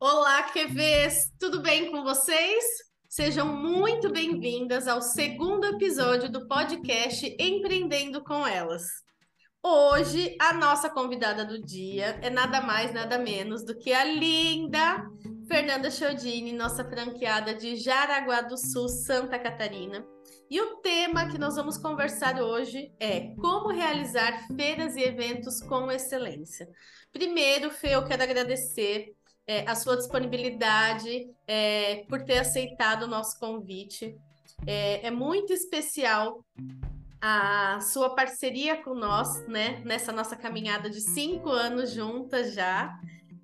Olá, 0.00 0.42
QVs! 0.52 1.32
Tudo 1.38 1.62
bem 1.62 1.92
com 1.92 2.02
vocês? 2.02 2.64
Sejam 3.08 3.46
muito 3.46 4.10
bem-vindas 4.10 4.88
ao 4.88 5.00
segundo 5.00 5.66
episódio 5.66 6.28
do 6.28 6.48
podcast 6.48 7.36
Empreendendo 7.38 8.24
com 8.24 8.44
Elas. 8.44 8.82
Hoje, 9.62 10.36
a 10.40 10.52
nossa 10.52 10.90
convidada 10.90 11.44
do 11.44 11.62
dia 11.62 12.18
é 12.22 12.30
nada 12.30 12.60
mais, 12.60 12.92
nada 12.92 13.18
menos 13.20 13.64
do 13.64 13.78
que 13.78 13.92
a 13.92 14.04
linda 14.04 15.06
Fernanda 15.50 15.90
Chiodini, 15.90 16.52
nossa 16.52 16.84
franqueada 16.84 17.52
de 17.52 17.74
Jaraguá 17.74 18.40
do 18.40 18.56
Sul, 18.56 18.88
Santa 18.88 19.36
Catarina. 19.36 20.06
E 20.48 20.60
o 20.60 20.76
tema 20.76 21.28
que 21.28 21.38
nós 21.38 21.56
vamos 21.56 21.76
conversar 21.76 22.40
hoje 22.40 22.94
é 23.00 23.34
como 23.34 23.72
realizar 23.72 24.46
feiras 24.54 24.94
e 24.94 25.02
eventos 25.02 25.60
com 25.60 25.90
excelência. 25.90 26.68
Primeiro, 27.12 27.68
Fê, 27.72 27.96
eu 27.96 28.04
quero 28.04 28.22
agradecer 28.22 29.12
é, 29.44 29.68
a 29.68 29.74
sua 29.74 29.96
disponibilidade 29.96 31.26
é, 31.48 32.04
por 32.08 32.22
ter 32.22 32.38
aceitado 32.38 33.02
o 33.02 33.08
nosso 33.08 33.36
convite. 33.40 34.16
É, 34.64 35.04
é 35.08 35.10
muito 35.10 35.52
especial 35.52 36.44
a 37.20 37.80
sua 37.80 38.14
parceria 38.14 38.80
com 38.84 38.94
nós, 38.94 39.44
né? 39.48 39.82
Nessa 39.84 40.12
nossa 40.12 40.36
caminhada 40.36 40.88
de 40.88 41.00
cinco 41.00 41.50
anos 41.50 41.90
juntas 41.90 42.54
já. 42.54 42.96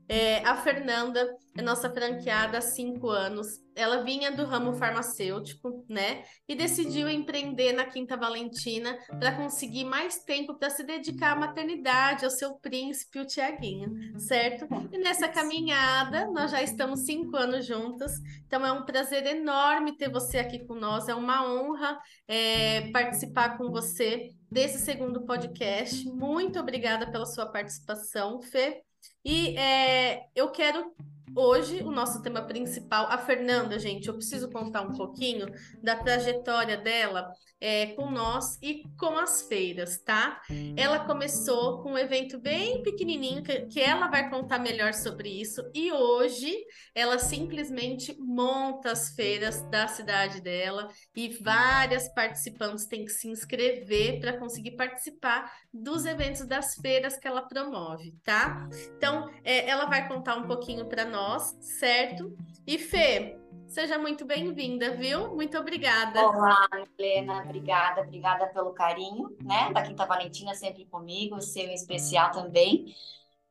É, 0.09 0.39
a 0.45 0.57
Fernanda 0.57 1.29
é 1.57 1.63
nossa 1.63 1.91
franqueada 1.91 2.59
há 2.59 2.61
cinco 2.61 3.09
anos. 3.09 3.47
Ela 3.75 4.03
vinha 4.03 4.31
do 4.31 4.45
ramo 4.45 4.73
farmacêutico, 4.75 5.85
né? 5.89 6.23
E 6.49 6.55
decidiu 6.55 7.09
empreender 7.09 7.73
na 7.73 7.85
Quinta 7.85 8.17
Valentina 8.17 8.97
para 9.19 9.35
conseguir 9.35 9.85
mais 9.85 10.23
tempo 10.23 10.55
para 10.55 10.71
se 10.71 10.85
dedicar 10.85 11.33
à 11.33 11.37
maternidade, 11.37 12.25
ao 12.25 12.31
seu 12.31 12.55
príncipe, 12.55 13.19
o 13.19 13.27
Tiaguinho, 13.27 14.19
certo? 14.19 14.67
E 14.93 14.99
nessa 14.99 15.29
caminhada, 15.29 16.27
nós 16.31 16.51
já 16.53 16.63
estamos 16.63 17.05
cinco 17.05 17.37
anos 17.37 17.67
juntas. 17.67 18.13
Então 18.47 18.65
é 18.65 18.73
um 18.73 18.85
prazer 18.85 19.27
enorme 19.27 19.97
ter 19.97 20.11
você 20.11 20.39
aqui 20.39 20.65
com 20.67 20.75
nós. 20.75 21.09
É 21.09 21.15
uma 21.15 21.45
honra 21.47 21.99
é, 22.29 22.91
participar 22.93 23.59
com 23.59 23.71
você 23.71 24.31
desse 24.51 24.79
segundo 24.79 25.27
podcast. 25.27 26.07
Muito 26.07 26.61
obrigada 26.61 27.11
pela 27.11 27.27
sua 27.27 27.47
participação, 27.47 28.41
Fê. 28.41 28.86
E 29.25 29.57
é, 29.57 30.29
eu 30.35 30.51
quero 30.51 30.95
hoje 31.37 31.83
o 31.83 31.91
nosso 31.91 32.23
tema 32.23 32.43
principal. 32.43 33.07
A 33.11 33.19
Fernanda, 33.19 33.79
gente, 33.79 34.09
eu 34.09 34.15
preciso 34.15 34.51
contar 34.51 34.81
um 34.81 34.93
pouquinho 34.93 35.47
da 35.83 35.95
trajetória 35.97 36.77
dela 36.77 37.31
é, 37.61 37.87
com 37.89 38.11
nós 38.11 38.59
e 38.63 38.83
com 38.99 39.17
as 39.19 39.43
feiras, 39.43 39.99
tá? 39.99 40.41
Ela 40.77 41.01
começou 41.01 41.83
com 41.83 41.93
um 41.93 41.99
evento 41.99 42.39
bem 42.39 42.83
pequenininho, 42.83 43.43
que, 43.43 43.67
que 43.67 43.81
ela 43.81 44.09
vai 44.09 44.29
contar 44.29 44.59
melhor 44.59 44.93
sobre 44.93 45.29
isso, 45.29 45.63
e 45.75 45.91
hoje 45.93 46.55
ela 46.95 47.19
simplesmente 47.19 48.17
monta 48.19 48.93
as 48.93 49.15
feiras 49.15 49.63
da 49.71 49.89
cidade 49.89 50.41
dela 50.41 50.89
e 51.15 51.29
várias 51.29 52.13
participantes 52.13 52.87
têm 52.87 53.05
que 53.05 53.13
se 53.13 53.29
inscrever 53.29 54.21
para 54.21 54.39
conseguir 54.39 54.73
participar 54.73 55.51
dos 55.73 56.05
eventos 56.05 56.47
das 56.47 56.75
feiras 56.75 57.19
que 57.19 57.27
ela 57.27 57.43
promove, 57.43 58.15
tá? 58.23 58.69
Então, 58.97 59.31
é, 59.45 59.69
ela 59.69 59.87
vai 59.87 60.07
contar 60.09 60.37
um 60.37 60.47
pouquinho 60.47 60.87
para 60.87 61.05
nós, 61.05 61.26
certo? 61.61 62.37
E 62.67 62.79
Fê, 62.79 63.37
Seja 63.69 63.99
muito 63.99 64.25
bem-vinda, 64.25 64.97
viu? 64.97 65.35
Muito 65.35 65.59
obrigada. 65.59 66.25
Olá, 66.25 66.69
Helena, 66.99 67.43
obrigada, 67.43 68.01
obrigada 68.01 68.47
pelo 68.47 68.71
carinho, 68.71 69.37
né? 69.43 69.73
Da 69.73 69.83
Quinta 69.83 70.07
Valentina 70.07 70.55
sempre 70.55 70.87
comigo, 70.87 71.41
seu 71.43 71.65
em 71.65 71.75
especial 71.75 72.31
também. 72.31 72.95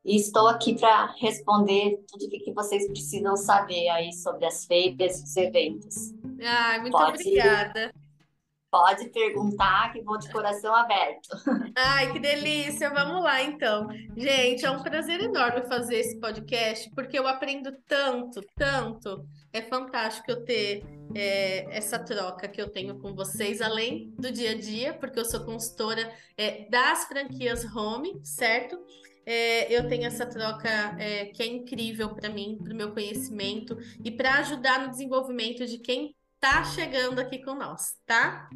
E 0.04 0.16
estou 0.16 0.48
aqui 0.48 0.80
para 0.80 1.14
responder 1.20 2.04
tudo 2.08 2.26
o 2.26 2.30
que 2.30 2.54
vocês 2.54 2.88
precisam 2.88 3.36
saber 3.36 3.90
aí 3.90 4.14
sobre 4.14 4.46
as 4.46 4.66
feiras 4.66 5.20
e 5.20 5.24
os 5.24 5.36
eventos. 5.36 5.96
Ai, 6.42 6.80
muito 6.80 6.94
Pode... 6.94 7.22
obrigada. 7.22 7.94
Pode 8.76 9.08
perguntar 9.08 9.94
que 9.94 10.02
vou 10.02 10.18
de 10.18 10.30
coração 10.30 10.76
aberto. 10.76 11.30
Ai, 11.78 12.12
que 12.12 12.20
delícia! 12.20 12.90
Vamos 12.90 13.24
lá, 13.24 13.42
então. 13.42 13.88
Gente, 14.18 14.66
é 14.66 14.70
um 14.70 14.84
prazer 14.84 15.22
enorme 15.22 15.66
fazer 15.66 15.96
esse 15.96 16.20
podcast, 16.20 16.90
porque 16.94 17.18
eu 17.18 17.26
aprendo 17.26 17.72
tanto, 17.88 18.42
tanto. 18.54 19.26
É 19.54 19.62
fantástico 19.62 20.30
eu 20.30 20.44
ter 20.44 20.84
é, 21.16 21.74
essa 21.74 21.98
troca 21.98 22.50
que 22.50 22.62
eu 22.62 22.68
tenho 22.68 23.00
com 23.00 23.16
vocês, 23.16 23.62
além 23.62 24.14
do 24.20 24.30
dia 24.30 24.52
a 24.52 24.58
dia, 24.58 24.94
porque 24.94 25.22
eu 25.22 25.26
sou 25.26 25.46
consultora 25.46 26.12
é, 26.38 26.68
das 26.70 27.06
franquias 27.06 27.64
Home, 27.74 28.20
certo? 28.26 28.78
É, 29.26 29.74
eu 29.74 29.88
tenho 29.88 30.06
essa 30.06 30.26
troca 30.26 30.70
é, 31.00 31.28
que 31.28 31.42
é 31.42 31.48
incrível 31.48 32.14
para 32.14 32.28
mim, 32.28 32.60
para 32.62 32.74
o 32.74 32.76
meu 32.76 32.92
conhecimento 32.92 33.78
e 34.04 34.12
para 34.12 34.34
ajudar 34.40 34.82
no 34.82 34.90
desenvolvimento 34.90 35.66
de 35.66 35.78
quem 35.78 36.14
tá 36.46 36.64
chegando 36.64 37.18
aqui 37.18 37.40
com 37.44 37.56
nós, 37.56 37.96
tá? 38.06 38.48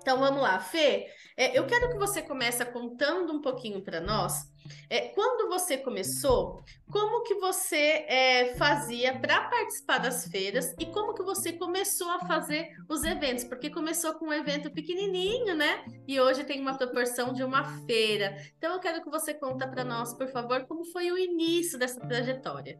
Então 0.00 0.20
vamos 0.20 0.40
lá, 0.40 0.60
Fê. 0.60 1.08
É, 1.36 1.58
eu 1.58 1.66
quero 1.66 1.88
que 1.88 1.98
você 1.98 2.22
comece 2.22 2.64
contando 2.66 3.32
um 3.32 3.40
pouquinho 3.40 3.82
para 3.82 4.00
nós. 4.00 4.44
É, 4.88 5.08
quando 5.08 5.48
você 5.48 5.76
começou, 5.76 6.62
como 6.88 7.24
que 7.24 7.34
você 7.34 8.06
é, 8.06 8.54
fazia 8.54 9.18
para 9.18 9.40
participar 9.48 9.98
das 9.98 10.28
feiras 10.28 10.72
e 10.78 10.86
como 10.86 11.14
que 11.14 11.24
você 11.24 11.52
começou 11.52 12.08
a 12.10 12.20
fazer 12.20 12.68
os 12.88 13.02
eventos? 13.02 13.42
Porque 13.42 13.70
começou 13.70 14.14
com 14.14 14.26
um 14.26 14.32
evento 14.32 14.70
pequenininho, 14.70 15.56
né? 15.56 15.84
E 16.06 16.20
hoje 16.20 16.44
tem 16.44 16.60
uma 16.60 16.78
proporção 16.78 17.32
de 17.32 17.42
uma 17.42 17.64
feira. 17.86 18.36
Então 18.56 18.72
eu 18.72 18.78
quero 18.78 19.02
que 19.02 19.10
você 19.10 19.34
conta 19.34 19.66
para 19.66 19.82
nós, 19.82 20.14
por 20.14 20.28
favor, 20.28 20.64
como 20.66 20.84
foi 20.84 21.10
o 21.10 21.18
início 21.18 21.76
dessa 21.76 21.98
trajetória. 21.98 22.78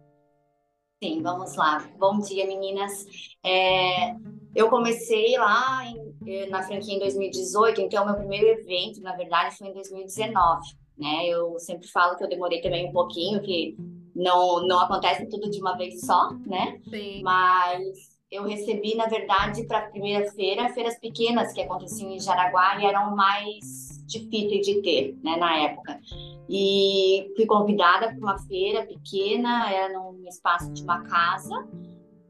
Sim, 1.03 1.23
vamos 1.23 1.55
lá. 1.57 1.87
Bom 1.99 2.21
dia, 2.21 2.47
meninas. 2.47 3.05
É, 3.45 4.15
eu 4.55 4.71
comecei 4.71 5.37
lá 5.37 5.85
em, 5.85 6.17
eh, 6.27 6.47
na 6.49 6.63
franquia 6.63 6.95
em 6.95 6.99
2018, 6.99 7.83
então 7.83 8.07
meu 8.07 8.15
primeiro 8.15 8.47
evento, 8.47 9.03
na 9.03 9.15
verdade, 9.15 9.57
foi 9.59 9.69
em 9.69 9.75
2019. 9.75 10.63
Né? 10.97 11.27
Eu 11.27 11.59
sempre 11.59 11.87
falo 11.89 12.17
que 12.17 12.25
eu 12.25 12.29
demorei 12.29 12.63
também 12.63 12.89
um 12.89 12.93
pouquinho, 12.93 13.43
que 13.43 13.77
não, 14.15 14.67
não 14.67 14.81
acontece 14.81 15.27
tudo 15.29 15.51
de 15.51 15.61
uma 15.61 15.77
vez 15.77 16.01
só, 16.01 16.31
né? 16.47 16.81
Sim. 16.89 17.23
Mas 17.23 18.16
eu 18.31 18.45
recebi, 18.45 18.95
na 18.97 19.07
verdade, 19.07 19.65
para 19.65 19.79
a 19.79 19.91
primeira 19.91 20.31
feira, 20.33 20.69
feiras 20.71 20.99
pequenas 20.99 21.53
que 21.53 21.61
aconteciam 21.61 22.11
em 22.11 22.19
Jaraguá 22.19 22.81
e 22.81 22.87
eram 22.87 23.15
mais 23.15 24.05
difíceis 24.07 24.67
de 24.67 24.83
ter, 24.83 25.17
né, 25.23 25.37
na 25.37 25.57
época. 25.59 26.01
E 26.49 27.33
fui 27.37 27.47
convidada 27.47 28.09
para 28.09 28.19
uma 28.19 28.39
feira 28.41 28.85
pequena, 28.85 29.71
era 29.73 29.99
num 29.99 30.27
espaço 30.29 30.73
de 30.73 30.83
uma 30.83 31.03
casa, 31.05 31.67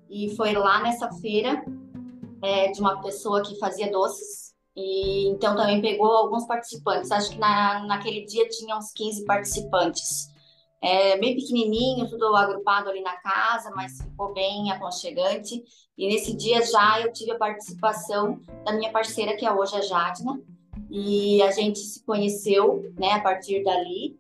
e 0.09 0.35
foi 0.37 0.53
lá 0.53 0.83
nessa 0.83 1.11
feira 1.13 1.65
é, 2.43 2.71
de 2.71 2.81
uma 2.81 3.01
pessoa 3.03 3.43
que 3.43 3.59
fazia 3.59 3.91
doces, 3.91 4.55
e 4.75 5.29
então 5.29 5.57
também 5.57 5.81
pegou 5.81 6.13
alguns 6.13 6.47
participantes. 6.47 7.11
Acho 7.11 7.31
que 7.31 7.39
na, 7.39 7.85
naquele 7.87 8.27
dia 8.27 8.47
tinha 8.49 8.77
uns 8.77 8.93
15 8.93 9.25
participantes. 9.25 10.31
É, 10.83 11.19
bem 11.19 11.35
pequenininho, 11.35 12.09
tudo 12.09 12.37
agrupado 12.37 12.91
ali 12.91 13.01
na 13.01 13.17
casa, 13.17 13.71
mas 13.75 14.01
ficou 14.01 14.33
bem 14.33 14.71
aconchegante. 14.71 15.63
E 15.97 16.07
nesse 16.07 16.37
dia 16.37 16.65
já 16.65 17.01
eu 17.01 17.13
tive 17.13 17.33
a 17.33 17.39
participação 17.39 18.41
da 18.65 18.73
minha 18.73 18.93
parceira, 18.93 19.37
que 19.37 19.47
é 19.47 19.53
hoje 19.53 19.77
a 19.77 19.81
Jadna, 19.81 20.41
e 20.91 21.43
a 21.43 21.51
gente 21.51 21.79
se 21.79 22.05
conheceu, 22.05 22.93
né, 22.99 23.13
a 23.13 23.21
partir 23.21 23.65
dali 23.65 24.17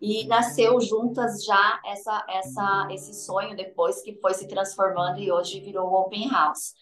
e 0.00 0.26
nasceu 0.26 0.80
juntas 0.80 1.44
já 1.44 1.80
essa, 1.84 2.24
essa, 2.28 2.88
esse 2.90 3.12
sonho 3.12 3.54
depois 3.54 4.00
que 4.00 4.14
foi 4.14 4.32
se 4.32 4.48
transformando 4.48 5.20
e 5.20 5.30
hoje 5.30 5.60
virou 5.60 5.92
Open 5.92 6.30
House. 6.30 6.74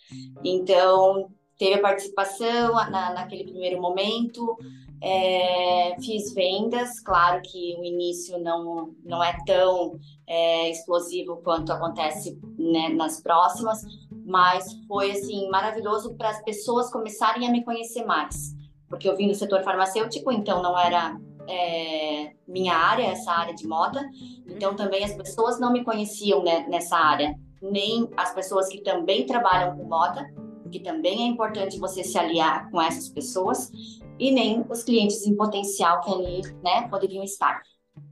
Então, 0.45 1.29
teve 1.59 1.75
a 1.75 1.83
participação 1.83 2.73
na, 2.75 3.13
naquele 3.13 3.45
primeiro 3.45 3.81
momento, 3.83 4.57
é, 5.01 5.97
fiz 6.01 6.33
vendas, 6.35 7.01
claro 7.01 7.41
que 7.43 7.77
o 7.79 7.85
início 7.85 8.39
não, 8.39 8.95
não 9.05 9.23
é 9.23 9.37
tão 9.47 9.99
é, 10.27 10.71
explosivo 10.71 11.37
quanto 11.39 11.73
acontece 11.73 12.39
né, 12.59 12.89
nas 12.91 13.21
próximas, 13.21 13.81
mas 14.27 14.65
foi 14.87 15.13
assim 15.13 15.49
maravilhoso 15.49 16.15
para 16.17 16.31
as 16.31 16.43
pessoas 16.43 16.91
começarem 16.91 17.47
a 17.47 17.51
me 17.51 17.65
conhecer 17.65 18.05
mais 18.05 18.59
porque 18.89 19.09
eu 19.09 19.17
vim 19.17 19.29
do 19.29 19.35
setor 19.35 19.63
farmacêutico, 19.63 20.33
então 20.33 20.63
não 20.63 20.79
era 20.79 21.21
é, 21.47 22.33
minha 22.47 22.75
área, 22.75 23.05
essa 23.05 23.31
área 23.31 23.55
de 23.55 23.67
moda. 23.67 24.09
Então 24.47 24.75
também 24.75 25.05
as 25.05 25.13
pessoas 25.13 25.61
não 25.61 25.73
me 25.73 25.85
conheciam 25.85 26.43
né, 26.43 26.67
nessa 26.69 26.97
área, 26.97 27.35
nem 27.61 28.09
as 28.17 28.35
pessoas 28.35 28.69
que 28.69 28.81
também 28.81 29.27
trabalham 29.27 29.77
com 29.77 29.85
moda, 29.85 30.27
porque 30.63 30.81
também 30.81 31.23
é 31.23 31.27
importante 31.27 31.79
você 31.79 32.03
se 32.03 32.19
aliar 32.19 32.71
com 32.71 32.81
essas 32.81 33.09
pessoas, 33.09 33.71
e 34.19 34.31
nem 34.31 34.65
os 34.69 34.83
clientes 34.83 35.27
em 35.27 35.37
potencial 35.37 36.01
que 36.01 36.13
ali 36.13 36.43
né, 36.63 36.89
poderiam 36.89 37.23
estar. 37.23 37.63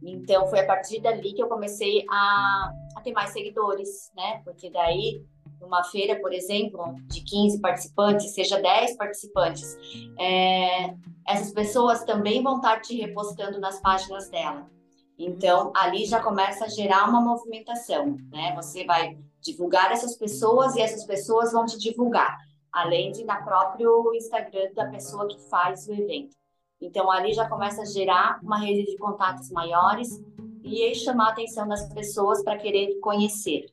Então 0.02 0.46
foi 0.48 0.60
a 0.60 0.66
partir 0.66 1.00
dali 1.00 1.32
que 1.32 1.42
eu 1.42 1.48
comecei 1.48 2.04
a, 2.10 2.72
a 2.96 3.00
ter 3.00 3.12
mais 3.12 3.30
seguidores, 3.30 4.10
né? 4.16 4.40
Porque 4.44 4.70
daí 4.70 5.22
numa 5.60 5.82
feira, 5.84 6.20
por 6.20 6.32
exemplo, 6.32 6.94
de 7.06 7.22
15 7.22 7.60
participantes, 7.60 8.34
seja 8.34 8.60
10 8.60 8.96
participantes, 8.96 9.76
é, 10.18 10.94
essas 11.26 11.52
pessoas 11.52 12.04
também 12.04 12.42
vão 12.42 12.56
estar 12.56 12.80
te 12.80 12.96
repostando 12.96 13.58
nas 13.58 13.80
páginas 13.80 14.28
dela. 14.28 14.70
Então, 15.18 15.72
ali 15.74 16.04
já 16.04 16.22
começa 16.22 16.66
a 16.66 16.68
gerar 16.68 17.08
uma 17.08 17.20
movimentação, 17.20 18.16
né? 18.30 18.54
Você 18.54 18.84
vai 18.84 19.16
divulgar 19.40 19.90
essas 19.90 20.16
pessoas 20.16 20.76
e 20.76 20.80
essas 20.80 21.04
pessoas 21.04 21.52
vão 21.52 21.64
te 21.64 21.78
divulgar, 21.78 22.36
além 22.76 23.10
de 23.10 23.24
na 23.24 23.40
próprio 23.42 24.12
Instagram 24.14 24.70
da 24.74 24.86
pessoa 24.88 25.26
que 25.26 25.40
faz 25.48 25.88
o 25.88 25.94
evento. 25.94 26.36
Então, 26.78 27.10
ali 27.10 27.32
já 27.32 27.48
começa 27.48 27.80
a 27.80 27.86
gerar 27.86 28.38
uma 28.42 28.58
rede 28.58 28.84
de 28.90 28.98
contatos 28.98 29.50
maiores 29.50 30.22
e 30.62 30.94
chamar 30.94 31.28
a 31.28 31.30
atenção 31.30 31.66
das 31.66 31.90
pessoas 31.94 32.44
para 32.44 32.58
querer 32.58 33.00
conhecer. 33.00 33.64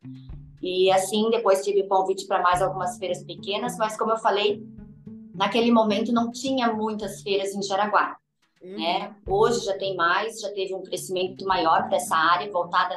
E 0.61 0.89
assim, 0.89 1.29
depois 1.29 1.65
tive 1.65 1.83
convite 1.83 2.25
para 2.25 2.41
mais 2.41 2.61
algumas 2.61 2.97
feiras 2.97 3.21
pequenas, 3.25 3.75
mas 3.77 3.97
como 3.97 4.11
eu 4.11 4.17
falei, 4.17 4.65
naquele 5.35 5.69
momento 5.69 6.13
não 6.13 6.31
tinha 6.31 6.71
muitas 6.71 7.21
feiras 7.21 7.53
em 7.53 7.61
Jaraguá. 7.61 8.15
Uhum. 8.61 8.77
Né? 8.77 9.13
Hoje 9.27 9.65
já 9.65 9.77
tem 9.77 9.97
mais, 9.97 10.39
já 10.39 10.49
teve 10.53 10.73
um 10.73 10.81
crescimento 10.81 11.45
maior 11.45 11.89
para 11.89 11.97
essa 11.97 12.15
área, 12.15 12.49
voltada 12.49 12.95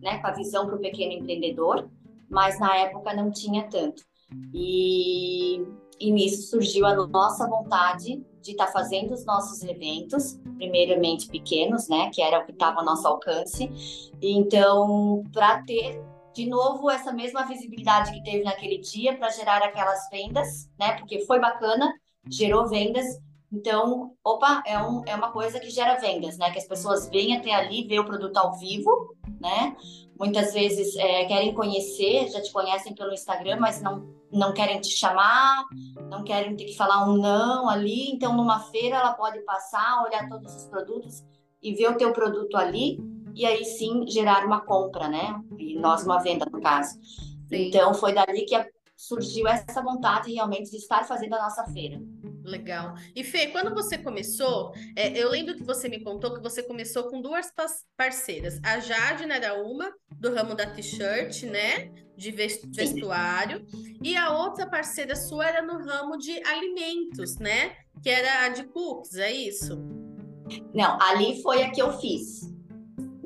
né, 0.00 0.16
com 0.18 0.28
a 0.28 0.32
visão 0.32 0.64
para 0.64 0.76
o 0.76 0.80
pequeno 0.80 1.12
empreendedor, 1.12 1.90
mas 2.26 2.58
na 2.58 2.74
época 2.74 3.12
não 3.12 3.30
tinha 3.30 3.68
tanto. 3.68 4.02
E, 4.52 5.62
e 6.00 6.10
nisso 6.10 6.50
surgiu 6.50 6.86
a 6.86 6.94
nossa 7.06 7.48
vontade 7.48 8.24
de 8.40 8.52
estar 8.52 8.66
tá 8.66 8.72
fazendo 8.72 9.12
os 9.12 9.24
nossos 9.24 9.62
eventos, 9.62 10.40
primeiramente 10.56 11.28
pequenos, 11.28 11.88
né, 11.88 12.10
que 12.12 12.22
era 12.22 12.40
o 12.40 12.44
que 12.44 12.52
estava 12.52 12.80
ao 12.80 12.84
nosso 12.84 13.06
alcance. 13.06 13.70
Então, 14.22 15.24
para 15.32 15.62
ter 15.62 16.00
de 16.36 16.46
novo 16.46 16.90
essa 16.90 17.12
mesma 17.12 17.46
visibilidade 17.46 18.12
que 18.12 18.22
teve 18.22 18.44
naquele 18.44 18.78
dia 18.78 19.16
para 19.16 19.30
gerar 19.30 19.62
aquelas 19.62 20.06
vendas, 20.10 20.68
né? 20.78 20.92
Porque 20.98 21.24
foi 21.24 21.40
bacana, 21.40 21.90
gerou 22.28 22.68
vendas. 22.68 23.06
Então, 23.52 24.12
opa, 24.24 24.62
é, 24.66 24.78
um, 24.78 25.02
é 25.06 25.14
uma 25.14 25.30
coisa 25.30 25.60
que 25.60 25.70
gera 25.70 25.98
vendas, 25.98 26.36
né? 26.36 26.50
Que 26.50 26.58
as 26.58 26.66
pessoas 26.66 27.08
vêm 27.08 27.36
até 27.36 27.54
ali, 27.54 27.86
ver 27.86 28.00
o 28.00 28.04
produto 28.04 28.36
ao 28.36 28.58
vivo, 28.58 29.14
né? 29.40 29.76
Muitas 30.18 30.52
vezes 30.52 30.96
é, 30.96 31.24
querem 31.26 31.54
conhecer, 31.54 32.28
já 32.28 32.40
te 32.42 32.52
conhecem 32.52 32.94
pelo 32.94 33.12
Instagram, 33.12 33.58
mas 33.60 33.80
não, 33.80 34.08
não 34.32 34.52
querem 34.52 34.80
te 34.80 34.90
chamar, 34.90 35.64
não 36.10 36.24
querem 36.24 36.56
ter 36.56 36.64
que 36.64 36.76
falar 36.76 37.08
um 37.08 37.16
não 37.16 37.68
ali. 37.68 38.10
Então, 38.10 38.34
numa 38.36 38.60
feira, 38.60 38.96
ela 38.96 39.12
pode 39.12 39.38
passar, 39.40 40.04
olhar 40.04 40.28
todos 40.28 40.54
os 40.54 40.64
produtos 40.64 41.24
e 41.62 41.74
ver 41.74 41.90
o 41.90 41.96
teu 41.96 42.12
produto 42.12 42.56
ali 42.56 42.98
e 43.36 43.44
aí 43.44 43.64
sim 43.66 44.06
gerar 44.08 44.46
uma 44.46 44.62
compra, 44.62 45.08
né? 45.08 45.38
E 45.58 45.78
nós 45.78 46.04
uma 46.04 46.18
venda, 46.18 46.46
no 46.50 46.60
caso. 46.60 46.98
Sim. 47.48 47.68
Então 47.68 47.92
foi 47.92 48.14
dali 48.14 48.46
que 48.46 48.56
surgiu 48.96 49.46
essa 49.46 49.82
vontade 49.82 50.32
realmente 50.32 50.70
de 50.70 50.78
estar 50.78 51.04
fazendo 51.04 51.34
a 51.34 51.42
nossa 51.42 51.64
feira. 51.66 52.00
Legal. 52.46 52.94
E 53.14 53.24
Fê, 53.24 53.48
quando 53.48 53.74
você 53.74 53.98
começou, 53.98 54.72
é, 54.94 55.18
eu 55.18 55.28
lembro 55.30 55.56
que 55.56 55.64
você 55.64 55.88
me 55.88 56.02
contou 56.02 56.34
que 56.34 56.40
você 56.40 56.62
começou 56.62 57.10
com 57.10 57.20
duas 57.20 57.52
parceiras. 57.96 58.60
A 58.62 58.78
Jade 58.78 59.26
né, 59.26 59.36
era 59.36 59.54
uma, 59.62 59.92
do 60.12 60.32
ramo 60.32 60.54
da 60.54 60.66
t-shirt, 60.66 61.42
né? 61.44 61.90
De 62.16 62.30
vestuário. 62.30 63.66
E 64.02 64.16
a 64.16 64.30
outra 64.30 64.66
parceira 64.66 65.16
sua 65.16 65.46
era 65.46 65.62
no 65.62 65.84
ramo 65.84 66.16
de 66.16 66.40
alimentos, 66.46 67.36
né? 67.36 67.76
Que 68.02 68.10
era 68.10 68.46
a 68.46 68.48
de 68.48 68.64
cookies, 68.64 69.16
é 69.16 69.32
isso? 69.32 69.76
Não, 70.72 71.00
ali 71.02 71.42
foi 71.42 71.62
a 71.62 71.70
que 71.70 71.82
eu 71.82 71.98
fiz 71.98 72.56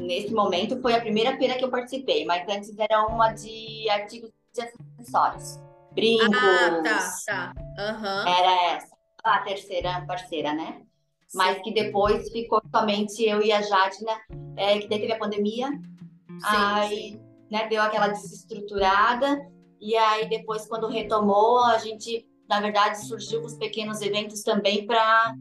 nesse 0.01 0.33
momento 0.33 0.81
foi 0.81 0.95
a 0.95 1.01
primeira 1.01 1.37
feira 1.37 1.57
que 1.57 1.65
eu 1.65 1.71
participei, 1.71 2.25
mas 2.25 2.49
antes 2.49 2.77
era 2.79 3.07
uma 3.07 3.33
de 3.33 3.89
artigos 3.91 4.31
de 4.53 4.63
acessórios. 4.63 5.61
Brincos. 5.93 6.29
Ah, 6.37 6.83
tá, 6.83 7.15
tá. 7.27 7.53
Uhum. 7.79 8.29
Era 8.29 8.75
essa, 8.75 8.90
a 9.23 9.39
terceira 9.41 10.05
parceira, 10.07 10.53
né? 10.53 10.83
Sim. 11.29 11.39
Mas 11.39 11.63
que 11.63 11.73
depois 11.73 12.31
ficou 12.31 12.61
somente 12.75 13.23
eu 13.25 13.43
e 13.43 13.53
a 13.53 13.63
Jadna, 13.63 14.21
é, 14.57 14.79
que 14.79 14.89
teve 14.89 15.13
a 15.13 15.19
pandemia. 15.19 15.69
Sim, 15.69 16.41
aí, 16.43 17.13
sim. 17.13 17.21
né, 17.51 17.69
deu 17.69 17.83
aquela 17.83 18.09
desestruturada. 18.09 19.47
E 19.81 19.97
aí, 19.97 20.29
depois, 20.29 20.67
quando 20.67 20.89
retomou, 20.89 21.65
a 21.65 21.79
gente, 21.79 22.27
na 22.49 22.61
verdade, 22.61 23.07
surgiu 23.07 23.43
os 23.43 23.55
pequenos 23.55 24.03
eventos 24.03 24.43
também 24.43 24.87
para 24.87 25.35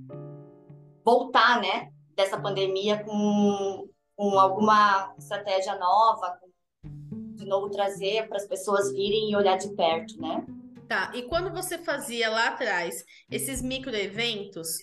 voltar, 1.03 1.59
né, 1.61 1.89
dessa 2.15 2.39
pandemia 2.39 3.03
com 3.03 3.89
com 4.19 4.37
alguma 4.37 5.15
estratégia 5.17 5.77
nova, 5.77 6.37
de 6.83 7.45
novo 7.45 7.69
trazer 7.69 8.27
para 8.27 8.35
as 8.35 8.45
pessoas 8.45 8.91
virem 8.91 9.31
e 9.31 9.35
olhar 9.37 9.55
de 9.55 9.69
perto, 9.69 10.19
né? 10.19 10.45
Tá, 10.89 11.11
e 11.13 11.21
quando 11.21 11.51
você 11.51 11.77
fazia 11.77 12.31
lá 12.31 12.47
atrás 12.47 13.05
esses 13.29 13.61
micro 13.61 13.95
eventos, 13.95 14.79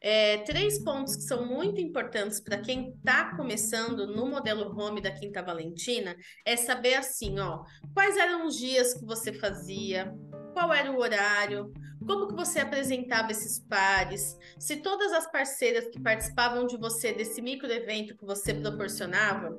é, 0.00 0.38
três 0.38 0.82
pontos 0.82 1.14
que 1.16 1.22
são 1.24 1.44
muito 1.44 1.78
importantes 1.78 2.40
para 2.40 2.62
quem 2.62 2.94
está 2.96 3.36
começando 3.36 4.06
no 4.06 4.24
modelo 4.24 4.74
home 4.74 5.02
da 5.02 5.10
Quinta 5.10 5.42
Valentina 5.42 6.16
é 6.46 6.56
saber 6.56 6.94
assim, 6.94 7.38
ó, 7.38 7.62
quais 7.92 8.16
eram 8.16 8.46
os 8.46 8.56
dias 8.56 8.94
que 8.94 9.04
você 9.04 9.34
fazia, 9.34 10.10
qual 10.54 10.72
era 10.72 10.90
o 10.90 10.98
horário, 10.98 11.70
como 12.06 12.26
que 12.26 12.34
você 12.34 12.60
apresentava 12.60 13.30
esses 13.30 13.58
pares, 13.58 14.38
se 14.58 14.76
todas 14.76 15.12
as 15.12 15.30
parceiras 15.30 15.90
que 15.90 16.00
participavam 16.00 16.66
de 16.66 16.78
você 16.78 17.12
desse 17.12 17.42
micro 17.42 17.70
evento 17.70 18.16
que 18.16 18.24
você 18.24 18.54
proporcionava, 18.54 19.54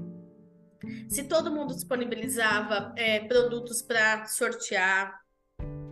se 1.08 1.26
todo 1.26 1.54
mundo 1.54 1.76
disponibilizava 1.76 2.92
é, 2.98 3.20
produtos 3.20 3.84
para 3.84 4.26
sortear, 4.26 5.22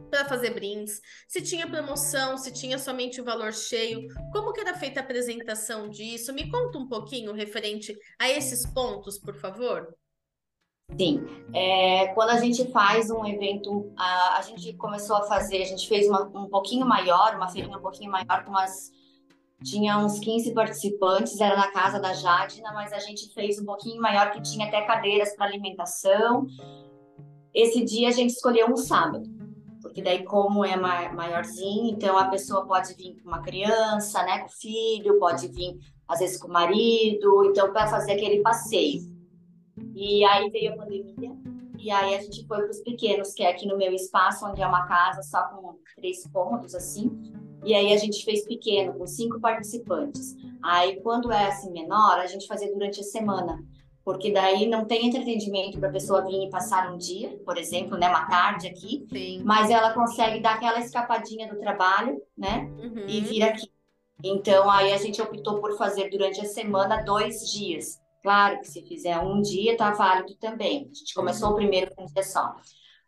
para 0.09 0.25
fazer 0.25 0.53
brindes, 0.53 1.01
se 1.27 1.41
tinha 1.41 1.69
promoção, 1.69 2.37
se 2.37 2.51
tinha 2.51 2.77
somente 2.77 3.21
o 3.21 3.23
valor 3.23 3.53
cheio, 3.53 4.07
como 4.31 4.51
que 4.51 4.61
era 4.61 4.73
feita 4.73 4.99
a 4.99 5.03
apresentação 5.03 5.89
disso? 5.89 6.33
Me 6.33 6.49
conta 6.49 6.77
um 6.77 6.87
pouquinho 6.87 7.33
referente 7.33 7.97
a 8.19 8.29
esses 8.29 8.65
pontos, 8.65 9.17
por 9.19 9.35
favor. 9.35 9.87
Sim, 10.97 11.23
é, 11.53 12.07
quando 12.13 12.31
a 12.31 12.39
gente 12.39 12.71
faz 12.71 13.11
um 13.11 13.25
evento, 13.25 13.93
a, 13.95 14.39
a, 14.39 14.41
gente 14.41 14.73
começou 14.73 15.17
a 15.17 15.23
fazer, 15.23 15.61
a 15.61 15.65
gente 15.65 15.87
fez 15.87 16.07
uma, 16.07 16.23
um 16.23 16.49
pouquinho 16.49 16.85
maior, 16.85 17.35
uma 17.35 17.47
feirinha 17.47 17.77
um 17.77 17.81
pouquinho 17.81 18.11
maior, 18.11 18.43
com 18.43 18.49
umas, 18.49 18.89
tinha 19.63 19.97
uns 19.97 20.19
15 20.19 20.53
participantes, 20.53 21.39
era 21.39 21.55
na 21.55 21.71
casa 21.71 21.99
da 21.99 22.13
Jadina, 22.13 22.73
mas 22.73 22.91
a 22.91 22.99
gente 22.99 23.31
fez 23.33 23.59
um 23.59 23.65
pouquinho 23.65 24.01
maior, 24.01 24.31
que 24.31 24.41
tinha 24.41 24.67
até 24.67 24.81
cadeiras 24.81 25.35
para 25.35 25.45
alimentação. 25.45 26.47
Esse 27.53 27.83
dia 27.83 28.09
a 28.09 28.11
gente 28.11 28.31
escolheu 28.31 28.67
um 28.67 28.77
sábado, 28.77 29.23
porque 29.81 30.01
daí 30.01 30.23
como 30.23 30.65
é 30.65 30.75
maiorzinho, 30.75 31.91
então 31.91 32.17
a 32.17 32.29
pessoa 32.29 32.65
pode 32.65 32.93
vir 32.95 33.15
com 33.21 33.29
uma 33.29 33.41
criança, 33.41 34.23
né, 34.23 34.39
com 34.39 34.49
filho, 34.49 35.19
pode 35.19 35.47
vir 35.47 35.77
às 36.07 36.19
vezes 36.19 36.37
com 36.37 36.47
o 36.47 36.51
marido, 36.51 37.45
então 37.45 37.71
para 37.71 37.87
fazer 37.87 38.13
aquele 38.13 38.41
passeio. 38.41 39.01
E 39.95 40.23
aí 40.25 40.49
veio 40.49 40.73
a 40.73 40.77
pandemia, 40.77 41.37
e 41.77 41.89
aí 41.91 42.15
a 42.15 42.21
gente 42.21 42.45
foi 42.45 42.57
para 42.57 42.71
os 42.71 42.81
pequenos, 42.81 43.33
que 43.33 43.41
é 43.41 43.49
aqui 43.49 43.65
no 43.65 43.77
meu 43.77 43.93
espaço, 43.93 44.45
onde 44.45 44.61
é 44.61 44.67
uma 44.67 44.85
casa 44.85 45.21
só 45.21 45.43
com 45.43 45.77
três 45.95 46.27
cômodos, 46.27 46.75
assim. 46.75 47.09
E 47.63 47.73
aí 47.73 47.93
a 47.93 47.97
gente 47.97 48.23
fez 48.25 48.45
pequeno, 48.45 48.93
com 48.93 49.07
cinco 49.07 49.39
participantes. 49.39 50.35
Aí, 50.61 50.99
quando 51.01 51.31
é 51.31 51.47
assim 51.47 51.71
menor, 51.71 52.19
a 52.19 52.25
gente 52.25 52.47
fazia 52.47 52.71
durante 52.71 52.99
a 52.99 53.03
semana. 53.03 53.63
Porque 54.03 54.31
daí 54.31 54.67
não 54.67 54.85
tem 54.85 55.07
entretenimento 55.07 55.77
para 55.79 55.89
a 55.89 55.91
pessoa 55.91 56.25
vir 56.25 56.47
e 56.47 56.49
passar 56.49 56.91
um 56.91 56.97
dia, 56.97 57.37
por 57.45 57.57
exemplo, 57.57 57.97
né, 57.97 58.09
uma 58.09 58.25
tarde 58.25 58.67
aqui. 58.67 59.05
Sim. 59.11 59.41
Mas 59.43 59.69
ela 59.69 59.93
consegue 59.93 60.39
dar 60.39 60.55
aquela 60.55 60.79
escapadinha 60.79 61.47
do 61.47 61.59
trabalho, 61.59 62.19
né? 62.37 62.69
Uhum. 62.81 63.05
E 63.07 63.21
vir 63.21 63.43
aqui. 63.43 63.69
Então, 64.23 64.69
aí 64.69 64.91
a 64.91 64.97
gente 64.97 65.21
optou 65.21 65.59
por 65.59 65.77
fazer 65.77 66.09
durante 66.09 66.41
a 66.41 66.45
semana 66.45 67.03
dois 67.03 67.51
dias. 67.51 68.01
Claro 68.21 68.59
que 68.59 68.67
se 68.67 68.81
fizer 68.81 69.17
um 69.19 69.41
dia, 69.41 69.77
tá 69.77 69.91
válido 69.91 70.35
também. 70.35 70.89
A 70.91 70.93
gente 70.93 71.13
começou 71.13 71.51
o 71.51 71.55
primeiro 71.55 71.93
com 71.95 72.03
um 72.03 72.07
dia 72.07 72.23
só. 72.23 72.55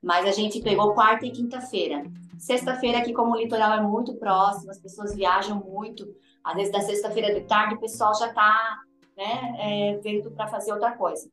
Mas 0.02 0.26
a 0.26 0.32
gente 0.32 0.62
pegou 0.62 0.94
quarta 0.94 1.26
e 1.26 1.32
quinta-feira. 1.32 2.04
Sexta-feira, 2.40 3.00
aqui, 3.00 3.14
como 3.14 3.34
o 3.34 3.38
litoral 3.38 3.74
é 3.74 3.82
muito 3.82 4.16
próximo, 4.16 4.72
as 4.72 4.80
pessoas 4.80 5.14
viajam 5.14 5.60
muito. 5.60 6.08
Às 6.44 6.56
vezes, 6.56 6.72
da 6.72 6.82
sexta-feira 6.82 7.34
de 7.34 7.42
tarde, 7.42 7.76
o 7.76 7.80
pessoal 7.80 8.16
já 8.16 8.28
está 8.28 8.80
né, 9.18 9.56
é, 9.60 9.98
vendo 9.98 10.32
para 10.32 10.48
fazer 10.48 10.74
outra 10.74 10.98
coisa. 10.98 11.30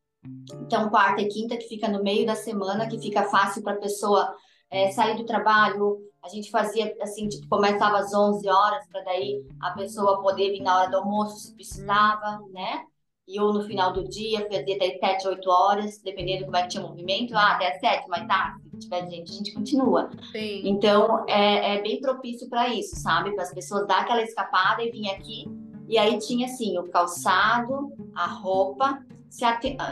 Então, 0.62 0.90
quarta 0.90 1.22
e 1.22 1.28
quinta, 1.28 1.56
que 1.56 1.68
fica 1.68 1.88
no 1.88 2.02
meio 2.02 2.26
da 2.26 2.34
semana, 2.34 2.88
que 2.88 2.98
fica 2.98 3.24
fácil 3.24 3.62
para 3.62 3.74
a 3.74 3.80
pessoa 3.80 4.34
é, 4.70 4.90
sair 4.90 5.16
do 5.16 5.24
trabalho. 5.24 5.98
A 6.22 6.28
gente 6.28 6.50
fazia 6.50 6.94
assim, 7.00 7.28
tipo, 7.28 7.48
começava 7.48 7.98
às 7.98 8.12
11 8.12 8.48
horas, 8.48 8.86
para 8.88 9.02
daí 9.02 9.44
a 9.60 9.70
pessoa 9.70 10.20
poder 10.20 10.50
vir 10.50 10.62
na 10.62 10.80
hora 10.80 10.90
do 10.90 10.96
almoço, 10.96 11.38
se 11.38 11.54
precisava, 11.54 12.40
né? 12.50 12.84
e 13.28 13.38
ou 13.38 13.52
no 13.52 13.62
final 13.62 13.92
do 13.92 14.08
dia, 14.08 14.40
fazia 14.50 14.74
até 14.74 14.98
7, 14.98 15.28
8 15.28 15.50
horas, 15.50 16.00
dependendo 16.02 16.38
de 16.38 16.44
como 16.46 16.56
é 16.56 16.62
que 16.62 16.68
tinha 16.68 16.82
movimento, 16.82 17.36
ah, 17.36 17.52
até 17.52 17.78
7, 17.78 18.08
mas 18.08 18.26
tá, 18.26 18.56
se 18.70 18.78
tiver 18.78 19.10
gente, 19.10 19.30
a 19.30 19.34
gente 19.34 19.52
continua. 19.52 20.10
Sim. 20.32 20.62
Então, 20.64 21.26
é, 21.28 21.76
é 21.76 21.82
bem 21.82 22.00
propício 22.00 22.48
para 22.48 22.68
isso, 22.68 22.96
sabe? 22.96 23.34
Para 23.34 23.44
as 23.44 23.52
pessoas 23.52 23.86
dar 23.86 24.00
aquela 24.00 24.22
escapada 24.22 24.82
e 24.82 24.90
vir 24.90 25.10
aqui. 25.10 25.44
E 25.88 25.96
aí 25.96 26.18
tinha, 26.18 26.46
assim, 26.46 26.78
o 26.78 26.84
calçado, 26.88 27.92
a 28.14 28.26
roupa, 28.26 29.02
se 29.30 29.44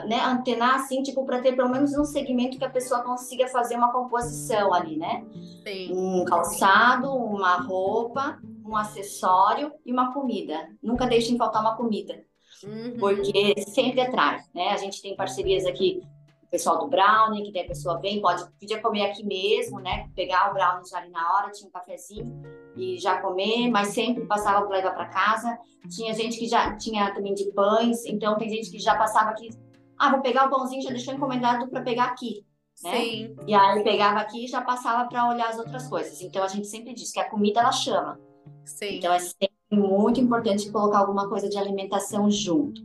né, 0.07 0.21
antenar 0.25 0.76
assim, 0.76 1.03
tipo, 1.03 1.25
para 1.25 1.41
ter 1.41 1.55
pelo 1.55 1.71
menos 1.71 1.97
um 1.97 2.05
segmento 2.05 2.59
que 2.59 2.65
a 2.65 2.71
pessoa 2.71 3.03
consiga 3.03 3.49
fazer 3.49 3.76
uma 3.76 3.93
composição 3.93 4.73
ali, 4.75 4.97
né? 4.97 5.25
Sim. 5.67 5.93
Um 5.93 6.25
calçado, 6.25 7.12
uma 7.15 7.57
roupa, 7.57 8.38
um 8.65 8.76
acessório 8.76 9.73
e 9.85 9.93
uma 9.93 10.12
comida. 10.12 10.69
Nunca 10.83 11.07
deixem 11.07 11.37
faltar 11.37 11.62
uma 11.62 11.76
comida. 11.76 12.25
Uhum. 12.65 12.97
Porque 12.99 13.55
sempre 13.69 14.00
atrás, 14.00 14.49
né? 14.55 14.69
A 14.71 14.76
gente 14.76 15.00
tem 15.00 15.17
parcerias 15.17 15.67
aqui 15.67 16.03
o 16.43 16.49
pessoal 16.49 16.79
do 16.79 16.88
brownie, 16.88 17.43
que 17.43 17.53
daí 17.53 17.62
a 17.62 17.69
pessoa 17.69 17.99
vem, 17.99 18.21
pode 18.21 18.49
podia 18.59 18.81
comer 18.81 19.11
aqui 19.11 19.25
mesmo, 19.25 19.81
né? 19.81 20.09
Pegar 20.15 20.50
o 20.50 20.55
brownie 20.55 20.88
já 20.88 20.99
ali 20.99 21.11
na 21.11 21.35
hora, 21.35 21.50
tinha 21.50 21.69
um 21.69 21.73
cafezinho 21.73 22.43
e 22.76 22.99
já 22.99 23.21
comer, 23.21 23.71
mas 23.71 23.88
sempre 23.88 24.26
passava 24.26 24.66
para 24.66 24.76
levar 24.76 24.92
para 24.92 25.06
casa. 25.06 25.59
Tinha 25.88 26.14
gente 26.14 26.38
que 26.38 26.47
já 26.47 26.76
tinha 26.76 27.12
também 27.14 27.35
de 27.35 27.50
pães, 27.52 28.04
então 28.04 28.37
tem 28.37 28.49
gente 28.49 28.71
que 28.71 28.78
já 28.78 28.97
passava 28.97 29.30
aqui, 29.30 29.50
ah, 29.99 30.11
vou 30.11 30.21
pegar 30.21 30.47
o 30.47 30.50
pãozinho, 30.50 30.83
já 30.83 30.90
deixou 30.90 31.14
encomendado 31.14 31.68
para 31.68 31.83
pegar 31.83 32.04
aqui. 32.04 32.45
Né? 32.83 33.00
Sim. 33.00 33.37
E 33.47 33.54
aí 33.54 33.83
pegava 33.83 34.21
aqui 34.21 34.45
e 34.45 34.49
já 34.49 34.61
passava 34.61 35.09
para 35.09 35.28
olhar 35.28 35.49
as 35.49 35.59
outras 35.59 35.88
coisas. 35.88 36.21
Então 36.21 36.42
a 36.42 36.49
gente 36.49 36.66
sempre 36.66 36.92
diz 36.92 37.11
que 37.11 37.21
a 37.21 37.28
comida 37.28 37.61
ela 37.61 37.73
chama. 37.73 38.21
Sim. 38.64 38.97
Então 38.97 39.12
é 39.12 39.18
sempre 39.18 39.56
muito 39.71 40.21
importante 40.21 40.71
colocar 40.71 40.99
alguma 40.99 41.28
coisa 41.28 41.49
de 41.49 41.56
alimentação 41.59 42.30
junto. 42.30 42.80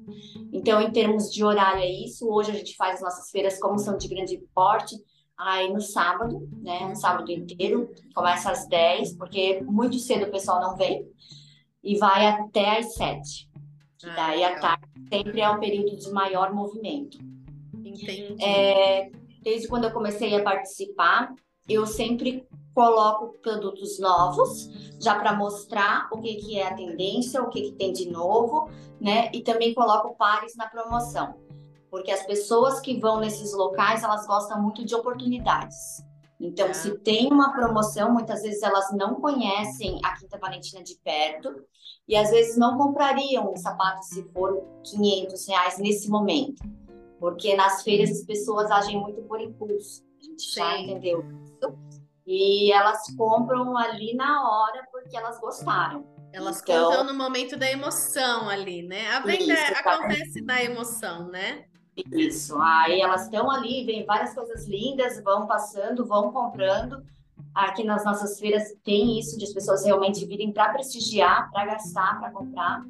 Então, 0.52 0.82
em 0.82 0.92
termos 0.92 1.32
de 1.32 1.44
horário, 1.44 1.82
é 1.82 1.90
isso. 1.90 2.28
Hoje 2.30 2.52
a 2.52 2.56
gente 2.56 2.76
faz 2.76 2.96
as 2.96 3.02
nossas 3.02 3.30
feiras 3.30 3.60
como 3.60 3.78
são 3.78 3.98
de 3.98 4.08
grande 4.08 4.42
porte, 4.54 4.96
aí 5.48 5.72
no 5.72 5.82
sábado, 5.82 6.48
né? 6.62 6.86
Um 6.86 6.96
sábado 6.96 7.32
inteiro, 7.32 7.90
começa 8.14 8.52
às 8.52 8.68
10, 8.68 9.18
porque 9.18 9.62
muito 9.64 9.98
cedo 9.98 10.26
o 10.26 10.32
pessoal 10.32 10.62
não 10.62 10.76
vem, 10.76 11.06
e 11.84 11.98
vai 11.98 12.28
até 12.28 12.80
às 12.80 12.94
7. 12.96 13.50
Ah, 14.04 14.16
daí 14.16 14.44
a 14.44 14.60
tarde 14.60 14.88
sempre 15.12 15.42
é 15.42 15.50
o 15.50 15.60
período 15.60 15.96
de 15.98 16.12
maior 16.12 16.54
movimento. 16.54 17.18
Entendi. 17.74 18.36
É, 18.42 19.12
desde 19.42 19.68
quando 19.68 19.86
eu 19.86 19.92
comecei 19.92 20.36
a 20.36 20.44
participar, 20.44 21.34
eu 21.68 21.86
sempre 21.86 22.48
coloco 22.74 23.38
produtos 23.40 24.00
novos, 24.00 24.70
já 25.02 25.16
para 25.16 25.36
mostrar 25.36 26.08
o 26.12 26.22
que, 26.22 26.36
que 26.36 26.58
é 26.58 26.68
a 26.68 26.74
tendência, 26.74 27.42
o 27.42 27.50
que, 27.50 27.62
que 27.64 27.72
tem 27.74 27.92
de 27.92 28.10
novo, 28.10 28.70
né? 29.00 29.30
E 29.34 29.42
também 29.42 29.74
coloco 29.74 30.16
pares 30.16 30.56
na 30.56 30.68
promoção, 30.68 31.36
porque 31.92 32.10
as 32.10 32.26
pessoas 32.26 32.80
que 32.80 32.98
vão 32.98 33.20
nesses 33.20 33.54
locais, 33.54 34.02
elas 34.02 34.26
gostam 34.26 34.62
muito 34.62 34.86
de 34.86 34.96
oportunidades. 34.96 36.02
Então, 36.40 36.68
é. 36.70 36.74
se 36.74 36.98
tem 37.00 37.32
uma 37.32 37.52
promoção, 37.52 38.14
muitas 38.14 38.42
vezes 38.42 38.64
elas 38.64 38.92
não 38.94 39.16
conhecem 39.16 40.00
a 40.04 40.18
Quinta 40.18 40.40
Valentina 40.40 40.82
de 40.82 40.96
perto 41.04 41.54
e 42.08 42.16
às 42.16 42.32
vezes 42.32 42.58
não 42.58 42.78
comprariam 42.78 43.52
um 43.52 43.58
sapato 43.58 44.04
se 44.06 44.24
for 44.32 44.64
500 44.86 45.48
reais 45.48 45.78
nesse 45.78 46.10
momento, 46.10 46.64
porque 47.20 47.56
nas 47.56 47.84
feiras 47.84 48.10
as 48.10 48.24
pessoas 48.24 48.72
agem 48.72 49.00
muito 49.00 49.22
por 49.24 49.40
impulso. 49.40 50.04
A 50.20 50.24
gente 50.24 50.42
Sim. 50.44 50.60
já 50.60 50.78
entendeu 50.80 51.20
isso. 51.20 51.78
E 52.26 52.72
elas 52.72 53.04
compram 53.18 53.78
ali 53.78 54.16
na 54.16 54.50
hora 54.50 54.88
porque 54.92 55.16
elas 55.16 55.40
gostaram. 55.40 56.06
Elas 56.32 56.62
então, 56.62 56.86
compram 56.86 57.04
no 57.04 57.14
momento 57.14 57.58
da 57.58 57.70
emoção 57.70 58.48
ali, 58.50 58.82
né? 58.84 59.10
A 59.10 59.20
venda 59.20 59.54
isso, 59.54 59.74
acontece 59.76 60.42
da 60.42 60.64
emoção, 60.64 61.28
né? 61.28 61.66
Isso. 61.96 62.58
Aí 62.60 63.02
elas 63.02 63.24
estão 63.24 63.50
ali, 63.52 63.86
vem 63.86 64.06
várias 64.06 64.34
coisas 64.34 64.68
lindas, 64.68 65.22
vão 65.24 65.46
passando, 65.46 66.06
vão 66.06 66.32
comprando. 66.32 67.04
Aqui 67.54 67.84
nas 67.84 68.06
nossas 68.06 68.40
feiras 68.40 68.64
tem 68.84 69.20
isso 69.20 69.38
de 69.38 69.44
as 69.44 69.54
pessoas 69.54 69.84
realmente 69.84 70.26
virem 70.26 70.54
para 70.54 70.72
prestigiar, 70.72 71.52
para 71.52 71.66
gastar, 71.66 72.20
para 72.20 72.32
comprar. 72.32 72.86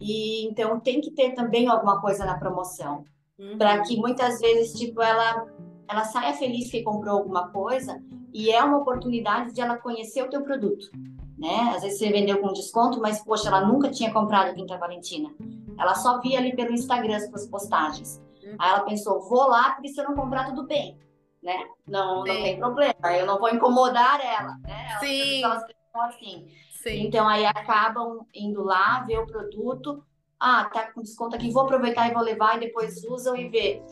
E 0.00 0.46
então 0.46 0.78
tem 0.78 1.00
que 1.00 1.10
ter 1.10 1.32
também 1.32 1.66
alguma 1.66 2.00
coisa 2.00 2.24
na 2.24 2.38
promoção, 2.38 3.04
uhum. 3.38 3.56
para 3.56 3.80
que 3.82 3.96
muitas 3.96 4.38
vezes 4.38 4.78
tipo 4.78 5.00
ela 5.00 5.46
ela 5.88 6.04
saia 6.04 6.34
feliz 6.34 6.70
que 6.70 6.82
comprou 6.82 7.18
alguma 7.18 7.48
coisa 7.48 8.02
e 8.34 8.50
é 8.50 8.62
uma 8.62 8.78
oportunidade 8.78 9.54
de 9.54 9.60
ela 9.60 9.78
conhecer 9.78 10.22
o 10.22 10.28
teu 10.28 10.42
produto, 10.42 10.90
né? 11.38 11.72
Às 11.74 11.82
vezes 11.82 11.98
você 11.98 12.10
vendeu 12.10 12.38
com 12.40 12.52
desconto, 12.52 13.00
mas 13.00 13.24
poxa, 13.24 13.48
ela 13.48 13.64
nunca 13.64 13.90
tinha 13.90 14.12
comprado 14.12 14.54
Quinta 14.54 14.76
Valentina. 14.76 15.30
Ela 15.78 15.94
só 15.94 16.20
via 16.20 16.38
ali 16.38 16.54
pelo 16.54 16.72
Instagram 16.72 17.16
as 17.16 17.28
suas 17.28 17.46
postagens. 17.46 18.20
Uhum. 18.46 18.56
Aí 18.58 18.70
ela 18.70 18.84
pensou, 18.84 19.28
vou 19.28 19.48
lá 19.48 19.72
porque 19.72 19.88
se 19.88 20.00
eu 20.00 20.04
não 20.04 20.14
comprar 20.14 20.46
tudo 20.46 20.66
bem, 20.66 20.98
né? 21.42 21.66
Não, 21.86 22.16
não 22.16 22.24
tem 22.24 22.58
problema, 22.58 23.16
eu 23.16 23.26
não 23.26 23.38
vou 23.38 23.50
incomodar 23.50 24.20
ela, 24.24 24.56
né? 24.58 24.86
Elas, 24.88 25.00
Sim. 25.00 25.44
Elas 25.44 25.64
pensam 25.64 26.02
assim. 26.02 26.48
Sim. 26.70 27.06
Então 27.06 27.28
aí 27.28 27.44
acabam 27.44 28.26
indo 28.32 28.62
lá 28.62 29.00
ver 29.00 29.18
o 29.18 29.26
produto, 29.26 30.04
ah, 30.38 30.64
tá 30.72 30.92
com 30.92 31.02
desconto 31.02 31.34
aqui, 31.34 31.50
vou 31.50 31.64
aproveitar 31.64 32.08
e 32.08 32.14
vou 32.14 32.22
levar 32.22 32.56
e 32.56 32.60
depois 32.60 33.02
usam 33.04 33.36
e 33.36 33.48
vê 33.48 33.82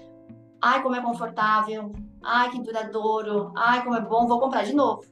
Ai, 0.67 0.83
como 0.83 0.97
é 0.97 1.03
confortável. 1.03 1.93
Ai, 2.23 2.51
que 2.51 2.59
duradouro. 2.59 3.53
Ai, 3.55 3.85
como 3.85 3.97
é 3.97 4.01
bom, 4.01 4.27
vou 4.27 4.41
comprar 4.41 4.65
de 4.65 4.73
novo. 4.73 5.03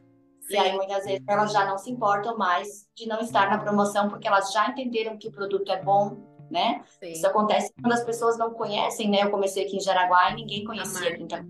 Sim. 0.40 0.54
E 0.54 0.56
aí, 0.56 0.72
muitas 0.74 1.04
vezes, 1.04 1.22
elas 1.28 1.52
já 1.52 1.66
não 1.66 1.76
se 1.76 1.90
importam 1.90 2.38
mais 2.38 2.88
de 2.96 3.06
não 3.06 3.20
estar 3.20 3.50
na 3.50 3.58
promoção, 3.58 4.08
porque 4.08 4.26
elas 4.26 4.50
já 4.50 4.70
entenderam 4.70 5.18
que 5.18 5.28
o 5.28 5.30
produto 5.30 5.70
é 5.70 5.82
bom, 5.82 6.16
né? 6.52 6.84
Sim. 7.00 7.12
Isso 7.12 7.26
acontece 7.26 7.72
quando 7.80 7.92
as 7.92 8.04
pessoas 8.04 8.38
não 8.38 8.52
conhecem, 8.52 9.10
né? 9.10 9.22
Eu 9.22 9.30
comecei 9.30 9.64
aqui 9.64 9.76
em 9.76 9.80
Jaraguá 9.80 10.30
e 10.30 10.36
ninguém 10.36 10.64
conhecia 10.64 11.08
aqui 11.08 11.22
então. 11.22 11.44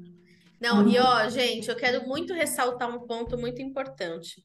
Não, 0.61 0.89
e 0.89 0.97
ó, 0.97 1.29
gente, 1.29 1.69
eu 1.69 1.75
quero 1.75 2.07
muito 2.07 2.33
ressaltar 2.33 2.89
um 2.89 3.05
ponto 3.05 3.37
muito 3.37 3.61
importante. 3.61 4.41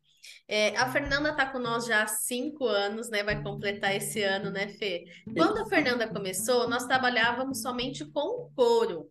É, 0.48 0.76
a 0.76 0.92
Fernanda 0.92 1.30
está 1.30 1.46
com 1.46 1.60
nós 1.60 1.86
já 1.86 2.04
há 2.04 2.08
cinco 2.08 2.66
anos, 2.66 3.10
né? 3.10 3.24
Vai 3.24 3.42
completar 3.44 3.96
esse 3.96 4.24
ano, 4.24 4.50
né, 4.50 4.68
Fê? 4.68 5.06
Quando 5.36 5.60
a 5.60 5.66
Fernanda 5.68 6.08
começou, 6.08 6.68
nós 6.68 6.86
trabalhávamos 6.86 7.62
somente 7.62 8.04
com 8.12 8.50
couro. 8.56 9.10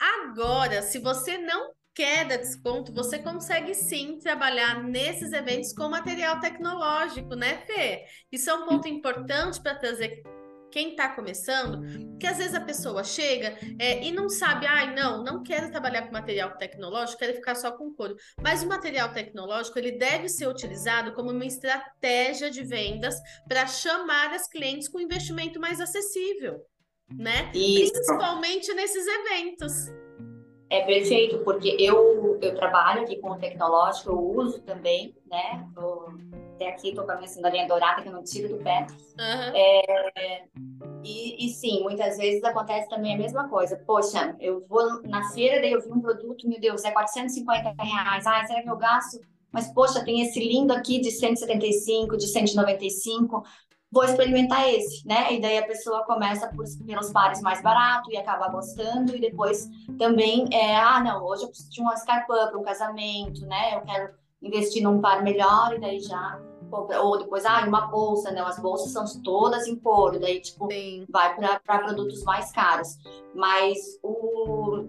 Agora, 0.00 0.82
se 0.82 0.98
você 0.98 1.38
não 1.38 1.72
quer 1.94 2.26
dar 2.26 2.36
desconto, 2.36 2.92
você 2.92 3.18
consegue 3.18 3.74
sim 3.74 4.18
trabalhar 4.18 4.84
nesses 4.84 5.32
eventos 5.32 5.72
com 5.72 5.88
material 5.88 6.38
tecnológico, 6.38 7.34
né, 7.34 7.58
Fê? 7.66 8.04
Isso 8.30 8.48
é 8.48 8.54
um 8.54 8.66
ponto 8.66 8.86
importante 8.86 9.60
para 9.60 9.74
trazer 9.74 10.22
quem 10.70 10.90
está 10.90 11.08
começando, 11.08 12.18
que 12.18 12.26
às 12.26 12.38
vezes 12.38 12.54
a 12.54 12.60
pessoa 12.60 13.02
chega 13.04 13.56
é, 13.78 14.04
e 14.04 14.12
não 14.12 14.28
sabe, 14.28 14.66
ai, 14.66 14.88
ah, 14.88 14.94
não, 14.94 15.24
não 15.24 15.42
quero 15.42 15.70
trabalhar 15.70 16.02
com 16.02 16.12
material 16.12 16.56
tecnológico, 16.56 17.18
quero 17.18 17.34
ficar 17.34 17.54
só 17.54 17.72
com 17.72 17.92
couro. 17.92 18.16
Mas 18.40 18.62
o 18.62 18.68
material 18.68 19.12
tecnológico, 19.12 19.78
ele 19.78 19.92
deve 19.92 20.28
ser 20.28 20.46
utilizado 20.48 21.12
como 21.12 21.30
uma 21.30 21.46
estratégia 21.46 22.50
de 22.50 22.62
vendas 22.64 23.14
para 23.48 23.66
chamar 23.66 24.34
as 24.34 24.48
clientes 24.48 24.88
com 24.88 25.00
investimento 25.00 25.60
mais 25.60 25.80
acessível 25.80 26.64
né? 27.16 27.50
Isso. 27.54 27.92
Principalmente 27.92 28.72
nesses 28.74 29.06
eventos. 29.06 29.72
É 30.70 30.84
perfeito, 30.84 31.38
porque 31.44 31.76
eu, 31.78 32.38
eu 32.42 32.54
trabalho 32.54 33.02
aqui 33.02 33.16
com 33.16 33.30
o 33.30 33.38
tecnológico, 33.38 34.10
eu 34.10 34.18
uso 34.18 34.60
também, 34.62 35.16
né? 35.26 35.66
Tô, 35.74 36.12
até 36.58 36.68
aqui 36.68 36.92
tô 36.92 37.04
com 37.04 37.12
a 37.12 37.16
minha 37.16 37.28
sandalinha 37.28 37.68
dourada 37.68 38.02
que 38.02 38.08
eu 38.08 38.12
não 38.12 38.24
tiro 38.24 38.48
do 38.48 38.62
pé. 38.62 38.86
Uhum. 39.18 39.56
É, 39.56 40.44
e, 41.04 41.46
e, 41.46 41.50
sim, 41.50 41.82
muitas 41.82 42.18
vezes 42.18 42.42
acontece 42.42 42.88
também 42.88 43.14
a 43.14 43.18
mesma 43.18 43.48
coisa. 43.48 43.76
Poxa, 43.86 44.36
eu 44.40 44.66
vou 44.66 45.00
na 45.04 45.30
feira, 45.30 45.60
daí 45.60 45.72
eu 45.72 45.80
vi 45.80 45.92
um 45.92 46.00
produto, 46.00 46.48
meu 46.48 46.60
Deus, 46.60 46.84
é 46.84 46.90
450 46.90 47.74
reais. 47.80 48.26
Ai, 48.26 48.46
será 48.46 48.62
que 48.62 48.68
eu 48.68 48.76
gasto? 48.76 49.20
Mas, 49.52 49.72
poxa, 49.72 50.04
tem 50.04 50.20
esse 50.20 50.40
lindo 50.40 50.72
aqui 50.72 51.00
de 51.00 51.10
175, 51.10 52.16
de 52.16 52.26
195 52.26 53.42
vou 53.90 54.04
experimentar 54.04 54.68
esse, 54.68 55.06
né? 55.06 55.32
E 55.32 55.40
daí 55.40 55.56
a 55.56 55.66
pessoa 55.66 56.04
começa 56.04 56.46
por, 56.48 56.64
pelos 56.86 57.10
pares 57.10 57.40
mais 57.40 57.62
barato 57.62 58.12
e 58.12 58.18
acaba 58.18 58.50
gostando, 58.50 59.16
e 59.16 59.18
depois 59.18 59.66
também 59.98 60.44
é, 60.52 60.76
ah, 60.76 61.02
não, 61.02 61.24
hoje 61.24 61.44
eu 61.44 61.48
preciso 61.48 61.70
de 61.70 61.80
uma 61.80 61.96
Scarpa 61.96 62.48
para 62.48 62.58
um 62.58 62.62
casamento, 62.62 63.46
né? 63.46 63.76
Eu 63.76 63.80
quero 63.80 64.12
investir 64.42 64.82
num 64.82 65.00
par 65.00 65.22
melhor, 65.22 65.74
e 65.74 65.80
daí 65.80 66.00
já 66.00 66.40
ou 66.70 67.18
depois, 67.18 67.44
ah, 67.46 67.64
uma 67.66 67.86
bolsa, 67.86 68.30
né? 68.30 68.40
As 68.40 68.58
bolsas 68.58 68.92
são 68.92 69.22
todas 69.22 69.66
em 69.66 69.76
couro, 69.76 70.20
daí, 70.20 70.40
tipo, 70.40 70.70
Sim. 70.70 71.06
vai 71.08 71.34
para 71.34 71.78
produtos 71.78 72.22
mais 72.24 72.52
caros. 72.52 72.98
Mas 73.34 73.78
o, 74.02 74.84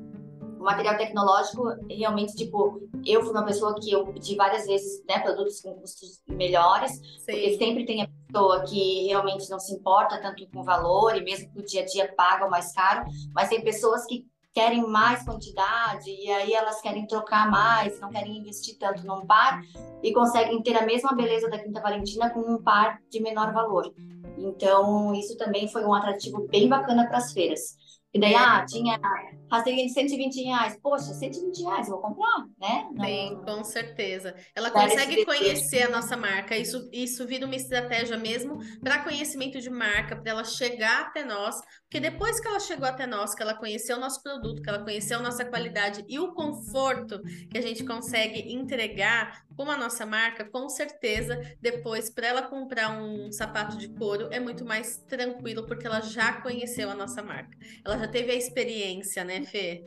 o 0.60 0.64
material 0.64 0.98
tecnológico, 0.98 1.64
realmente, 1.90 2.36
tipo, 2.36 2.82
eu 3.06 3.22
fui 3.22 3.32
uma 3.32 3.46
pessoa 3.46 3.76
que 3.80 3.92
eu 3.92 4.06
pedi 4.08 4.36
várias 4.36 4.66
vezes, 4.66 5.04
né, 5.08 5.20
produtos 5.20 5.62
com 5.62 5.74
custos 5.76 6.22
melhores, 6.28 6.92
Sim. 6.92 7.26
porque 7.26 7.58
sempre 7.58 7.86
tem 7.86 8.02
a 8.02 8.10
pessoa 8.28 8.64
que 8.64 9.08
realmente 9.08 9.50
não 9.50 9.60
se 9.60 9.74
importa 9.74 10.22
tanto 10.22 10.46
com 10.50 10.60
o 10.60 10.64
valor 10.64 11.16
e 11.16 11.24
mesmo 11.24 11.50
que 11.52 11.60
o 11.60 11.66
dia 11.66 11.84
a 11.84 11.86
dia 11.86 12.14
paga 12.16 12.46
o 12.46 12.50
mais 12.50 12.74
caro, 12.74 13.06
mas 13.34 13.50
tem 13.50 13.64
pessoas 13.64 14.06
que 14.06 14.28
querem 14.54 14.88
mais 14.88 15.24
quantidade 15.24 16.10
e 16.10 16.32
aí 16.32 16.54
elas 16.54 16.82
querem 16.82 17.06
trocar 17.08 17.50
mais, 17.50 18.00
não 18.00 18.10
querem 18.10 18.38
investir 18.38 18.78
tanto 18.78 19.06
num 19.06 19.26
par 19.26 19.62
e 20.02 20.14
conseguem 20.14 20.62
ter 20.62 20.76
a 20.76 20.86
mesma 20.86 21.14
beleza 21.14 21.50
da 21.50 21.60
Quinta 21.60 21.82
Valentina 21.82 22.30
com 22.30 22.40
um 22.40 22.62
par 22.62 23.00
de 23.10 23.22
menor 23.22 23.54
valor. 23.54 23.94
Então, 24.38 25.14
isso 25.14 25.38
também 25.38 25.68
foi 25.68 25.84
um 25.84 25.94
atrativo 25.94 26.48
bem 26.48 26.68
bacana 26.68 27.08
para 27.08 27.18
as 27.18 27.34
feiras. 27.34 27.78
E 28.14 28.20
daí, 28.20 28.34
ah, 28.34 28.66
tinha 28.66 29.00
rasteirinha 29.50 29.88
de 29.88 29.94
120 29.94 30.44
reais. 30.44 30.78
Poxa, 30.82 31.14
120 31.14 31.64
reais, 31.64 31.88
eu 31.88 31.94
vou 31.94 32.02
comprar, 32.02 32.46
né? 32.60 32.88
Não... 32.92 33.44
Com 33.44 33.64
certeza. 33.64 34.36
Ela 34.56 34.72
consegue 34.72 35.26
conhecer 35.26 35.84
a 35.84 35.90
nossa 35.90 36.16
marca. 36.16 36.58
Isso, 36.58 36.90
isso 36.92 37.26
vira 37.26 37.46
uma 37.46 37.56
estratégia 37.56 38.18
mesmo 38.18 38.60
para 38.82 39.04
conhecimento 39.04 39.60
de 39.60 39.70
marca, 39.70 40.16
para 40.16 40.32
ela 40.32 40.44
chegar 40.44 41.02
até 41.02 41.24
nós. 41.24 41.62
Porque 41.84 42.00
depois 42.00 42.40
que 42.40 42.48
ela 42.48 42.60
chegou 42.60 42.88
até 42.88 43.08
nós, 43.08 43.34
que 43.34 43.42
ela 43.42 43.56
conheceu 43.56 43.98
o 43.98 44.00
nosso 44.00 44.22
produto, 44.22 44.62
que 44.62 44.70
ela 44.70 44.84
conheceu 44.84 45.20
a 45.20 45.22
nossa 45.22 45.44
qualidade 45.44 46.06
e 46.08 46.20
o 46.20 46.34
conforto 46.34 47.22
que 47.50 47.58
a 47.58 47.62
gente 47.62 47.84
consegue 47.84 48.54
entregar 48.54 49.44
com 49.56 49.70
a 49.70 49.76
nossa 49.76 50.06
marca, 50.06 50.46
com 50.46 50.70
certeza, 50.70 51.38
depois, 51.60 52.10
para 52.10 52.28
ela 52.28 52.42
comprar 52.44 52.92
um 53.02 53.30
sapato 53.32 53.78
de 53.78 53.90
couro, 53.90 54.30
é 54.32 54.40
muito 54.40 54.64
mais 54.64 54.98
tranquilo, 55.00 55.66
porque 55.66 55.86
ela 55.86 56.00
já 56.00 56.34
conheceu 56.42 56.90
a 56.90 56.96
nossa 56.96 57.22
marca. 57.22 57.58
Ela 57.84 57.98
já 57.98 58.08
teve 58.08 58.32
a 58.32 58.36
experiência, 58.36 59.24
né, 59.26 59.39
Fê? 59.46 59.86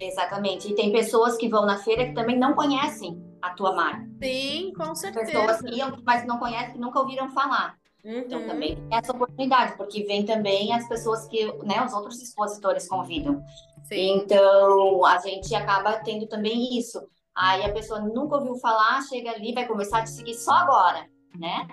Exatamente. 0.00 0.70
E 0.70 0.74
tem 0.74 0.92
pessoas 0.92 1.36
que 1.36 1.48
vão 1.48 1.66
na 1.66 1.78
feira 1.78 2.06
que 2.06 2.14
também 2.14 2.38
não 2.38 2.54
conhecem 2.54 3.20
a 3.42 3.50
tua 3.50 3.72
marca. 3.72 4.08
Sim, 4.22 4.72
com 4.76 4.94
certeza. 4.94 5.26
Pessoas 5.26 5.60
que 5.60 5.76
iam, 5.76 5.96
mas 6.04 6.26
não 6.26 6.38
conhecem, 6.38 6.72
que 6.72 6.78
nunca 6.78 7.00
ouviram 7.00 7.28
falar. 7.30 7.76
Uhum. 8.04 8.18
Então 8.18 8.46
também 8.46 8.76
tem 8.76 8.98
essa 8.98 9.12
oportunidade, 9.12 9.76
porque 9.76 10.04
vem 10.04 10.24
também 10.24 10.72
as 10.72 10.88
pessoas 10.88 11.26
que, 11.26 11.44
né, 11.64 11.84
os 11.84 11.92
outros 11.92 12.22
expositores 12.22 12.88
convidam. 12.88 13.42
Sim. 13.84 14.18
Então 14.18 15.04
a 15.04 15.18
gente 15.18 15.54
acaba 15.54 15.98
tendo 15.98 16.26
também 16.26 16.78
isso. 16.78 17.00
Aí 17.34 17.64
a 17.64 17.72
pessoa 17.72 18.00
nunca 18.00 18.36
ouviu 18.36 18.56
falar, 18.56 19.00
chega 19.02 19.30
ali, 19.30 19.52
vai 19.52 19.66
começar 19.66 19.98
a 19.98 20.04
te 20.04 20.10
seguir 20.10 20.34
só 20.34 20.52
agora, 20.52 21.06
né? 21.38 21.68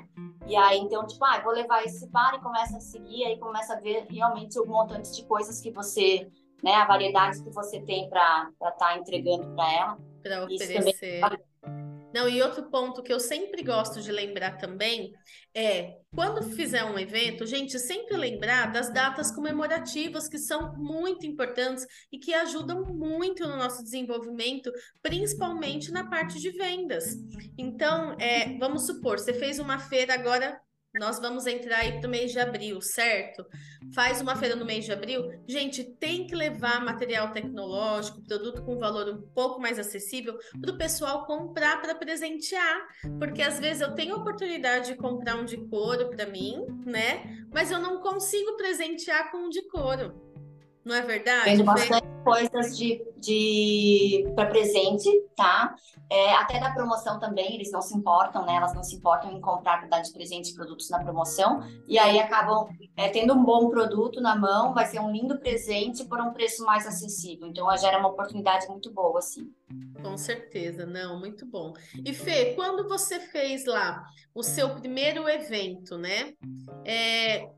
E 0.48 0.56
aí, 0.56 0.78
então, 0.78 1.08
tipo, 1.08 1.26
ah, 1.26 1.42
vou 1.44 1.52
levar 1.52 1.84
esse 1.84 2.08
par 2.12 2.36
e 2.36 2.40
começa 2.40 2.78
a 2.78 2.80
seguir, 2.80 3.26
aí 3.26 3.40
começa 3.40 3.74
a 3.74 3.80
ver 3.80 4.06
realmente 4.08 4.60
o 4.60 4.66
montante 4.68 5.12
de 5.12 5.26
coisas 5.26 5.60
que 5.60 5.72
você, 5.72 6.30
né, 6.64 6.74
a 6.74 6.86
variedade 6.86 7.44
que 7.44 7.50
você 7.52 7.80
tem 7.82 8.10
para 8.10 8.50
estar 8.52 8.72
tá 8.72 8.98
entregando 8.98 9.56
para 9.56 9.74
ela. 9.74 9.98
Para 10.24 10.44
oferecer. 10.46 11.22
Não, 12.16 12.30
e 12.30 12.42
outro 12.42 12.64
ponto 12.70 13.04
que 13.04 13.12
eu 13.12 13.20
sempre 13.20 13.62
gosto 13.62 14.02
de 14.02 14.10
lembrar 14.10 14.58
também 14.58 15.12
é 15.54 15.98
quando 16.16 16.44
fizer 16.44 16.86
um 16.86 16.98
evento, 16.98 17.46
gente, 17.46 17.78
sempre 17.78 18.16
lembrar 18.16 18.72
das 18.72 18.90
datas 18.90 19.32
comemorativas 19.36 20.30
que 20.30 20.38
são 20.38 20.74
muito 20.78 21.26
importantes 21.26 21.86
e 22.10 22.18
que 22.18 22.34
ajudam 22.34 22.86
muito 22.86 23.46
no 23.46 23.58
nosso 23.58 23.84
desenvolvimento, 23.84 24.72
principalmente 25.02 25.92
na 25.92 26.10
parte 26.10 26.40
de 26.40 26.52
vendas. 26.52 27.18
Então, 27.58 28.16
é, 28.18 28.58
vamos 28.60 28.86
supor, 28.86 29.20
você 29.20 29.34
fez 29.34 29.60
uma 29.60 29.78
feira 29.78 30.14
agora 30.14 30.58
nós 31.00 31.20
vamos 31.20 31.46
entrar 31.46 31.80
aí 31.80 32.00
para 32.00 32.08
o 32.08 32.10
mês 32.10 32.32
de 32.32 32.40
abril, 32.40 32.82
certo? 32.82 33.46
Faz 33.94 34.22
uma 34.22 34.36
feira 34.36 34.56
no 34.56 34.66
mês 34.66 34.86
de 34.86 34.92
abril. 34.92 35.32
Gente, 35.48 35.84
tem 35.84 36.26
que 36.26 36.36
levar 36.36 36.84
material 36.84 37.32
tecnológico, 37.32 38.22
produto 38.22 38.64
com 38.64 38.78
valor 38.78 39.10
um 39.10 39.22
pouco 39.34 39.60
mais 39.60 39.78
acessível 39.78 40.38
para 40.60 40.72
o 40.72 40.78
pessoal 40.78 41.26
comprar 41.26 41.82
para 41.82 41.96
presentear. 41.96 42.88
Porque 43.20 43.42
às 43.42 43.60
vezes 43.60 43.82
eu 43.82 43.94
tenho 43.94 44.16
a 44.16 44.18
oportunidade 44.18 44.88
de 44.88 44.96
comprar 44.96 45.36
um 45.36 45.46
de 45.46 45.58
couro 45.68 46.10
para 46.10 46.26
mim, 46.26 46.66
né? 46.86 47.46
Mas 47.54 47.72
eu 47.72 47.80
não 47.80 48.02
consigo 48.02 48.56
presentear 48.56 49.32
com 49.32 49.38
um 49.38 49.50
de 49.50 49.62
couro. 49.68 50.35
Não 50.86 50.96
é 50.96 51.02
verdade? 51.02 51.50
Vendo 51.50 51.64
bastante 51.64 52.06
coisas 52.24 52.78
de, 52.78 53.04
de 53.18 54.32
para 54.36 54.46
presente, 54.46 55.10
tá? 55.36 55.76
É, 56.12 56.34
até 56.36 56.60
da 56.60 56.72
promoção 56.72 57.20
também, 57.20 57.56
eles 57.56 57.72
não 57.72 57.82
se 57.82 57.98
importam, 57.98 58.46
né? 58.46 58.56
Elas 58.56 58.76
não 58.76 58.84
se 58.84 58.96
importam 58.96 59.32
em 59.32 59.42
comprar 59.42 59.80
para 59.80 59.88
dar 59.88 60.02
de 60.02 60.14
presente 60.14 60.54
produtos 60.54 60.88
na 60.92 61.04
promoção. 61.04 61.64
E 61.88 61.98
aí 61.98 62.20
acabam 62.20 62.68
é, 62.96 63.10
tendo 63.10 63.34
um 63.34 63.44
bom 63.44 63.70
produto 63.70 64.22
na 64.22 64.36
mão, 64.36 64.76
vai 64.76 64.86
ser 64.86 65.00
um 65.00 65.12
lindo 65.12 65.40
presente 65.40 66.06
por 66.06 66.22
um 66.22 66.32
preço 66.34 66.64
mais 66.64 66.86
acessível. 66.86 67.48
Então, 67.48 67.76
gera 67.78 67.98
uma 67.98 68.10
oportunidade 68.10 68.68
muito 68.68 68.92
boa, 68.92 69.18
assim. 69.18 69.52
Com 70.04 70.16
certeza, 70.18 70.86
não, 70.86 71.20
muito 71.20 71.48
bom. 71.48 71.74
E 72.06 72.14
Fê, 72.14 72.54
quando 72.54 72.88
você 72.88 73.20
fez 73.20 73.66
lá 73.66 74.06
o 74.36 74.44
seu 74.44 74.70
primeiro 74.76 75.28
evento, 75.28 75.98
né? 75.98 76.34
É, 76.84 77.50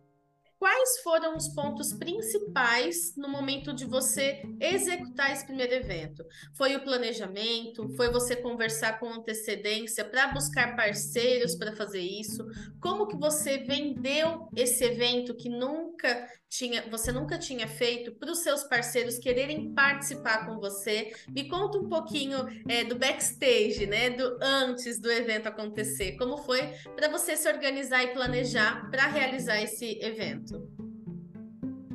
quais 0.60 1.00
foram 1.02 1.36
os 1.36 1.48
pontos 1.50 1.94
principais 1.94 3.16
no 3.16 3.30
momento 3.30 3.74
de 3.74 3.86
você 3.86 4.42
executar 4.60 5.32
esse 5.32 5.46
primeiro 5.46 5.74
evento? 5.74 6.24
Foi 6.56 6.76
o 6.76 6.84
planejamento? 6.84 7.88
Foi 7.96 8.12
você 8.12 8.36
conversar 8.36 9.00
com 9.00 9.08
antecedência 9.08 10.04
para 10.04 10.28
buscar 10.28 10.76
parceiros 10.76 11.56
para 11.56 11.76
fazer 11.76 12.02
isso? 12.02 12.46
Como 12.82 13.08
que 13.08 13.18
você 13.18 13.60
vendeu 13.60 14.50
esse 14.56 14.84
evento 14.84 15.36
que 15.36 15.50
nunca 15.50 16.28
tinha, 16.50 16.90
você 16.90 17.12
nunca 17.12 17.38
tinha 17.38 17.68
feito 17.68 18.12
para 18.14 18.32
os 18.32 18.40
seus 18.40 18.64
parceiros 18.64 19.20
quererem 19.20 19.74
participar 19.74 20.46
com 20.46 20.60
você? 20.60 21.14
Me 21.30 21.48
conta 21.50 21.78
um 21.78 21.90
pouquinho 21.90 22.40
é, 22.68 22.84
do 22.84 22.96
backstage, 22.96 23.86
né? 23.86 24.10
Do 24.10 24.38
antes 24.42 25.00
do 25.00 25.12
evento 25.12 25.48
acontecer. 25.48 26.18
Como 26.18 26.38
foi 26.38 26.62
para 26.96 27.10
você 27.10 27.36
se 27.36 27.48
organizar 27.50 28.04
e 28.04 28.14
planejar 28.14 28.90
para 28.90 29.08
realizar 29.08 29.62
esse 29.62 30.00
evento? 30.02 30.78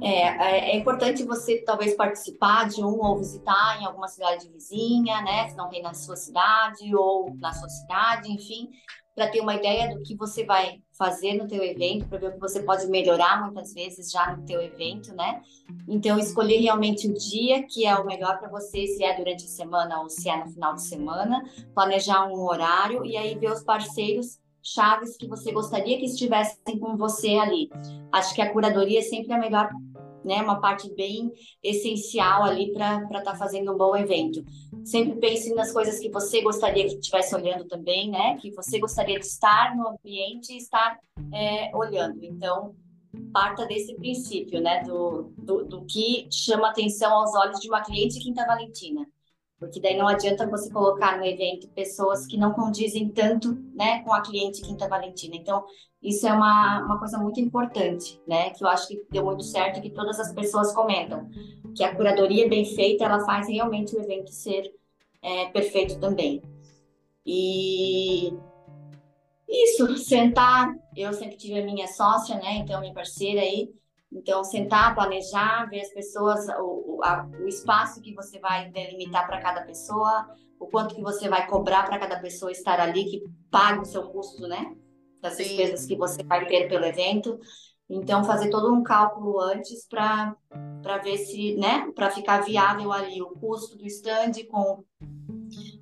É, 0.05 0.23
é, 0.27 0.71
é, 0.71 0.77
importante 0.77 1.23
você 1.23 1.59
talvez 1.59 1.95
participar 1.95 2.69
de 2.69 2.83
um 2.83 3.01
ou 3.01 3.17
visitar 3.19 3.81
em 3.81 3.87
alguma 3.87 4.09
cidade 4.09 4.49
vizinha, 4.49 5.23
né? 5.23 5.49
Se 5.49 5.57
não 5.57 5.69
tem 5.69 5.81
na 5.81 5.95
sua 5.95 6.17
cidade 6.17 6.93
ou 6.95 7.33
na 7.37 7.53
sua 7.53 7.69
cidade, 7.69 8.29
enfim, 8.33 8.69
para 9.15 9.29
ter 9.29 9.41
uma 9.41 9.55
ideia 9.55 9.95
do 9.95 10.03
que 10.03 10.17
você 10.17 10.45
vai 10.45 10.81
fazer 10.97 11.35
no 11.35 11.47
teu 11.47 11.63
evento, 11.63 12.09
para 12.09 12.19
ver 12.19 12.29
o 12.29 12.33
que 12.33 12.41
você 12.41 12.63
pode 12.63 12.87
melhorar 12.87 13.43
muitas 13.43 13.75
vezes 13.75 14.11
já 14.11 14.35
no 14.35 14.45
teu 14.45 14.61
evento, 14.61 15.15
né? 15.15 15.43
Então 15.89 16.19
escolher 16.19 16.61
realmente 16.61 17.09
o 17.09 17.15
dia 17.15 17.63
que 17.67 17.87
é 17.87 17.95
o 17.95 18.07
melhor 18.07 18.39
para 18.39 18.49
você, 18.49 18.87
se 18.87 19.05
é 19.05 19.17
durante 19.17 19.45
a 19.45 19.49
semana 19.49 20.01
ou 20.01 20.09
se 20.09 20.29
é 20.29 20.37
no 20.37 20.51
final 20.51 20.75
de 20.75 20.83
semana, 20.83 21.43
planejar 21.75 22.27
um 22.27 22.41
horário 22.41 23.05
e 23.05 23.17
aí 23.17 23.39
ver 23.39 23.53
os 23.53 23.63
parceiros 23.63 24.41
chaves 24.63 25.17
que 25.17 25.27
você 25.27 25.53
gostaria 25.53 25.99
que 25.99 26.07
estivessem 26.07 26.79
com 26.79 26.97
você 26.97 27.37
ali. 27.37 27.69
Acho 28.13 28.35
que 28.35 28.41
a 28.41 28.51
curadoria 28.51 29.01
é 29.01 29.03
sempre 29.03 29.33
a 29.33 29.39
melhor 29.39 29.69
né, 30.25 30.37
uma 30.41 30.61
parte 30.61 30.93
bem 30.95 31.33
essencial 31.63 32.45
ali 32.45 32.73
para 32.73 33.03
estar 33.03 33.23
tá 33.23 33.35
fazendo 33.35 33.73
um 33.73 33.77
bom 33.77 33.97
evento. 33.97 34.45
Sempre 34.85 35.21
pense 35.21 35.55
nas 35.55 35.73
coisas 35.73 35.99
que 35.99 36.11
você 36.11 36.41
gostaria 36.43 36.87
que 36.87 36.95
estivesse 36.95 37.35
olhando 37.35 37.67
também, 37.67 38.11
né? 38.11 38.37
Que 38.39 38.51
você 38.53 38.79
gostaria 38.79 39.19
de 39.19 39.27
estar 39.27 39.77
no 39.77 39.89
ambiente 39.89 40.53
e 40.53 40.57
estar 40.57 40.99
é, 41.33 41.75
olhando. 41.77 42.25
Então, 42.25 42.75
parta 43.33 43.67
desse 43.67 43.95
princípio, 43.95 44.61
né? 44.61 44.83
Do, 44.83 45.33
do, 45.39 45.65
do 45.65 45.85
que 45.85 46.27
chama 46.31 46.69
atenção 46.69 47.13
aos 47.13 47.35
olhos 47.35 47.61
de 47.61 47.69
uma 47.69 47.83
cliente 47.83 48.21
Quinta 48.21 48.45
Valentina. 48.45 49.07
Porque 49.63 49.81
daí 49.81 49.97
não 49.97 50.09
adianta 50.09 50.51
você 50.51 50.69
colocar 50.73 51.17
no 51.17 51.25
evento 51.25 51.69
pessoas 51.69 52.27
que 52.27 52.37
não 52.37 52.53
condizem 52.53 53.09
tanto, 53.11 53.55
né, 53.77 54.03
com 54.03 54.13
a 54.13 54.21
cliente 54.21 54.61
Quinta 54.61 54.89
Valentina. 54.89 55.37
Então, 55.37 55.65
isso 56.03 56.27
é 56.27 56.33
uma, 56.33 56.85
uma 56.85 56.99
coisa 56.99 57.17
muito 57.17 57.39
importante, 57.39 58.21
né, 58.27 58.51
que 58.51 58.65
eu 58.65 58.69
acho 58.69 58.89
que 58.89 59.01
deu 59.09 59.25
muito 59.25 59.45
certo 59.45 59.79
e 59.79 59.83
que 59.83 59.91
todas 59.91 60.19
as 60.19 60.33
pessoas 60.33 60.75
comentam. 60.75 61.31
Que 61.77 61.85
a 61.85 61.95
curadoria 61.95 62.49
bem 62.49 62.65
feita, 62.65 63.05
ela 63.05 63.25
faz 63.25 63.49
realmente 63.49 63.97
o 63.97 64.01
evento 64.01 64.31
ser 64.31 64.73
é, 65.23 65.47
perfeito 65.47 65.99
também. 65.99 66.43
E 67.25 68.33
isso, 69.49 69.97
sentar, 69.99 70.75
eu 70.97 71.13
sempre 71.13 71.37
tive 71.37 71.61
a 71.61 71.65
minha 71.65 71.87
sócia, 71.87 72.37
né, 72.37 72.57
então 72.57 72.81
minha 72.81 72.95
parceira 72.95 73.43
aí, 73.43 73.69
então, 74.13 74.45
sentar, 74.45 74.95
planejar, 74.95 75.69
ver 75.71 75.81
as 75.81 75.93
pessoas, 75.93 76.47
o, 76.61 77.01
a, 77.03 77.27
o 77.41 77.49
espaço 77.49 78.01
que 78.03 78.15
você 78.15 78.39
vai 78.39 78.71
delimitar 78.71 79.27
para 79.27 79.41
cada 79.41 79.63
pessoa, 79.63 80.29
o 80.61 80.67
quanto 80.67 80.95
que 80.95 81.01
você 81.01 81.29
vai 81.29 81.47
cobrar 81.47 81.85
para 81.85 81.99
cada 81.99 82.21
pessoa 82.21 82.53
estar 82.53 82.79
ali, 82.79 83.07
que 83.07 83.25
pague 83.51 83.81
o 83.81 83.87
seu 83.87 84.03
custo, 84.11 84.47
né? 84.47 84.77
Das 85.23 85.35
Sim. 85.35 85.45
despesas 85.45 85.87
que 85.87 85.97
você 85.97 86.23
vai 86.23 86.47
ter 86.47 86.69
pelo 86.69 86.85
evento. 86.85 87.41
Então, 87.95 88.25
fazer 88.25 88.49
todo 88.49 88.73
um 88.73 88.83
cálculo 88.83 89.39
antes 89.39 89.87
para 89.87 90.35
ver 91.05 91.19
se, 91.19 91.55
né, 91.57 91.91
para 91.95 92.11
ficar 92.11 92.41
viável 92.41 92.91
ali 92.91 93.21
o 93.21 93.33
custo 93.33 93.77
do 93.77 93.87
stand 93.87 94.33
com, 94.51 94.83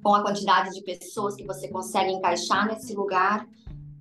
com 0.02 0.14
a 0.14 0.20
quantidade 0.20 0.70
de 0.70 0.82
pessoas 0.82 1.36
que 1.36 1.46
você 1.46 1.68
consegue 1.68 2.10
encaixar 2.10 2.66
nesse 2.66 2.94
lugar. 2.94 3.46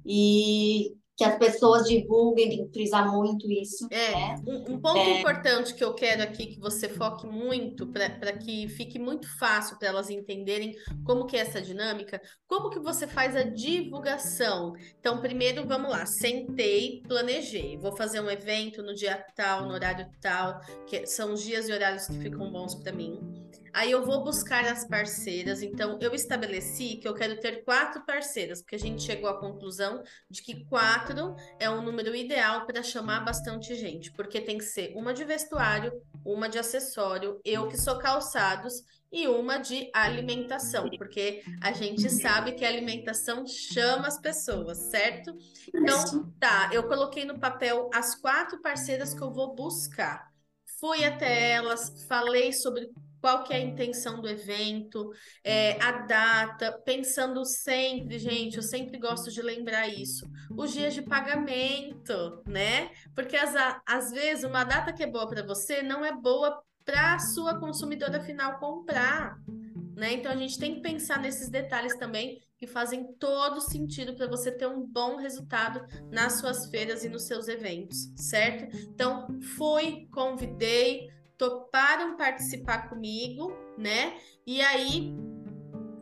E 0.04 0.98
que 1.20 1.26
as 1.26 1.38
pessoas 1.38 1.86
divulguem, 1.86 2.48
tem 2.48 2.66
que 2.66 2.72
frisar 2.72 3.12
muito 3.12 3.52
isso. 3.52 3.86
É, 3.92 4.12
né? 4.12 4.36
um, 4.48 4.76
um, 4.76 4.80
ponto 4.80 5.00
é... 5.00 5.20
importante 5.20 5.74
que 5.74 5.84
eu 5.84 5.94
quero 5.94 6.24
aqui 6.24 6.48
que 6.48 6.60
você 6.62 6.88
foque 6.88 7.28
muito 7.28 7.86
para 7.88 8.32
que 8.38 8.70
fique 8.70 8.98
muito 8.98 9.28
fácil 9.38 9.78
para 9.78 9.90
elas 9.90 10.10
entenderem 10.10 10.74
como 11.04 11.26
que 11.26 11.36
é 11.36 11.42
essa 11.42 11.62
dinâmica, 11.62 12.22
como 12.48 12.70
que 12.70 12.80
você 12.80 13.06
faz 13.06 13.36
a 13.36 13.44
divulgação. 13.44 14.72
Então, 14.98 15.20
primeiro, 15.20 15.68
vamos 15.68 15.92
lá, 15.92 16.06
sentei, 16.06 17.02
planejei, 17.06 17.78
vou 17.78 17.98
fazer 17.98 18.22
um 18.22 18.30
evento 18.30 18.82
no 18.82 18.96
dia 18.96 19.22
tal, 19.36 19.68
no 19.68 19.74
horário 19.74 20.08
tal, 20.22 20.62
que 20.88 21.06
são 21.06 21.34
os 21.34 21.44
dias 21.44 21.68
e 21.68 21.74
horários 21.74 22.08
que 22.08 22.18
ficam 22.18 22.50
bons 22.50 22.76
para 22.76 22.94
mim. 22.94 23.20
Aí 23.74 23.92
eu 23.92 24.06
vou 24.06 24.24
buscar 24.24 24.66
as 24.66 24.88
parceiras. 24.88 25.62
Então, 25.62 25.98
eu 26.02 26.14
estabeleci 26.14 26.98
que 26.98 27.08
eu 27.08 27.14
quero 27.14 27.40
ter 27.40 27.64
quatro 27.64 28.06
parceiras, 28.06 28.62
porque 28.62 28.76
a 28.76 28.80
gente 28.80 29.04
chegou 29.04 29.30
à 29.30 29.40
conclusão 29.40 30.04
de 30.30 30.42
que 30.42 30.66
quatro 30.66 31.36
é 31.60 31.70
um 31.70 31.82
número 31.82 32.16
ideal 32.16 32.66
para 32.66 32.84
chamar 32.84 33.22
bastante 33.22 33.76
gente, 33.76 34.12
porque 34.12 34.42
tem 34.42 34.58
que 34.58 34.64
ser 34.64 34.94
uma 34.96 35.14
de 35.14 35.24
vestuário, 35.24 35.92
uma 36.26 36.50
de 36.50 36.58
acessório, 36.58 37.40
eu 37.46 37.68
que 37.68 37.78
sou 37.78 37.98
calçados 37.98 38.84
e 39.12 39.28
uma 39.28 39.58
de 39.58 39.90
alimentação, 39.94 40.90
porque 40.98 41.44
a 41.62 41.72
gente 41.72 42.10
sabe 42.10 42.52
que 42.52 42.64
a 42.64 42.68
alimentação 42.68 43.46
chama 43.48 44.08
as 44.08 44.20
pessoas, 44.20 44.78
certo? 44.78 45.36
Então, 45.74 46.32
tá, 46.40 46.70
eu 46.72 46.88
coloquei 46.88 47.26
no 47.26 47.40
papel 47.40 47.90
as 47.94 48.16
quatro 48.16 48.62
parceiras 48.62 49.14
que 49.14 49.22
eu 49.22 49.32
vou 49.32 49.56
buscar. 49.56 50.30
Fui 50.80 51.04
até 51.04 51.52
elas, 51.52 52.06
falei 52.08 52.54
sobre 52.54 52.90
qual 53.22 53.44
que 53.44 53.54
é 53.54 53.58
a 53.58 53.62
intenção 53.62 54.22
do 54.22 54.28
evento, 54.28 55.12
é, 55.44 55.82
a 55.82 55.92
data, 56.04 56.72
pensando 56.86 57.46
sempre, 57.46 58.18
gente, 58.18 58.58
eu 58.58 58.64
sempre 58.64 58.98
gosto 58.98 59.32
de 59.32 59.42
lembrar 59.42 59.88
isso, 59.88 60.30
os 60.58 60.72
dias 60.72 60.94
de 60.94 61.02
pagamento, 61.02 62.44
né? 62.48 62.92
Porque 63.14 63.36
às, 63.36 63.54
às 63.86 64.12
vezes 64.12 64.44
uma 64.44 64.64
data 64.64 64.94
que 64.94 65.04
é 65.04 65.08
boa 65.08 65.28
para 65.28 65.46
você 65.46 65.82
não 65.82 66.04
é 66.04 66.14
boa 66.14 66.62
para 66.86 67.16
a 67.16 67.20
sua 67.20 67.60
consumidora 67.60 68.20
final 68.22 68.60
comprar, 68.60 69.38
né? 69.96 70.14
Então 70.14 70.32
a 70.32 70.36
gente 70.36 70.58
tem 70.58 70.76
que 70.76 70.82
pensar 70.82 71.20
nesses 71.20 71.50
detalhes 71.50 71.96
também 71.98 72.40
que 72.58 72.68
fazem 72.68 73.14
todo 73.14 73.62
sentido 73.62 74.14
para 74.16 74.28
você 74.28 74.52
ter 74.52 74.68
um 74.68 74.86
bom 74.86 75.16
resultado 75.16 75.82
nas 76.12 76.40
suas 76.40 76.70
feiras 76.70 77.06
e 77.06 77.10
nos 77.10 77.24
seus 77.24 77.48
eventos, 77.48 78.12
certo? 78.18 78.76
Então, 78.76 79.40
fui, 79.56 80.08
convidei, 80.12 81.10
toparam 81.40 82.18
participar 82.18 82.90
comigo, 82.90 83.54
né? 83.78 84.20
E 84.46 84.62
aí, 84.62 85.16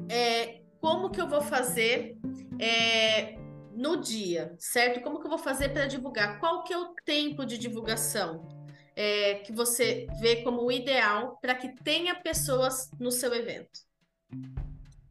é, 0.10 0.62
como 0.82 1.12
que 1.12 1.22
eu 1.22 1.30
vou 1.30 1.42
fazer 1.42 2.18
é, 2.60 3.38
no 3.72 3.98
dia, 3.98 4.56
certo? 4.58 5.02
Como 5.02 5.20
que 5.20 5.28
eu 5.28 5.30
vou 5.30 5.38
fazer 5.38 5.70
para 5.70 5.86
divulgar? 5.86 6.40
Qual 6.40 6.64
que 6.64 6.74
é 6.74 6.78
o 6.78 6.96
tempo 7.06 7.46
de 7.46 7.60
divulgação 7.60 8.48
é, 8.96 9.36
que 9.36 9.54
você 9.54 10.08
vê 10.20 10.38
como 10.38 10.64
o 10.64 10.72
ideal 10.72 11.38
para 11.40 11.54
que 11.54 11.70
tenha 11.84 12.16
pessoas 12.16 12.90
no 13.00 13.12
seu 13.12 13.32
evento? 13.36 13.86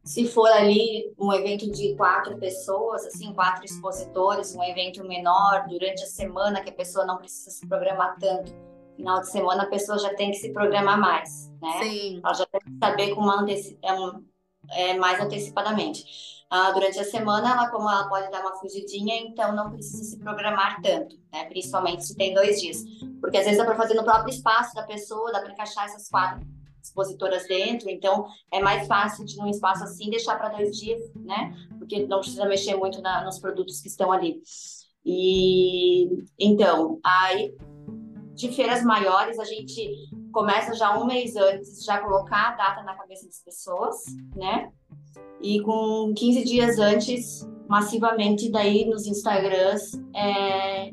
Se 0.04 0.26
for 0.26 0.48
ali 0.48 1.14
um 1.18 1.32
evento 1.32 1.70
de 1.70 1.94
quatro 1.96 2.36
pessoas, 2.36 3.06
assim, 3.06 3.32
quatro 3.32 3.64
expositores, 3.64 4.54
um 4.56 4.62
evento 4.62 5.04
menor 5.04 5.66
durante 5.68 6.02
a 6.02 6.06
semana 6.06 6.62
que 6.62 6.70
a 6.70 6.74
pessoa 6.74 7.06
não 7.06 7.18
precisa 7.18 7.50
se 7.50 7.66
programar 7.66 8.16
tanto 8.18 8.65
final 8.96 9.20
de 9.20 9.30
semana 9.30 9.62
a 9.64 9.66
pessoa 9.66 9.98
já 9.98 10.14
tem 10.14 10.30
que 10.30 10.38
se 10.38 10.52
programar 10.52 10.98
mais, 10.98 11.50
né? 11.60 11.82
Sim. 11.82 12.20
Ela 12.24 12.34
já 12.34 12.46
tem 12.46 12.60
que 12.60 12.78
saber 12.78 13.14
com 13.14 13.20
uma 13.20 13.40
anteci 13.40 13.78
é, 13.82 14.90
é, 14.90 14.94
mais 14.94 15.20
antecipadamente. 15.20 16.04
Ah, 16.48 16.70
durante 16.70 16.98
a 16.98 17.04
semana, 17.04 17.50
ela, 17.50 17.68
como 17.70 17.90
ela 17.90 18.08
pode 18.08 18.30
dar 18.30 18.40
uma 18.40 18.54
fugidinha, 18.54 19.16
então 19.20 19.54
não 19.54 19.70
precisa 19.70 20.04
se 20.04 20.18
programar 20.18 20.80
tanto, 20.80 21.16
né? 21.32 21.44
Principalmente 21.46 22.06
se 22.06 22.16
tem 22.16 22.32
dois 22.32 22.60
dias. 22.60 22.84
Porque 23.20 23.36
às 23.36 23.44
vezes 23.44 23.58
dá 23.58 23.64
para 23.64 23.76
fazer 23.76 23.94
no 23.94 24.04
próprio 24.04 24.32
espaço 24.32 24.74
da 24.74 24.84
pessoa, 24.84 25.32
dá 25.32 25.40
para 25.40 25.52
encaixar 25.52 25.84
essas 25.86 26.08
quatro 26.08 26.46
expositoras 26.80 27.48
dentro, 27.48 27.90
então 27.90 28.26
é 28.52 28.60
mais 28.60 28.86
fácil 28.86 29.24
de 29.24 29.36
num 29.36 29.48
espaço 29.48 29.82
assim 29.82 30.08
deixar 30.08 30.36
para 30.38 30.50
dois 30.50 30.76
dias, 30.78 31.00
né? 31.16 31.52
Porque 31.78 32.06
não 32.06 32.20
precisa 32.20 32.46
mexer 32.46 32.76
muito 32.76 33.02
na, 33.02 33.24
nos 33.24 33.40
produtos 33.40 33.80
que 33.80 33.88
estão 33.88 34.12
ali. 34.12 34.40
E 35.04 36.24
então, 36.38 37.00
aí 37.04 37.54
de 38.36 38.52
feiras 38.52 38.84
maiores, 38.84 39.38
a 39.38 39.44
gente 39.44 39.90
começa 40.30 40.74
já 40.74 40.96
um 40.98 41.06
mês 41.06 41.34
antes, 41.34 41.82
já 41.82 41.98
colocar 41.98 42.50
a 42.50 42.56
data 42.56 42.82
na 42.82 42.94
cabeça 42.94 43.26
das 43.26 43.40
pessoas, 43.40 43.96
né? 44.36 44.70
E 45.40 45.60
com 45.62 46.12
15 46.14 46.44
dias 46.44 46.78
antes, 46.78 47.48
massivamente, 47.66 48.50
daí 48.50 48.84
nos 48.84 49.06
Instagrams, 49.06 49.98
é, 50.14 50.90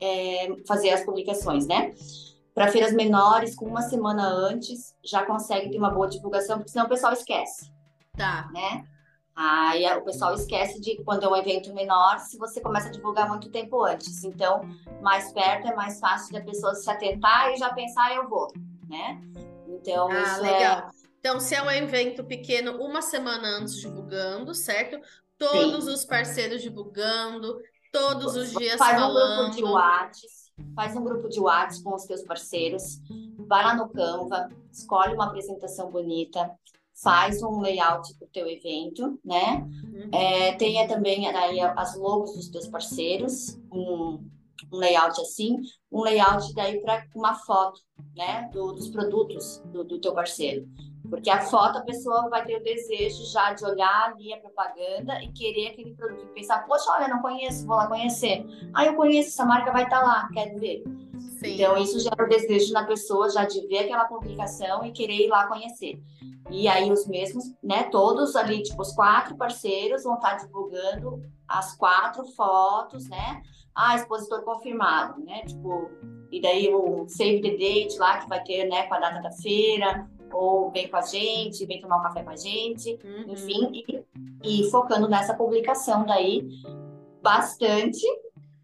é, 0.00 0.56
fazer 0.66 0.90
as 0.90 1.04
publicações, 1.04 1.66
né? 1.66 1.92
Para 2.54 2.72
feiras 2.72 2.94
menores, 2.94 3.54
com 3.54 3.66
uma 3.66 3.82
semana 3.82 4.26
antes, 4.26 4.94
já 5.04 5.24
consegue 5.24 5.70
ter 5.70 5.78
uma 5.78 5.90
boa 5.90 6.08
divulgação, 6.08 6.56
porque 6.56 6.70
senão 6.70 6.86
o 6.86 6.88
pessoal 6.88 7.12
esquece. 7.12 7.70
Tá. 8.16 8.50
Né? 8.52 8.84
Aí 9.40 9.86
o 9.96 10.02
pessoal 10.02 10.34
esquece 10.34 10.80
de 10.80 10.96
quando 11.04 11.22
é 11.22 11.28
um 11.28 11.36
evento 11.36 11.72
menor, 11.72 12.18
se 12.18 12.36
você 12.36 12.60
começa 12.60 12.88
a 12.88 12.90
divulgar 12.90 13.28
muito 13.28 13.48
tempo 13.50 13.84
antes. 13.84 14.24
Então, 14.24 14.62
mais 15.00 15.30
perto 15.32 15.68
é 15.68 15.76
mais 15.76 16.00
fácil 16.00 16.32
da 16.32 16.40
pessoa 16.40 16.74
se 16.74 16.90
atentar 16.90 17.52
e 17.52 17.56
já 17.56 17.72
pensar, 17.72 18.06
ah, 18.06 18.14
eu 18.16 18.28
vou, 18.28 18.52
né? 18.88 19.16
Então, 19.68 20.10
ah, 20.10 20.22
isso 20.22 20.44
é 20.44 20.50
legal. 20.50 20.78
é. 20.78 20.90
Então, 21.20 21.38
se 21.38 21.54
é 21.54 21.62
um 21.62 21.70
evento 21.70 22.24
pequeno, 22.24 22.82
uma 22.82 23.00
semana 23.00 23.46
antes 23.46 23.76
divulgando, 23.76 24.52
certo? 24.56 25.00
Todos 25.38 25.84
Sim. 25.84 25.92
os 25.92 26.04
parceiros 26.04 26.60
divulgando, 26.60 27.60
todos 27.92 28.34
os 28.34 28.50
dias 28.50 28.76
faz 28.76 29.00
falando. 29.00 29.14
Faz 29.14 29.38
um 29.38 29.44
grupo 29.44 29.56
de 29.56 29.64
WhatsApp, 29.64 30.74
faz 30.74 30.96
um 30.96 31.04
grupo 31.04 31.28
de 31.28 31.40
WhatsApp 31.40 31.84
com 31.84 31.94
os 31.94 32.04
teus 32.06 32.22
parceiros, 32.22 33.00
vai 33.46 33.62
lá 33.62 33.76
no 33.76 33.88
Canva, 33.88 34.48
escolhe 34.72 35.14
uma 35.14 35.26
apresentação 35.26 35.92
bonita, 35.92 36.50
faz 37.02 37.42
um 37.42 37.60
layout 37.60 38.14
para 38.18 38.26
o 38.26 38.30
teu 38.30 38.46
evento, 38.48 39.18
né? 39.24 39.66
Uhum. 39.84 40.10
É, 40.12 40.52
tenha 40.52 40.86
também 40.88 41.28
aí 41.28 41.60
as 41.60 41.96
logos 41.96 42.34
dos 42.34 42.48
teus 42.48 42.66
parceiros, 42.66 43.58
um, 43.72 44.20
um 44.72 44.76
layout 44.76 45.20
assim, 45.20 45.56
um 45.90 46.02
layout 46.02 46.52
daí 46.54 46.80
para 46.80 47.04
uma 47.14 47.34
foto, 47.34 47.80
né? 48.16 48.48
Do, 48.52 48.72
dos 48.72 48.88
produtos 48.88 49.62
do, 49.66 49.84
do 49.84 50.00
teu 50.00 50.12
parceiro. 50.12 50.66
Porque 51.08 51.30
a 51.30 51.40
foto 51.40 51.78
a 51.78 51.82
pessoa 51.82 52.28
vai 52.28 52.44
ter 52.44 52.56
o 52.56 52.62
desejo 52.62 53.24
já 53.32 53.54
de 53.54 53.64
olhar 53.64 54.12
ali 54.12 54.32
a 54.32 54.40
propaganda 54.40 55.22
e 55.22 55.32
querer 55.32 55.68
aquele 55.68 55.94
produto 55.94 56.26
e 56.30 56.34
pensar, 56.34 56.66
poxa, 56.66 56.90
olha, 56.90 57.08
não 57.08 57.22
conheço, 57.22 57.66
vou 57.66 57.76
lá 57.76 57.86
conhecer. 57.86 58.44
Ah, 58.74 58.84
eu 58.84 58.94
conheço, 58.94 59.30
essa 59.30 59.44
marca 59.44 59.72
vai 59.72 59.84
estar 59.84 60.00
tá 60.00 60.06
lá, 60.06 60.28
quero 60.34 60.58
ver. 60.58 60.82
Sim. 61.38 61.54
Então, 61.54 61.76
isso 61.78 62.00
gera 62.00 62.24
o 62.24 62.28
desejo 62.28 62.72
na 62.72 62.84
pessoa 62.84 63.30
já 63.30 63.44
de 63.44 63.64
ver 63.68 63.80
aquela 63.80 64.04
publicação 64.06 64.84
e 64.84 64.90
querer 64.90 65.26
ir 65.26 65.28
lá 65.28 65.46
conhecer. 65.46 66.02
E 66.50 66.66
aí 66.66 66.90
os 66.90 67.06
mesmos, 67.06 67.44
né, 67.62 67.84
todos 67.84 68.34
ali, 68.34 68.62
tipo, 68.62 68.82
os 68.82 68.92
quatro 68.92 69.36
parceiros 69.36 70.02
vão 70.02 70.14
estar 70.14 70.34
divulgando 70.36 71.22
as 71.46 71.76
quatro 71.76 72.24
fotos, 72.32 73.08
né? 73.08 73.42
Ah, 73.74 73.94
expositor 73.94 74.42
confirmado, 74.42 75.22
né? 75.24 75.42
Tipo, 75.44 75.90
e 76.32 76.40
daí 76.40 76.74
o 76.74 77.06
save 77.08 77.40
the 77.40 77.50
date 77.50 77.96
lá 77.98 78.18
que 78.18 78.28
vai 78.28 78.42
ter, 78.42 78.68
né, 78.68 78.86
com 78.86 78.94
a 78.94 78.98
data 78.98 79.22
da 79.22 79.30
feira, 79.30 80.08
ou 80.32 80.70
vem 80.70 80.88
com 80.88 80.96
a 80.96 81.02
gente, 81.02 81.64
vem 81.66 81.80
tomar 81.80 81.98
um 81.98 82.02
café 82.02 82.22
com 82.22 82.30
a 82.30 82.36
gente, 82.36 82.98
uhum. 83.04 83.32
enfim, 83.32 83.70
e, 84.42 84.60
e 84.60 84.70
focando 84.70 85.08
nessa 85.08 85.34
publicação 85.34 86.04
daí 86.04 86.46
bastante 87.22 88.04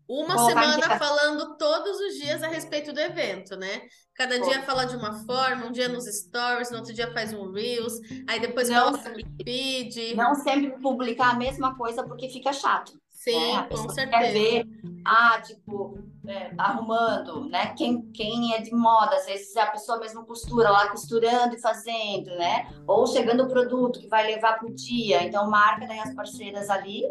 uma 0.08 0.38
semana 0.46 0.98
falando 0.98 1.56
todos 1.56 1.98
os 1.98 2.14
dias 2.14 2.42
a 2.42 2.48
respeito 2.48 2.92
do 2.92 3.00
evento, 3.00 3.56
né? 3.56 3.82
Cada 4.14 4.38
Pô. 4.38 4.44
dia 4.48 4.62
fala 4.62 4.84
de 4.84 4.96
uma 4.96 5.24
forma, 5.24 5.66
um 5.66 5.72
dia 5.72 5.88
nos 5.88 6.04
stories, 6.04 6.70
no 6.70 6.78
outro 6.78 6.92
dia 6.92 7.12
faz 7.12 7.32
um 7.32 7.50
Reels, 7.50 7.94
aí 8.28 8.38
depois 8.38 8.68
não, 8.68 8.92
posta 8.92 9.10
no 9.10 9.16
feed. 9.42 10.14
Não 10.14 10.34
sempre 10.34 10.70
publicar 10.80 11.30
a 11.30 11.34
mesma 11.34 11.76
coisa 11.76 12.04
porque 12.04 12.28
fica 12.28 12.52
chato. 12.52 12.92
Sim, 13.10 13.54
né? 13.54 13.66
com 13.70 13.88
certeza. 13.88 14.22
Quer 14.22 14.32
ver, 14.32 14.66
ah, 15.06 15.40
tipo, 15.40 15.98
é, 16.26 16.52
arrumando, 16.58 17.48
né? 17.48 17.74
Quem, 17.74 18.02
quem 18.12 18.54
é 18.54 18.60
de 18.60 18.74
moda, 18.74 19.16
às 19.16 19.24
vezes 19.24 19.56
a 19.56 19.66
pessoa 19.66 19.98
mesmo 19.98 20.26
costura 20.26 20.68
lá, 20.68 20.88
costurando 20.90 21.54
e 21.54 21.60
fazendo, 21.60 22.30
né? 22.36 22.68
Ou 22.86 23.06
chegando 23.06 23.44
o 23.44 23.48
produto 23.48 23.98
que 23.98 24.08
vai 24.08 24.26
levar 24.26 24.58
para 24.58 24.68
o 24.68 24.74
dia. 24.74 25.24
Então, 25.24 25.48
marca 25.48 25.86
daí 25.86 25.98
as 26.00 26.14
parceiras 26.14 26.68
ali 26.68 27.04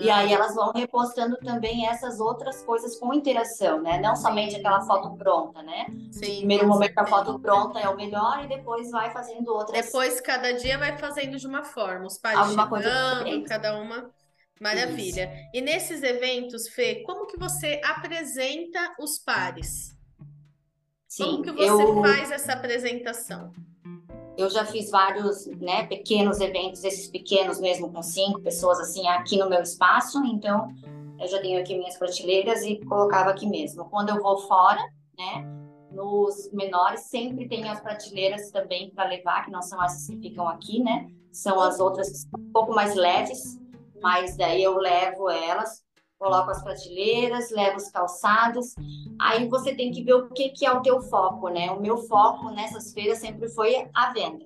e 0.00 0.10
aí 0.10 0.32
elas 0.32 0.54
vão 0.54 0.72
repostando 0.72 1.36
também 1.38 1.86
essas 1.86 2.20
outras 2.20 2.62
coisas 2.62 2.96
com 2.98 3.12
interação, 3.12 3.80
né? 3.80 3.98
Não 4.00 4.16
somente 4.16 4.56
aquela 4.56 4.80
foto 4.82 5.16
pronta, 5.16 5.62
né? 5.62 5.86
Sim. 6.12 6.38
Primeiro 6.38 6.66
momento 6.66 6.98
a 6.98 7.06
foto 7.06 7.38
pronta 7.38 7.78
é 7.78 7.88
o 7.88 7.96
melhor 7.96 8.44
e 8.44 8.48
depois 8.48 8.90
vai 8.90 9.10
fazendo 9.10 9.48
outras. 9.48 9.86
Depois 9.86 10.20
cada 10.20 10.52
dia 10.52 10.78
vai 10.78 10.96
fazendo 10.98 11.36
de 11.36 11.46
uma 11.46 11.62
forma, 11.64 12.06
os 12.06 12.18
pais 12.18 12.38
Alguma 12.38 12.68
chegando, 12.68 13.44
cada 13.44 13.78
uma. 13.78 14.10
Maravilha. 14.60 15.24
Isso. 15.32 15.50
E 15.54 15.60
nesses 15.62 16.02
eventos, 16.02 16.68
Fê, 16.68 17.02
como 17.06 17.26
que 17.26 17.38
você 17.38 17.80
apresenta 17.82 18.94
os 19.00 19.18
pares? 19.18 19.96
Sim, 21.08 21.24
como 21.24 21.44
que 21.44 21.52
você 21.52 21.82
eu... 21.82 22.02
faz 22.02 22.30
essa 22.30 22.52
apresentação? 22.52 23.52
Eu 24.40 24.48
já 24.48 24.64
fiz 24.64 24.90
vários 24.90 25.46
né, 25.58 25.86
pequenos 25.86 26.40
eventos, 26.40 26.82
esses 26.82 27.08
pequenos 27.08 27.60
mesmo, 27.60 27.92
com 27.92 28.02
cinco 28.02 28.40
pessoas 28.40 28.80
assim 28.80 29.06
aqui 29.06 29.36
no 29.36 29.50
meu 29.50 29.60
espaço, 29.60 30.24
então 30.24 30.68
eu 31.20 31.28
já 31.28 31.38
tenho 31.42 31.60
aqui 31.60 31.76
minhas 31.76 31.98
prateleiras 31.98 32.62
e 32.62 32.80
colocava 32.86 33.28
aqui 33.28 33.46
mesmo. 33.46 33.84
Quando 33.90 34.08
eu 34.08 34.22
vou 34.22 34.38
fora, 34.38 34.80
né, 35.18 35.44
nos 35.92 36.50
menores, 36.54 37.02
sempre 37.02 37.46
tem 37.48 37.68
as 37.68 37.82
prateleiras 37.82 38.50
também 38.50 38.88
para 38.90 39.10
levar, 39.10 39.44
que 39.44 39.50
não 39.50 39.60
são 39.60 39.82
essas 39.84 40.06
que 40.06 40.16
ficam 40.16 40.48
aqui, 40.48 40.82
né? 40.82 41.10
São 41.30 41.60
as 41.60 41.78
outras 41.78 42.26
um 42.34 42.50
pouco 42.50 42.74
mais 42.74 42.94
leves, 42.94 43.60
mas 44.00 44.38
daí 44.38 44.62
eu 44.62 44.78
levo 44.78 45.28
elas 45.28 45.82
coloco 46.20 46.50
as 46.50 46.62
prateleiras, 46.62 47.50
levo 47.50 47.78
os 47.78 47.88
calçados. 47.90 48.74
Aí 49.18 49.48
você 49.48 49.74
tem 49.74 49.90
que 49.90 50.04
ver 50.04 50.12
o 50.12 50.28
que, 50.28 50.50
que 50.50 50.66
é 50.66 50.70
o 50.70 50.82
teu 50.82 51.00
foco, 51.00 51.48
né? 51.48 51.70
O 51.70 51.80
meu 51.80 51.96
foco 51.96 52.50
nessas 52.50 52.92
feiras 52.92 53.18
sempre 53.18 53.48
foi 53.48 53.88
a 53.94 54.12
venda. 54.12 54.44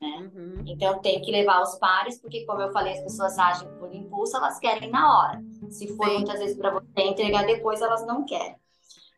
Né? 0.00 0.30
Uhum. 0.32 0.62
Então 0.66 1.00
tem 1.00 1.20
que 1.20 1.32
levar 1.32 1.62
os 1.62 1.74
pares, 1.76 2.20
porque 2.20 2.46
como 2.46 2.62
eu 2.62 2.70
falei, 2.70 2.92
as 2.92 3.00
pessoas 3.00 3.36
agem 3.38 3.68
por 3.78 3.92
impulso, 3.92 4.36
elas 4.36 4.60
querem 4.60 4.88
na 4.88 5.18
hora. 5.18 5.42
Se 5.68 5.88
for 5.96 6.06
Sim. 6.06 6.14
muitas 6.14 6.38
vezes 6.38 6.56
para 6.56 6.70
você 6.70 7.02
entregar 7.02 7.44
depois, 7.44 7.82
elas 7.82 8.06
não 8.06 8.24
querem. 8.24 8.54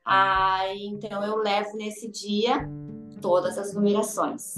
Aí 0.03 0.87
então 0.87 1.23
eu 1.23 1.37
levo 1.37 1.77
nesse 1.77 2.11
dia 2.11 2.67
todas 3.21 3.59
as 3.59 3.75
numerações. 3.75 4.55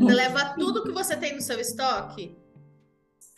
Você 0.00 0.14
leva 0.14 0.54
tudo 0.58 0.82
que 0.82 0.92
você 0.92 1.14
tem 1.14 1.34
no 1.34 1.42
seu 1.42 1.60
estoque? 1.60 2.34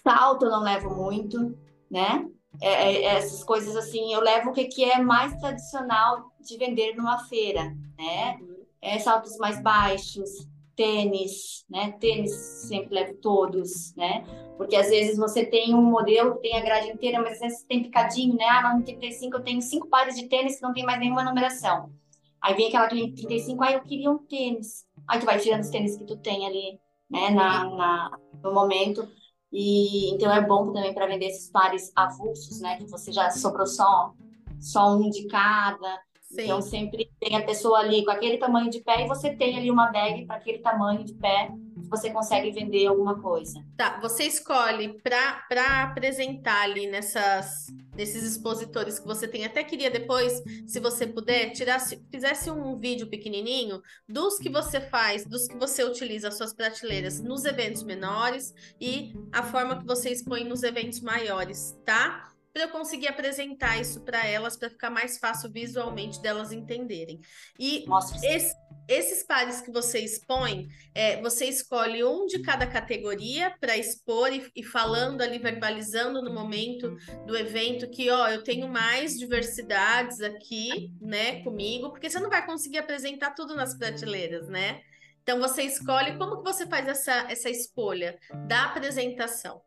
Salto 0.05 0.45
eu 0.45 0.51
não 0.51 0.63
levo 0.63 0.95
muito, 0.95 1.59
né? 1.91 2.25
É, 2.61 2.69
é, 2.69 3.05
essas 3.17 3.45
coisas 3.45 3.77
assim, 3.77 4.13
eu 4.13 4.21
levo 4.21 4.51
o 4.51 4.53
que, 4.53 4.65
que 4.65 4.85
é 4.85 5.01
mais 5.01 5.35
tradicional 5.37 6.33
de 6.41 6.57
vender 6.57 6.95
numa 6.97 7.19
feira, 7.29 7.65
né? 7.97 8.39
É, 8.81 8.99
saltos 8.99 9.37
mais 9.39 9.63
baixos, 9.63 10.31
tênis, 10.75 11.65
né? 11.69 11.93
Tênis 12.01 12.33
sempre 12.69 12.95
levo 12.95 13.15
todos, 13.15 13.95
né? 13.97 14.25
Porque 14.57 14.77
às 14.77 14.89
vezes 14.89 15.17
você 15.17 15.45
tem 15.45 15.75
um 15.75 15.83
modelo 15.83 16.37
que 16.37 16.43
tem 16.43 16.57
a 16.57 16.61
grade 16.61 16.89
inteira, 16.89 17.21
mas 17.21 17.35
às 17.35 17.41
vezes 17.41 17.63
tem 17.65 17.83
picadinho, 17.83 18.37
né? 18.37 18.45
Ah, 18.45 18.75
no 18.77 18.85
35 18.85 19.37
eu 19.37 19.43
tenho 19.43 19.61
cinco 19.61 19.89
pares 19.89 20.17
de 20.17 20.29
tênis 20.29 20.57
que 20.57 20.63
não 20.63 20.73
tem 20.73 20.85
mais 20.85 20.99
nenhuma 20.99 21.25
numeração. 21.25 21.93
Aí 22.41 22.55
vem 22.55 22.69
aquela 22.69 22.89
35, 22.89 23.63
aí 23.65 23.75
eu 23.75 23.83
queria 23.83 24.11
um 24.11 24.19
tênis. 24.19 24.87
Aí 25.07 25.19
tu 25.19 25.27
vai 25.27 25.39
tirando 25.39 25.63
os 25.63 25.71
tênis 25.71 25.97
que 25.97 26.05
tu 26.05 26.17
tem 26.17 26.47
ali, 26.47 26.79
né, 27.11 27.31
na, 27.31 27.65
na 27.65 28.19
no 28.43 28.55
momento. 28.55 29.09
E 29.53 30.11
então 30.13 30.31
é 30.33 30.45
bom 30.45 30.73
também 30.73 30.95
para 30.95 31.07
vender 31.07 31.27
esses 31.27 31.51
pares 31.51 31.91
avulsos, 31.97 32.61
né? 32.61 32.77
Que 32.77 32.87
você 32.87 33.11
já 33.13 33.31
sobrou 33.31 33.67
só, 33.67 34.13
só 34.61 34.97
um 34.97 35.09
de 35.09 35.27
cada. 35.27 36.01
Sim. 36.29 36.43
Então 36.43 36.61
sempre 36.61 37.11
tem 37.19 37.37
a 37.37 37.43
pessoa 37.45 37.79
ali 37.79 38.05
com 38.05 38.11
aquele 38.11 38.37
tamanho 38.37 38.69
de 38.71 38.81
pé 38.81 39.05
e 39.05 39.09
você 39.09 39.35
tem 39.35 39.57
ali 39.57 39.71
uma 39.71 39.91
bag 39.91 40.27
para 40.27 40.37
aquele 40.37 40.59
tamanho 40.59 41.03
de 41.03 41.15
pé 41.15 41.51
que 41.81 41.89
você 41.89 42.11
consegue 42.11 42.51
vender 42.51 42.87
alguma 42.87 43.19
coisa. 43.21 43.65
Tá, 43.77 43.99
você 44.01 44.25
escolhe 44.25 45.01
para 45.03 45.83
apresentar 45.83 46.63
ali 46.63 46.87
nessas 46.87 47.67
nesses 47.99 48.23
expositores 48.23 49.01
que 49.01 49.07
você 49.07 49.27
tem. 49.27 49.45
Até 49.45 49.65
queria 49.65 49.91
depois, 49.91 50.41
se 50.69 50.79
você 50.79 51.05
puder, 51.05 51.51
tirasse, 51.51 52.01
fizesse 52.09 52.49
um 52.49 52.79
vídeo 52.79 53.09
pequenininho 53.09 53.83
dos 54.09 54.39
que 54.39 54.49
você 54.49 54.81
faz, 54.81 55.27
dos 55.27 55.49
que 55.49 55.57
você 55.57 55.83
utiliza 55.83 56.29
as 56.29 56.37
suas 56.37 56.55
prateleiras 56.55 57.21
nos 57.21 57.45
eventos 57.45 57.83
menores 57.83 58.55
e 58.81 59.13
a 59.33 59.43
forma 59.43 59.81
que 59.81 59.85
você 59.85 60.11
expõe 60.11 60.45
nos 60.45 60.63
eventos 60.63 61.01
maiores, 61.01 61.77
tá? 61.85 62.29
Para 62.53 62.65
eu 62.65 62.69
conseguir 62.71 63.09
apresentar 63.09 63.81
isso 63.81 64.01
para 64.05 64.27
elas, 64.27 64.57
para 64.57 64.71
ficar 64.71 64.91
mais 64.91 65.19
fácil 65.19 65.51
visualmente 65.51 66.21
delas 66.21 66.53
entenderem. 66.53 67.21
E 67.59 67.85
esse, 68.23 68.55
esses 68.89 69.23
pares 69.23 69.61
que 69.61 69.71
você 69.71 70.01
expõe, 70.01 70.69
é, 70.95 71.21
você 71.21 71.47
escolhe 71.47 72.03
um 72.03 72.27
de 72.27 72.41
cada 72.41 72.67
categoria 72.67 73.55
para 73.61 73.77
expor 73.77 74.33
e, 74.33 74.51
e, 74.57 74.63
falando 74.63 75.23
ali, 75.23 75.39
verbalizando 75.39 76.23
no 76.23 76.33
momento 76.33 76.97
do 77.27 77.37
evento 77.37 77.89
que, 77.91 78.11
ó, 78.11 78.29
eu 78.29 78.43
tenho 78.43 78.69
mais 78.69 79.19
diversidades 79.19 80.21
aqui, 80.21 80.91
né, 81.01 81.43
comigo, 81.43 81.91
porque 81.91 82.09
você 82.09 82.19
não 82.19 82.31
vai 82.31 82.45
conseguir 82.45 82.79
apresentar 82.79 83.33
tudo 83.33 83.55
nas 83.55 83.77
prateleiras, 83.77 84.49
né? 84.49 84.81
Então 85.23 85.39
você 85.39 85.63
escolhe 85.63 86.17
como 86.17 86.39
que 86.39 86.43
você 86.43 86.67
faz 86.67 86.89
essa, 86.89 87.31
essa 87.31 87.51
escolha 87.51 88.19
da 88.47 88.65
apresentação. 88.65 89.61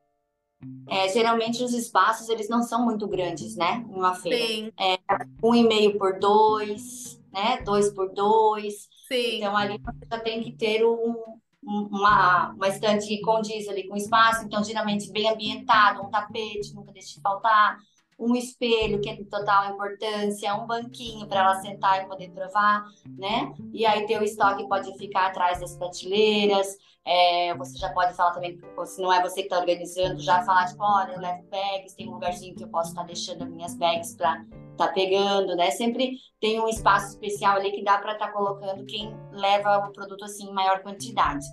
É, 0.87 1.07
geralmente 1.09 1.63
os 1.63 1.73
espaços 1.73 2.29
eles 2.29 2.49
não 2.49 2.61
são 2.61 2.83
muito 2.83 3.07
grandes, 3.07 3.55
né? 3.55 3.85
Em 3.89 3.95
uma 3.95 4.13
feira. 4.13 4.37
Sim. 4.45 4.71
É, 4.79 4.97
um 5.41 5.55
e 5.55 5.63
meio 5.63 5.97
por 5.97 6.19
dois, 6.19 7.19
né? 7.31 7.61
Dois 7.63 7.89
por 7.89 8.13
dois. 8.13 8.89
Sim. 9.07 9.37
Então 9.37 9.55
ali 9.55 9.77
você 9.77 10.05
já 10.11 10.19
tem 10.19 10.43
que 10.43 10.51
ter 10.51 10.85
um, 10.85 11.15
uma, 11.63 12.49
uma 12.49 12.67
estante 12.67 13.07
que 13.07 13.21
condiz 13.21 13.67
ali 13.67 13.87
com 13.87 13.95
espaço, 13.95 14.45
então 14.45 14.63
geralmente 14.63 15.11
bem 15.11 15.29
ambientado, 15.29 16.01
um 16.01 16.09
tapete, 16.09 16.73
nunca 16.73 16.91
deixe 16.91 17.15
de 17.15 17.21
faltar, 17.21 17.77
um 18.21 18.35
espelho 18.35 19.01
que 19.01 19.09
é 19.09 19.15
de 19.15 19.25
total 19.25 19.73
importância, 19.73 20.53
um 20.55 20.67
banquinho 20.67 21.27
para 21.27 21.39
ela 21.39 21.55
sentar 21.55 22.03
e 22.03 22.07
poder 22.07 22.29
provar, 22.29 22.85
né? 23.17 23.51
E 23.73 23.85
aí 23.85 24.05
teu 24.05 24.21
estoque 24.21 24.67
pode 24.69 24.95
ficar 24.97 25.27
atrás 25.27 25.59
das 25.59 25.75
prateleiras. 25.75 26.77
É, 27.03 27.55
você 27.55 27.79
já 27.79 27.91
pode 27.91 28.13
falar 28.13 28.31
também, 28.31 28.59
se 28.85 29.01
não 29.01 29.11
é 29.11 29.19
você 29.23 29.41
que 29.41 29.47
está 29.47 29.57
organizando, 29.57 30.19
já 30.19 30.43
falar 30.43 30.67
tipo, 30.67 30.83
olha, 30.83 31.13
eu 31.13 31.19
levo 31.19 31.43
bags, 31.49 31.95
tem 31.95 32.07
um 32.07 32.13
lugarzinho 32.13 32.55
que 32.55 32.63
eu 32.63 32.67
posso 32.67 32.89
estar 32.89 33.01
tá 33.01 33.07
deixando 33.07 33.43
as 33.43 33.49
minhas 33.49 33.75
bags 33.75 34.15
para 34.15 34.45
tá 34.77 34.87
pegando, 34.89 35.55
né? 35.55 35.71
Sempre 35.71 36.17
tem 36.39 36.59
um 36.59 36.67
espaço 36.67 37.09
especial 37.09 37.57
ali 37.57 37.71
que 37.71 37.83
dá 37.83 37.97
para 37.97 38.13
estar 38.13 38.27
tá 38.27 38.31
colocando 38.31 38.85
quem 38.85 39.15
leva 39.31 39.77
o 39.87 39.91
produto 39.91 40.23
assim 40.23 40.47
em 40.47 40.53
maior 40.53 40.81
quantidade. 40.81 41.45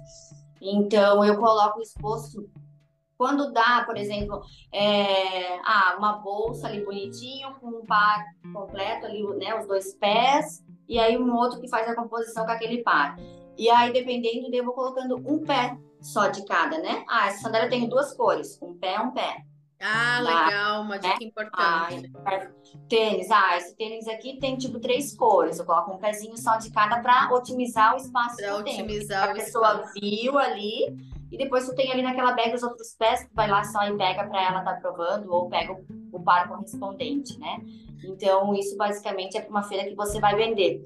Então 0.60 1.24
eu 1.24 1.38
coloco 1.38 1.80
exposto 1.80 2.48
quando 3.18 3.52
dá, 3.52 3.82
por 3.84 3.96
exemplo, 3.96 4.40
é, 4.72 5.58
ah, 5.64 5.96
uma 5.98 6.12
bolsa 6.12 6.68
ali 6.68 6.84
bonitinho, 6.84 7.52
com 7.60 7.66
um 7.66 7.84
par 7.84 8.24
completo 8.52 9.06
ali, 9.06 9.26
né, 9.36 9.58
os 9.58 9.66
dois 9.66 9.92
pés, 9.94 10.64
e 10.88 11.00
aí 11.00 11.18
um 11.18 11.34
outro 11.34 11.60
que 11.60 11.68
faz 11.68 11.88
a 11.88 11.96
composição 11.96 12.46
com 12.46 12.52
aquele 12.52 12.82
par. 12.84 13.16
E 13.58 13.68
aí, 13.68 13.92
dependendo, 13.92 14.54
eu 14.54 14.64
vou 14.64 14.72
colocando 14.72 15.16
um 15.16 15.44
pé 15.44 15.76
só 16.00 16.28
de 16.28 16.46
cada, 16.46 16.78
né? 16.78 17.04
Ah, 17.08 17.26
essa 17.26 17.40
sandália 17.40 17.68
tem 17.68 17.88
duas 17.88 18.14
cores, 18.14 18.56
um 18.62 18.72
pé, 18.78 19.00
um 19.00 19.10
pé. 19.10 19.42
Ah, 19.80 20.20
legal, 20.20 20.82
uma 20.82 20.98
dica 20.98 21.18
né? 21.20 21.26
importante. 21.26 22.12
Ah, 22.24 22.48
tênis, 22.88 23.30
ah, 23.30 23.56
esse 23.56 23.76
tênis 23.76 24.08
aqui 24.08 24.38
tem 24.38 24.56
tipo 24.56 24.78
três 24.78 25.16
cores. 25.16 25.58
Eu 25.58 25.64
coloco 25.64 25.92
um 25.92 25.98
pezinho 25.98 26.36
só 26.36 26.56
de 26.56 26.70
cada 26.70 27.00
para 27.00 27.32
otimizar 27.32 27.94
o 27.94 27.96
espaço. 27.96 28.36
Para 28.36 28.56
otimizar 28.56 29.28
o 29.28 29.30
A 29.30 29.34
pessoa 29.34 29.84
viu 29.94 30.38
ali 30.38 30.96
e 31.30 31.36
depois 31.36 31.66
tu 31.66 31.74
tem 31.74 31.92
ali 31.92 32.02
naquela 32.02 32.32
bag 32.32 32.54
os 32.54 32.62
outros 32.62 32.94
pés, 32.94 33.24
tu 33.24 33.34
vai 33.34 33.48
lá 33.48 33.62
só 33.64 33.82
e 33.84 33.96
pega 33.96 34.24
para 34.24 34.42
ela 34.42 34.58
estar 34.60 34.74
tá 34.74 34.80
provando 34.80 35.30
ou 35.32 35.48
pega 35.48 35.72
o, 35.72 35.84
o 36.12 36.22
par 36.22 36.48
correspondente, 36.48 37.38
né? 37.38 37.60
Então, 38.04 38.54
isso 38.54 38.76
basicamente 38.76 39.36
é 39.36 39.40
para 39.40 39.50
uma 39.50 39.62
feira 39.62 39.88
que 39.88 39.94
você 39.94 40.20
vai 40.20 40.34
vender. 40.36 40.82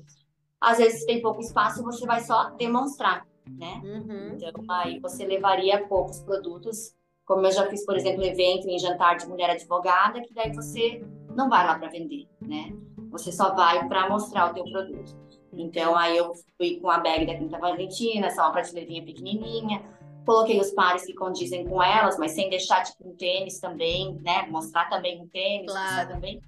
Às 0.61 0.79
vezes 0.79 1.05
tem 1.05 1.23
pouco 1.23 1.41
espaço, 1.41 1.83
você 1.83 2.07
vai 2.07 2.21
só 2.21 2.51
demonstrar, 2.51 3.27
né? 3.47 3.81
Uhum. 3.85 4.37
Então, 4.37 4.53
aí 4.71 4.99
você 4.99 5.25
levaria 5.25 5.87
poucos 5.87 6.21
produtos, 6.21 6.95
como 7.25 7.47
eu 7.47 7.53
já 7.53 7.67
fiz, 7.69 7.85
por 7.85 7.97
exemplo, 7.97 8.25
evento 8.25 8.69
em 8.69 8.79
jantar 8.79 9.17
de 9.17 9.29
mulher 9.29 9.51
advogada, 9.51 10.21
que 10.21 10.35
daí 10.35 10.53
você 10.53 11.05
não 11.35 11.49
vai 11.49 11.65
lá 11.67 11.79
para 11.79 11.89
vender, 11.89 12.27
né? 12.41 12.73
Você 13.11 13.31
só 13.31 13.55
vai 13.55 13.87
para 13.87 14.09
mostrar 14.09 14.51
o 14.51 14.55
teu 14.55 14.65
produto. 14.65 15.21
Então, 15.53 15.95
aí 15.97 16.17
eu 16.17 16.33
fui 16.57 16.81
com 16.81 16.89
a 16.89 16.99
bag 16.99 17.27
da 17.27 17.35
Quinta 17.35 17.59
Valentina, 17.59 18.31
só 18.31 18.43
uma 18.43 18.53
prateleirinha 18.53 19.05
pequenininha, 19.05 19.83
Coloquei 20.25 20.61
os 20.61 20.71
pares 20.71 21.05
que 21.05 21.15
condizem 21.15 21.67
com 21.67 21.83
elas, 21.83 22.19
mas 22.19 22.33
sem 22.33 22.49
deixar 22.49 22.83
tipo 22.83 23.09
um 23.09 23.17
tênis 23.17 23.59
também, 23.59 24.15
né? 24.23 24.47
Mostrar 24.49 24.89
também 24.89 25.21
um 25.21 25.27
tênis, 25.27 25.71
claro. 25.71 26.09
também. 26.09 26.41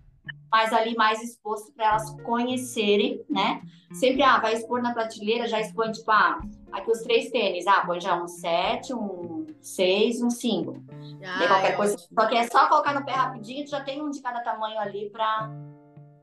Mas 0.51 0.73
ali 0.73 0.95
mais 0.95 1.23
exposto 1.23 1.73
para 1.73 1.89
elas 1.89 2.11
conhecerem, 2.23 3.21
né? 3.29 3.61
Sempre, 3.93 4.23
ah, 4.23 4.39
vai 4.39 4.55
expor 4.55 4.81
na 4.81 4.93
prateleira, 4.93 5.49
já 5.49 5.61
expõe, 5.61 5.91
tipo, 5.93 6.11
ah, 6.11 6.41
aqui 6.73 6.91
os 6.91 7.01
três 7.01 7.31
tênis, 7.31 7.67
ah, 7.67 7.83
põe 7.85 8.01
já 8.01 8.21
um 8.21 8.29
sete, 8.29 8.95
um 8.95 9.47
seis, 9.61 10.23
um 10.23 10.31
cinco. 10.31 10.83
Ah, 11.25 11.49
qualquer 11.49 11.73
é 11.73 11.77
coisa. 11.77 11.97
Só 11.99 12.27
que 12.27 12.37
é 12.37 12.47
só 12.49 12.69
colocar 12.69 12.95
no 12.95 13.05
pé 13.05 13.13
rapidinho, 13.13 13.67
já 13.67 13.81
tem 13.81 14.01
um 14.03 14.11
de 14.11 14.21
cada 14.21 14.41
tamanho 14.41 14.79
ali 14.79 15.11
para 15.11 15.51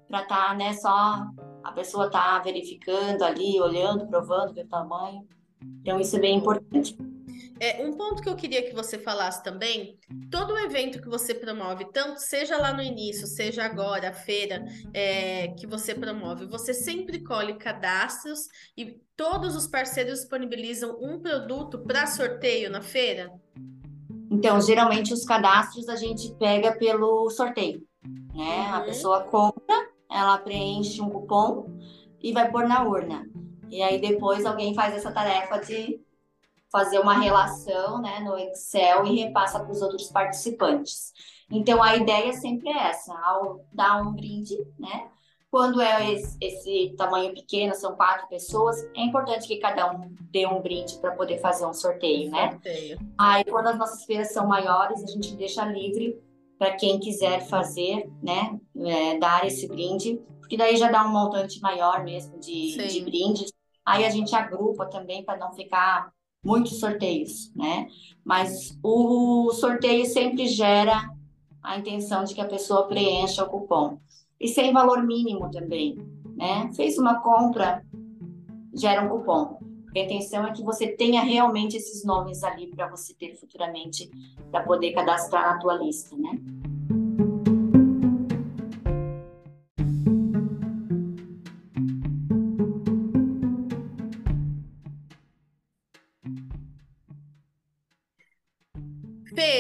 para 0.08 0.26
tá, 0.26 0.54
né, 0.54 0.74
só 0.74 1.26
a 1.64 1.72
pessoa 1.72 2.10
tá 2.10 2.38
verificando 2.40 3.24
ali, 3.24 3.62
olhando, 3.62 4.08
provando, 4.08 4.54
ver 4.54 4.66
o 4.66 4.68
tamanho. 4.68 5.26
Então 5.82 6.00
isso 6.00 6.16
é 6.18 6.20
bem 6.20 6.38
importante. 6.38 6.98
É, 7.62 7.86
um 7.86 7.94
ponto 7.94 8.24
que 8.24 8.28
eu 8.28 8.36
queria 8.36 8.64
que 8.64 8.74
você 8.74 8.98
falasse 8.98 9.44
também, 9.44 9.96
todo 10.32 10.58
evento 10.58 11.00
que 11.00 11.08
você 11.08 11.32
promove, 11.36 11.86
tanto 11.94 12.20
seja 12.20 12.58
lá 12.58 12.74
no 12.74 12.82
início, 12.82 13.28
seja 13.28 13.64
agora, 13.64 14.10
a 14.10 14.14
feira 14.14 14.66
é, 14.92 15.50
que 15.50 15.68
você 15.68 15.94
promove, 15.94 16.48
você 16.48 16.74
sempre 16.74 17.24
colhe 17.24 17.54
cadastros 17.60 18.48
e 18.76 19.00
todos 19.16 19.56
os 19.56 19.68
parceiros 19.68 20.22
disponibilizam 20.22 20.98
um 21.00 21.20
produto 21.20 21.78
para 21.78 22.08
sorteio 22.08 22.72
na 22.72 22.82
feira? 22.82 23.32
Então, 24.32 24.60
geralmente 24.60 25.14
os 25.14 25.24
cadastros 25.24 25.88
a 25.88 25.96
gente 25.96 26.34
pega 26.40 26.72
pelo 26.72 27.30
sorteio, 27.30 27.86
né? 28.34 28.70
Uhum. 28.70 28.74
A 28.74 28.82
pessoa 28.82 29.24
compra, 29.26 29.88
ela 30.10 30.40
preenche 30.40 31.00
um 31.00 31.12
cupom 31.12 31.78
e 32.20 32.34
vai 32.34 32.50
pôr 32.50 32.68
na 32.68 32.84
urna. 32.84 33.24
E 33.70 33.84
aí 33.84 34.02
depois 34.02 34.48
alguém 34.48 34.74
faz 34.74 34.96
essa 34.96 35.12
tarefa 35.12 35.60
de 35.60 36.02
fazer 36.72 37.00
uma 37.00 37.20
relação 37.20 38.02
né, 38.02 38.20
no 38.22 38.38
Excel 38.38 39.06
e 39.06 39.20
repassa 39.20 39.60
para 39.60 39.72
os 39.72 39.82
outros 39.82 40.08
participantes. 40.08 41.12
Então, 41.52 41.84
a 41.84 41.98
ideia 41.98 42.32
sempre 42.34 42.70
é 42.70 42.88
essa, 42.90 43.14
ao 43.14 43.66
dar 43.74 44.02
um 44.02 44.14
brinde, 44.14 44.56
né? 44.80 45.10
Quando 45.52 45.82
é 45.82 46.14
esse, 46.14 46.38
esse 46.40 46.96
tamanho 46.98 47.34
pequeno, 47.34 47.76
são 47.76 47.94
quatro 47.94 48.26
pessoas, 48.30 48.82
é 48.96 49.02
importante 49.02 49.46
que 49.46 49.58
cada 49.58 49.92
um 49.92 50.16
dê 50.32 50.48
um 50.48 50.62
brinde 50.62 50.98
para 51.00 51.12
poder 51.12 51.40
fazer 51.40 51.66
um 51.66 51.74
sorteio, 51.74 52.32
né? 52.32 52.52
Sorteio. 52.52 53.00
Aí, 53.18 53.44
quando 53.44 53.68
as 53.68 53.78
nossas 53.78 54.06
feiras 54.06 54.32
são 54.32 54.48
maiores, 54.48 55.04
a 55.04 55.08
gente 55.08 55.36
deixa 55.36 55.66
livre 55.66 56.18
para 56.58 56.76
quem 56.76 57.00
quiser 57.00 57.42
fazer, 57.48 58.10
né, 58.22 58.58
é, 58.86 59.18
dar 59.18 59.46
esse 59.48 59.68
brinde, 59.68 60.22
porque 60.40 60.56
daí 60.56 60.78
já 60.78 60.92
dá 60.92 61.04
um 61.04 61.12
montante 61.12 61.60
maior 61.60 62.04
mesmo 62.04 62.40
de, 62.40 62.78
de 62.78 63.02
brindes. 63.02 63.52
Aí 63.84 64.06
a 64.06 64.10
gente 64.12 64.36
agrupa 64.36 64.86
também 64.86 65.26
para 65.26 65.40
não 65.40 65.52
ficar 65.54 66.14
muitos 66.44 66.80
sorteios, 66.80 67.52
né? 67.56 67.88
Mas 68.24 68.78
o 68.84 69.52
sorteio 69.52 70.06
sempre 70.06 70.48
gera 70.48 71.10
a 71.62 71.78
intenção 71.78 72.24
de 72.24 72.34
que 72.34 72.42
a 72.42 72.48
pessoa 72.48 72.88
preencha 72.88 73.44
o 73.44 73.50
cupom. 73.50 74.00
E 74.40 74.48
sem 74.48 74.74
valor 74.74 75.04
mínimo 75.04 75.50
também, 75.52 75.98
né? 76.36 76.72
Fez 76.76 76.98
uma 76.98 77.22
compra, 77.22 77.86
gera 78.74 79.04
um 79.04 79.10
cupom. 79.10 79.60
A 79.96 80.00
intenção 80.00 80.48
é 80.48 80.52
que 80.52 80.64
você 80.64 80.88
tenha 80.88 81.22
realmente 81.22 81.76
esses 81.76 82.04
nomes 82.06 82.44
ali 82.44 82.68
para 82.68 82.88
você 82.88 83.14
ter 83.14 83.36
futuramente, 83.36 84.10
para 84.50 84.64
poder 84.64 84.94
cadastrar 84.94 85.54
na 85.54 85.60
tua 85.60 85.76
lista, 85.76 86.16
né? 86.16 86.40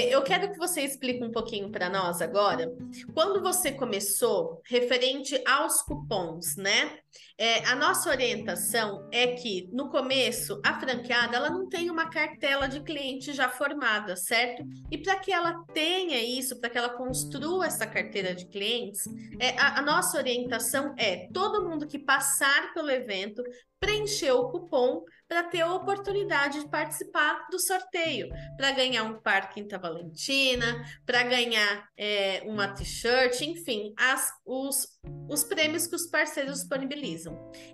Eu 0.09 0.21
quero 0.23 0.51
que 0.51 0.57
você 0.57 0.81
explique 0.81 1.23
um 1.23 1.31
pouquinho 1.31 1.69
para 1.69 1.89
nós 1.89 2.21
agora. 2.21 2.71
Quando 3.13 3.41
você 3.41 3.71
começou, 3.71 4.61
referente 4.65 5.41
aos 5.45 5.81
cupons, 5.81 6.55
né? 6.55 6.99
É, 7.37 7.65
a 7.65 7.75
nossa 7.75 8.09
orientação 8.09 9.07
é 9.11 9.27
que 9.27 9.69
no 9.71 9.89
começo 9.89 10.61
a 10.63 10.79
franqueada 10.79 11.35
ela 11.35 11.49
não 11.49 11.67
tem 11.67 11.89
uma 11.89 12.09
cartela 12.09 12.67
de 12.67 12.81
cliente 12.81 13.33
já 13.33 13.49
formada, 13.49 14.15
certo? 14.15 14.63
E 14.91 14.97
para 14.97 15.19
que 15.19 15.31
ela 15.31 15.63
tenha 15.73 16.19
isso, 16.19 16.59
para 16.59 16.69
que 16.69 16.77
ela 16.77 16.89
construa 16.89 17.65
essa 17.65 17.87
carteira 17.87 18.35
de 18.35 18.47
clientes, 18.47 19.01
é, 19.39 19.57
a, 19.59 19.79
a 19.79 19.81
nossa 19.81 20.17
orientação 20.17 20.93
é 20.97 21.27
todo 21.33 21.67
mundo 21.67 21.87
que 21.87 21.99
passar 21.99 22.73
pelo 22.73 22.89
evento 22.89 23.41
preencher 23.81 24.31
o 24.31 24.49
cupom 24.49 25.03
para 25.27 25.43
ter 25.43 25.61
a 25.61 25.73
oportunidade 25.73 26.59
de 26.59 26.69
participar 26.69 27.47
do 27.49 27.59
sorteio, 27.59 28.29
para 28.55 28.71
ganhar 28.71 29.03
um 29.03 29.19
par 29.19 29.49
Quinta 29.49 29.79
Valentina, 29.79 30.85
para 31.03 31.23
ganhar 31.23 31.87
é, 31.97 32.43
uma 32.45 32.67
t-shirt, 32.67 33.41
enfim, 33.41 33.91
as, 33.97 34.29
os, 34.45 34.87
os 35.27 35.43
prêmios 35.43 35.87
que 35.87 35.95
os 35.95 36.05
parceiros 36.07 36.59
disponibilizam. 36.59 37.00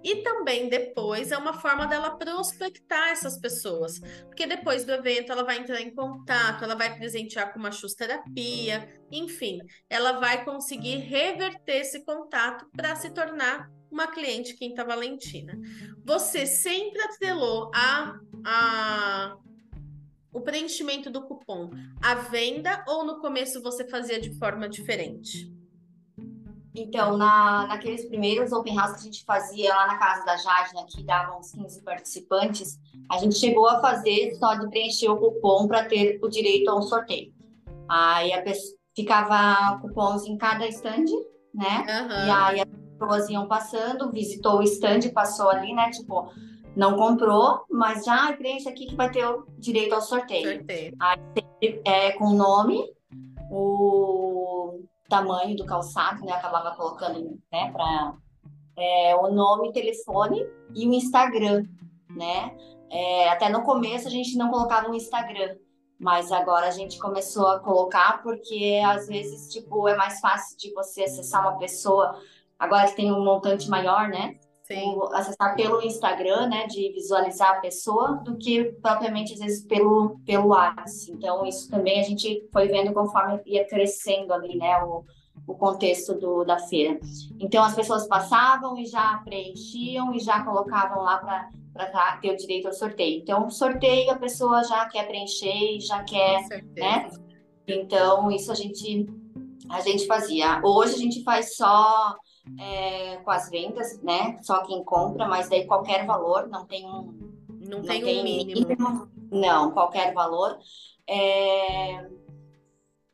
E 0.04 0.18
também 0.24 0.70
depois 0.70 1.32
é 1.32 1.38
uma 1.38 1.54
forma 1.54 1.86
dela 1.86 2.18
prospectar 2.18 3.10
essas 3.10 3.38
pessoas, 3.38 4.00
porque 4.26 4.46
depois 4.46 4.84
do 4.84 4.92
evento 4.92 5.32
ela 5.32 5.44
vai 5.44 5.58
entrar 5.58 5.82
em 5.82 5.94
contato, 5.94 6.64
ela 6.64 6.76
vai 6.76 6.96
presentear 6.98 7.52
com 7.52 7.60
uma 7.60 7.72
terapia, 7.98 9.02
enfim, 9.12 9.60
ela 9.90 10.14
vai 10.14 10.44
conseguir 10.44 10.98
reverter 10.98 11.82
esse 11.82 12.04
contato 12.04 12.66
para 12.76 12.96
se 12.96 13.10
tornar 13.10 13.70
uma 13.90 14.08
cliente 14.08 14.56
Quinta 14.56 14.84
Valentina. 14.84 15.58
Você 16.04 16.46
sempre 16.46 17.02
atrelou 17.02 17.72
a, 17.74 18.20
a 18.46 19.38
o 20.32 20.42
preenchimento 20.42 21.10
do 21.10 21.24
cupom 21.24 21.72
à 22.02 22.14
venda 22.14 22.84
ou 22.88 23.04
no 23.04 23.20
começo 23.20 23.62
você 23.64 23.88
fazia 23.88 24.22
de 24.22 24.38
forma 24.38 24.70
diferente? 24.70 25.52
Então, 26.78 27.18
na, 27.18 27.68
naqueles 27.68 28.06
primeiros 28.06 28.52
open 28.52 28.76
house 28.76 28.94
que 28.94 29.00
a 29.00 29.04
gente 29.04 29.26
fazia 29.26 29.74
lá 29.74 29.88
na 29.88 29.98
casa 29.98 30.24
da 30.26 30.38
Jade, 30.38 30.76
né, 30.76 30.86
que 30.88 31.04
davam 31.04 31.40
uns 31.40 31.52
15 31.52 31.82
participantes, 31.84 32.80
a 33.10 33.18
gente 33.18 33.36
chegou 33.36 33.68
a 33.68 33.80
fazer 33.80 34.36
só 34.36 34.54
de 34.56 34.70
preencher 34.70 35.10
o 35.10 35.18
cupom 35.18 35.68
para 35.68 35.86
ter 35.86 36.20
o 36.22 36.30
direito 36.30 36.70
a 36.70 36.78
um 36.78 36.82
sorteio. 36.82 37.34
Aí 37.90 38.32
a 38.34 38.42
pessoa, 38.42 38.78
ficava 38.96 39.80
cupons 39.80 40.26
em 40.26 40.38
cada 40.38 40.68
stand, 40.68 41.06
né? 41.54 41.86
Uhum. 41.88 42.26
E 42.26 42.32
aí 42.32 42.62
as 42.62 42.68
pessoas 42.98 43.30
iam 43.30 43.48
passando, 43.48 44.12
visitou 44.12 44.58
o 44.58 44.64
stand, 44.64 45.10
passou 45.14 45.50
ali, 45.50 45.72
né? 45.74 45.92
Tipo, 45.92 46.32
não 46.76 46.96
comprou, 46.96 47.64
mas 47.70 48.04
já 48.04 48.34
preenche 48.34 48.68
aqui 48.68 48.88
que 48.88 48.96
vai 48.96 49.12
ter 49.12 49.26
o 49.26 49.46
direito 49.60 49.94
ao 49.94 50.02
sorteio. 50.02 50.58
sorteio. 50.58 50.96
Aí 51.00 51.82
é 51.86 52.12
com 52.14 52.26
o 52.26 52.34
nome, 52.34 52.84
o 53.52 54.37
tamanho 55.10 55.56
do 55.56 55.66
calçado, 55.66 56.24
né? 56.26 56.34
Acabava 56.34 56.76
colocando, 56.76 57.40
né, 57.52 57.72
para 57.72 58.14
é, 58.78 59.16
o 59.16 59.32
nome, 59.32 59.74
telefone 59.74 60.46
e 60.76 60.88
o 60.88 60.94
Instagram, 60.94 61.66
né? 62.10 62.56
É, 62.90 63.30
até 63.30 63.50
no 63.50 63.64
começo 63.64 64.08
a 64.08 64.12
gente 64.12 64.38
não 64.38 64.50
colocava 64.50 64.90
o 64.90 64.96
Instagram, 64.96 65.58
mas 66.00 66.32
agora 66.32 66.68
a 66.68 66.72
gente 66.72 66.98
começou 67.00 67.48
a 67.48 67.60
colocar 67.60 68.22
porque 68.24 68.82
às 68.86 69.08
vezes 69.08 69.52
tipo 69.52 69.88
é 69.88 69.96
mais 69.96 70.20
fácil 70.20 70.58
de 70.58 70.74
você 70.74 71.04
acessar 71.04 71.42
uma 71.42 71.58
pessoa 71.58 72.18
agora 72.58 72.88
que 72.88 72.96
tem 72.96 73.12
um 73.12 73.24
montante 73.24 73.70
maior, 73.70 74.08
né? 74.08 74.38
Sim. 74.68 75.00
acessar 75.14 75.56
pelo 75.56 75.82
Instagram, 75.82 76.48
né, 76.48 76.68
de 76.68 76.92
visualizar 76.92 77.52
a 77.52 77.62
pessoa, 77.62 78.18
do 78.18 78.36
que 78.36 78.66
propriamente 78.82 79.34
às 79.34 79.40
vezes 79.40 79.66
pelo 79.66 80.20
pelo 80.26 80.50
WhatsApp. 80.50 81.12
Então 81.12 81.46
isso 81.46 81.70
também 81.70 82.02
a 82.02 82.04
gente 82.04 82.46
foi 82.52 82.68
vendo 82.68 82.94
conforme 82.94 83.40
ia 83.46 83.66
crescendo 83.66 84.34
ali, 84.34 84.58
né, 84.58 84.84
o, 84.84 85.06
o 85.48 85.56
contexto 85.56 86.14
do, 86.16 86.44
da 86.44 86.60
feira. 86.60 87.00
Então 87.40 87.64
as 87.64 87.76
pessoas 87.76 88.08
passavam 88.08 88.78
e 88.78 88.86
já 88.86 89.22
preenchiam 89.24 90.14
e 90.14 90.20
já 90.20 90.44
colocavam 90.44 91.02
lá 91.02 91.18
para 91.18 92.18
ter 92.18 92.32
o 92.32 92.38
direito 92.38 92.68
ao 92.68 92.74
sorteio. 92.74 93.22
Então 93.22 93.50
sorteio 93.50 94.12
a 94.12 94.16
pessoa 94.16 94.66
já 94.66 94.86
quer 94.88 95.08
preencher, 95.08 95.80
já 95.80 96.04
quer, 96.04 96.46
né? 96.76 97.10
Então 97.66 98.30
isso 98.32 98.52
a 98.52 98.56
gente 98.56 99.08
a 99.70 99.80
gente 99.80 100.06
fazia. 100.08 100.62
Hoje 100.62 100.96
a 100.96 100.98
gente 100.98 101.24
faz 101.24 101.56
só 101.56 102.18
é, 102.60 103.18
com 103.18 103.32
as 103.32 103.50
vendas, 103.50 104.02
né? 104.02 104.38
Só 104.42 104.64
quem 104.64 104.84
compra, 104.84 105.28
mas 105.28 105.50
daí 105.50 105.66
qualquer 105.66 106.06
valor, 106.06 106.48
não 106.48 106.66
tem 106.66 106.86
um. 106.86 107.36
Não, 107.50 107.80
não 107.80 107.82
tem, 107.82 108.02
tem 108.02 108.20
um 108.20 108.24
mínimo. 108.24 108.68
mínimo. 108.68 109.10
Não, 109.32 109.72
qualquer 109.72 110.14
valor. 110.14 110.58
É... 111.08 112.08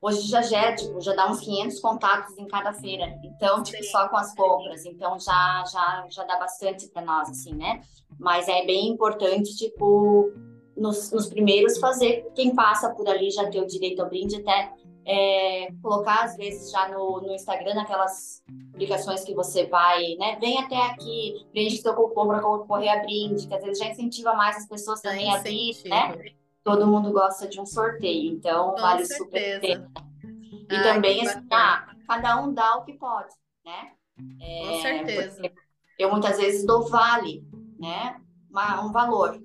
Hoje 0.02 0.28
já 0.28 0.42
gera, 0.42 0.76
tipo, 0.76 1.00
já 1.00 1.16
dá 1.16 1.32
uns 1.32 1.40
500 1.40 1.80
contatos 1.80 2.38
em 2.38 2.46
cada 2.46 2.74
feira. 2.74 3.18
Então, 3.24 3.64
tipo, 3.64 3.82
só 3.86 4.10
com 4.10 4.18
as 4.18 4.36
compras. 4.36 4.86
Então, 4.86 5.18
já, 5.18 5.64
já, 5.72 6.06
já 6.10 6.24
dá 6.26 6.38
bastante 6.38 6.88
para 6.90 7.02
nós, 7.02 7.30
assim, 7.30 7.56
né? 7.56 7.82
Mas 8.20 8.50
é 8.50 8.66
bem 8.66 8.90
importante, 8.90 9.56
tipo, 9.56 10.30
nos, 10.76 11.10
nos 11.12 11.28
primeiros 11.28 11.78
fazer, 11.78 12.30
quem 12.36 12.54
passa 12.54 12.90
por 12.94 13.08
ali 13.08 13.32
já 13.32 13.50
ter 13.50 13.62
o 13.62 13.68
direito 13.68 14.02
ao 14.02 14.10
brinde, 14.10 14.36
até 14.36 14.74
é, 15.06 15.68
colocar 15.82 16.24
às 16.24 16.38
vezes 16.38 16.72
já 16.72 16.88
no, 16.90 17.22
no 17.22 17.34
Instagram 17.34 17.82
aquelas 17.82 18.44
publicações 18.72 19.24
que 19.24 19.34
você 19.34 19.66
vai, 19.66 20.16
né? 20.16 20.38
Vem 20.40 20.60
até 20.60 20.78
aqui, 20.78 21.46
preenche 21.52 21.78
seu 21.78 21.94
cupom 21.94 22.28
para 22.28 22.42
concorrer 22.42 22.92
a 22.92 23.02
brinde, 23.02 23.48
que 23.48 23.54
às 23.54 23.64
vezes 23.64 23.80
já 23.80 23.88
incentiva 23.88 24.34
mais 24.34 24.58
as 24.58 24.68
pessoas 24.68 25.02
também 25.02 25.34
a 25.34 25.40
vir, 25.40 25.76
né? 25.86 26.34
Todo 26.64 26.88
mundo 26.88 27.12
gosta 27.12 27.48
de 27.48 27.60
um 27.60 27.66
sorteio, 27.66 28.34
então 28.34 28.72
Com 28.72 28.82
vale 28.82 29.06
certeza. 29.06 29.24
super 29.24 29.62
pena. 29.62 29.92
E 30.70 30.76
Ai, 30.76 30.84
também, 30.84 31.28
assim, 31.28 31.46
ah, 31.52 31.94
cada 32.08 32.42
um 32.42 32.54
dá 32.54 32.78
o 32.78 32.86
que 32.86 32.94
pode, 32.94 33.34
né? 33.66 33.92
É, 34.40 34.68
Com 34.68 34.82
certeza. 34.82 35.52
Eu 36.00 36.10
muitas 36.10 36.38
vezes 36.38 36.66
dou 36.66 36.88
vale, 36.88 37.46
né? 37.78 38.20
Uma, 38.50 38.86
um 38.86 38.92
valor. 38.92 39.42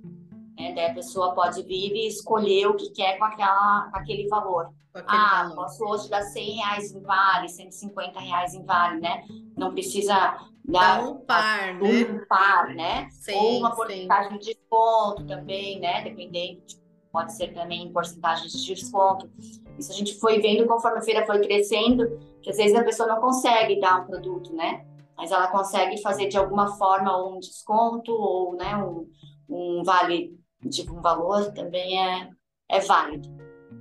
Né? 0.58 0.72
Daí 0.74 0.86
a 0.86 0.94
pessoa 0.94 1.34
pode 1.34 1.62
vir 1.62 1.94
e 1.94 2.08
escolher 2.08 2.66
o 2.66 2.74
que 2.74 2.90
quer 2.90 3.16
com, 3.16 3.24
aquela, 3.24 3.88
com 3.92 3.98
aquele 3.98 4.26
valor. 4.28 4.70
ah, 5.06 5.44
valor. 5.44 5.54
posso 5.54 5.84
hoje 5.84 6.10
dar 6.10 6.22
100 6.22 6.50
reais 6.56 6.92
em 6.92 7.00
vale, 7.00 7.48
150 7.48 8.18
reais 8.18 8.54
em 8.54 8.64
vale, 8.64 9.00
né? 9.00 9.22
Não 9.56 9.72
precisa 9.72 10.36
dar 10.64 11.06
um 11.06 11.14
par, 11.20 11.76
um 11.76 11.82
né? 11.82 12.26
par, 12.28 12.74
né? 12.74 13.08
Sim, 13.10 13.34
Ou 13.34 13.58
uma 13.58 13.74
porcentagem 13.74 14.32
sim. 14.32 14.38
de 14.38 14.44
desconto 14.54 15.24
também, 15.26 15.78
né? 15.78 16.02
Dependente, 16.02 16.76
pode 17.12 17.34
ser 17.34 17.54
também 17.54 17.84
em 17.84 17.92
porcentagem 17.92 18.48
de 18.48 18.74
desconto. 18.74 19.30
Isso 19.78 19.92
a 19.92 19.94
gente 19.94 20.18
foi 20.18 20.40
vendo 20.40 20.66
conforme 20.66 20.98
a 20.98 21.02
feira 21.02 21.24
foi 21.24 21.40
crescendo, 21.40 22.18
que 22.42 22.50
às 22.50 22.56
vezes 22.56 22.76
a 22.76 22.82
pessoa 22.82 23.08
não 23.08 23.20
consegue 23.20 23.78
dar 23.80 24.02
um 24.02 24.06
produto, 24.06 24.52
né? 24.52 24.84
Mas 25.16 25.30
ela 25.30 25.48
consegue 25.48 26.00
fazer 26.02 26.28
de 26.28 26.36
alguma 26.36 26.76
forma 26.76 27.16
um 27.28 27.38
desconto 27.38 28.12
ou, 28.12 28.54
né, 28.54 28.76
um, 28.76 29.08
um 29.48 29.82
vale 29.82 30.37
tipo, 30.70 30.94
um 30.94 31.00
valor 31.00 31.52
também 31.52 32.02
é, 32.02 32.30
é 32.68 32.80
válido. 32.80 33.28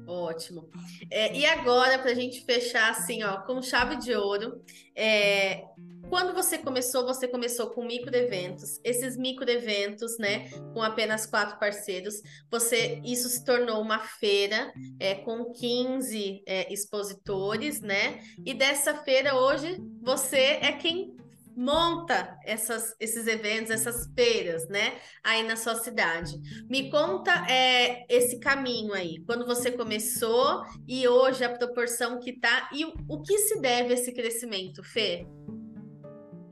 Ótimo. 0.07 0.69
É, 1.11 1.35
e 1.35 1.45
agora, 1.45 1.99
para 1.99 2.11
a 2.11 2.15
gente 2.15 2.45
fechar 2.45 2.91
assim, 2.91 3.23
ó, 3.23 3.41
com 3.41 3.61
chave 3.61 3.97
de 3.97 4.15
ouro, 4.15 4.63
é, 4.95 5.65
quando 6.09 6.33
você 6.33 6.57
começou, 6.57 7.05
você 7.05 7.27
começou 7.27 7.71
com 7.71 7.83
micro 7.83 8.15
eventos. 8.15 8.79
Esses 8.83 9.17
micro 9.17 9.49
eventos, 9.49 10.17
né, 10.17 10.49
com 10.73 10.81
apenas 10.81 11.25
quatro 11.25 11.59
parceiros, 11.59 12.21
você 12.49 13.01
isso 13.03 13.27
se 13.27 13.43
tornou 13.43 13.81
uma 13.81 13.99
feira 13.99 14.71
é, 14.99 15.15
com 15.15 15.51
15 15.51 16.43
é, 16.45 16.71
expositores, 16.71 17.81
né? 17.81 18.21
E 18.45 18.53
dessa 18.53 18.95
feira 18.95 19.35
hoje 19.35 19.77
você 20.01 20.59
é 20.61 20.71
quem 20.71 21.17
monta 21.57 22.37
essas, 22.45 22.95
esses 22.99 23.25
eventos, 23.25 23.71
essas 23.71 24.07
feiras, 24.13 24.69
né? 24.69 24.99
Aí 25.23 25.41
na 25.41 25.55
sua 25.55 25.73
cidade. 25.73 26.39
Me 26.69 26.91
conta 26.91 27.31
é, 27.49 28.05
esse 28.07 28.39
caminho 28.39 28.93
aí, 28.93 29.23
quando 29.25 29.43
você 29.43 29.71
começou 29.71 30.61
e 30.87 31.07
hoje 31.07 31.43
a 31.43 31.57
proporção 31.57 32.19
que 32.19 32.39
tá 32.39 32.69
e 32.71 32.85
o, 32.85 32.93
o 33.09 33.21
que 33.23 33.39
se 33.39 33.59
deve 33.59 33.89
a 33.89 33.93
esse 33.95 34.13
crescimento, 34.13 34.83
Fê? 34.83 35.25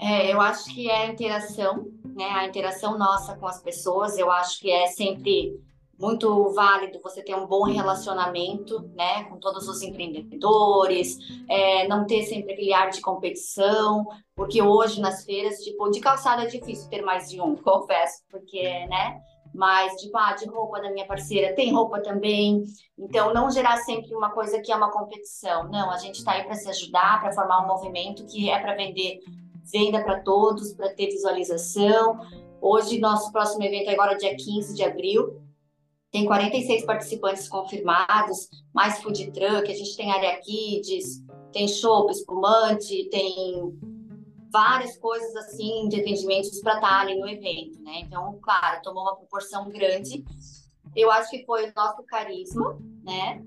É, 0.02 0.34
eu 0.34 0.42
acho 0.42 0.74
que 0.74 0.90
é 0.90 1.04
a 1.04 1.12
interação, 1.12 1.86
né? 2.04 2.26
A 2.26 2.48
interação 2.48 2.98
nossa 2.98 3.36
com 3.36 3.46
as 3.46 3.62
pessoas, 3.62 4.18
eu 4.18 4.32
acho 4.32 4.60
que 4.60 4.72
é 4.72 4.88
sempre 4.88 5.54
muito 6.00 6.50
válido 6.54 7.00
você 7.02 7.22
ter 7.22 7.36
um 7.36 7.48
bom 7.48 7.64
relacionamento, 7.64 8.82
né, 8.96 9.24
com 9.26 9.38
todos 9.38 9.68
os 9.68 9.82
empreendedores, 9.82 11.18
é, 11.50 11.88
não 11.88 12.06
ter 12.06 12.24
sempre 12.24 12.54
aquele 12.54 12.74
ar 12.74 12.90
de 12.90 13.02
competição, 13.02 14.06
porque 14.36 14.62
hoje 14.62 15.00
nas 15.00 15.24
feiras, 15.24 15.60
tipo, 15.60 15.90
de 15.90 16.00
calçada 16.00 16.44
é 16.44 16.48
difícil 16.48 16.90
ter 16.90 17.02
mais 17.02 17.30
de 17.30 17.40
um, 17.42 17.56
confesso, 17.64 18.24
porque, 18.30 18.62
né, 18.88 19.22
mas, 19.54 19.94
tipo, 20.02 20.18
ah, 20.18 20.34
de 20.34 20.46
roupa 20.48 20.82
da 20.82 20.92
minha 20.92 21.06
parceira, 21.06 21.56
tem 21.56 21.74
roupa 21.74 22.02
também. 22.02 22.66
Então, 23.00 23.34
não 23.34 23.50
gerar 23.50 23.78
sempre 23.78 24.14
uma 24.14 24.30
coisa 24.30 24.60
que 24.60 24.70
é 24.70 24.76
uma 24.76 24.92
competição. 24.92 25.70
Não, 25.70 25.90
a 25.90 25.98
gente 25.98 26.16
está 26.16 26.34
aí 26.34 26.44
para 26.44 26.56
se 26.56 26.70
ajudar, 26.70 27.22
para 27.22 27.32
formar 27.32 27.64
um 27.64 27.68
movimento 27.68 28.26
que 28.26 28.50
é 28.50 28.60
para 28.60 28.76
vender 28.76 29.20
venda 29.72 30.04
para 30.04 30.20
todos, 30.20 30.74
para 30.74 30.94
ter 30.94 31.08
visualização. 31.08 32.20
Hoje, 32.62 33.00
nosso 33.00 33.32
próximo 33.32 33.64
evento 33.64 33.90
é 33.90 33.94
agora 33.94 34.18
dia 34.18 34.36
15 34.36 34.76
de 34.76 34.84
abril. 34.84 35.45
Tem 36.16 36.26
46 36.26 36.86
participantes 36.86 37.50
confirmados, 37.50 38.48
mais 38.74 39.04
food 39.04 39.34
truck, 39.34 39.70
a 39.70 39.76
gente 39.76 39.98
tem 39.98 40.14
área 40.14 40.40
kids, 40.40 41.22
tem 41.52 41.68
show, 41.68 42.10
espumante, 42.10 43.10
tem 43.10 43.78
várias 44.50 44.98
coisas 44.98 45.36
assim 45.36 45.90
de 45.90 46.00
atendimentos 46.00 46.58
para 46.62 46.76
estarem 46.76 47.20
no 47.20 47.28
evento, 47.28 47.82
né? 47.82 48.00
Então, 48.00 48.40
claro, 48.42 48.82
tomou 48.82 49.04
uma 49.04 49.18
proporção 49.18 49.70
grande. 49.70 50.24
Eu 50.96 51.12
acho 51.12 51.30
que 51.30 51.46
foi 51.46 51.70
o 51.70 51.74
nosso 51.76 52.02
carisma, 52.04 52.80
né? 53.04 53.44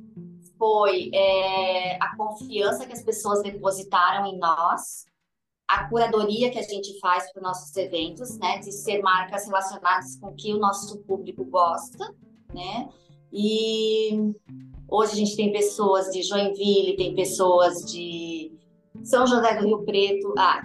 Foi 0.58 1.10
é, 1.14 1.96
a 1.96 2.14
confiança 2.18 2.84
que 2.84 2.92
as 2.92 3.02
pessoas 3.02 3.42
depositaram 3.42 4.26
em 4.26 4.38
nós, 4.38 5.06
a 5.66 5.88
curadoria 5.88 6.50
que 6.50 6.58
a 6.58 6.62
gente 6.62 7.00
faz 7.00 7.32
para 7.32 7.40
os 7.40 7.48
nossos 7.48 7.74
eventos, 7.78 8.38
né, 8.38 8.58
de 8.58 8.70
ser 8.72 9.00
marcas 9.00 9.46
relacionadas 9.46 10.16
com 10.16 10.26
o 10.26 10.34
que 10.34 10.52
o 10.52 10.58
nosso 10.58 10.98
público 11.04 11.46
gosta, 11.46 12.14
né? 12.52 12.88
E 13.32 14.32
hoje 14.88 15.12
a 15.12 15.16
gente 15.16 15.36
tem 15.36 15.52
pessoas 15.52 16.06
de 16.10 16.22
Joinville, 16.22 16.96
tem 16.96 17.14
pessoas 17.14 17.84
de 17.90 18.52
São 19.04 19.26
José 19.26 19.56
do 19.58 19.66
Rio 19.66 19.84
Preto, 19.84 20.34
ah, 20.38 20.62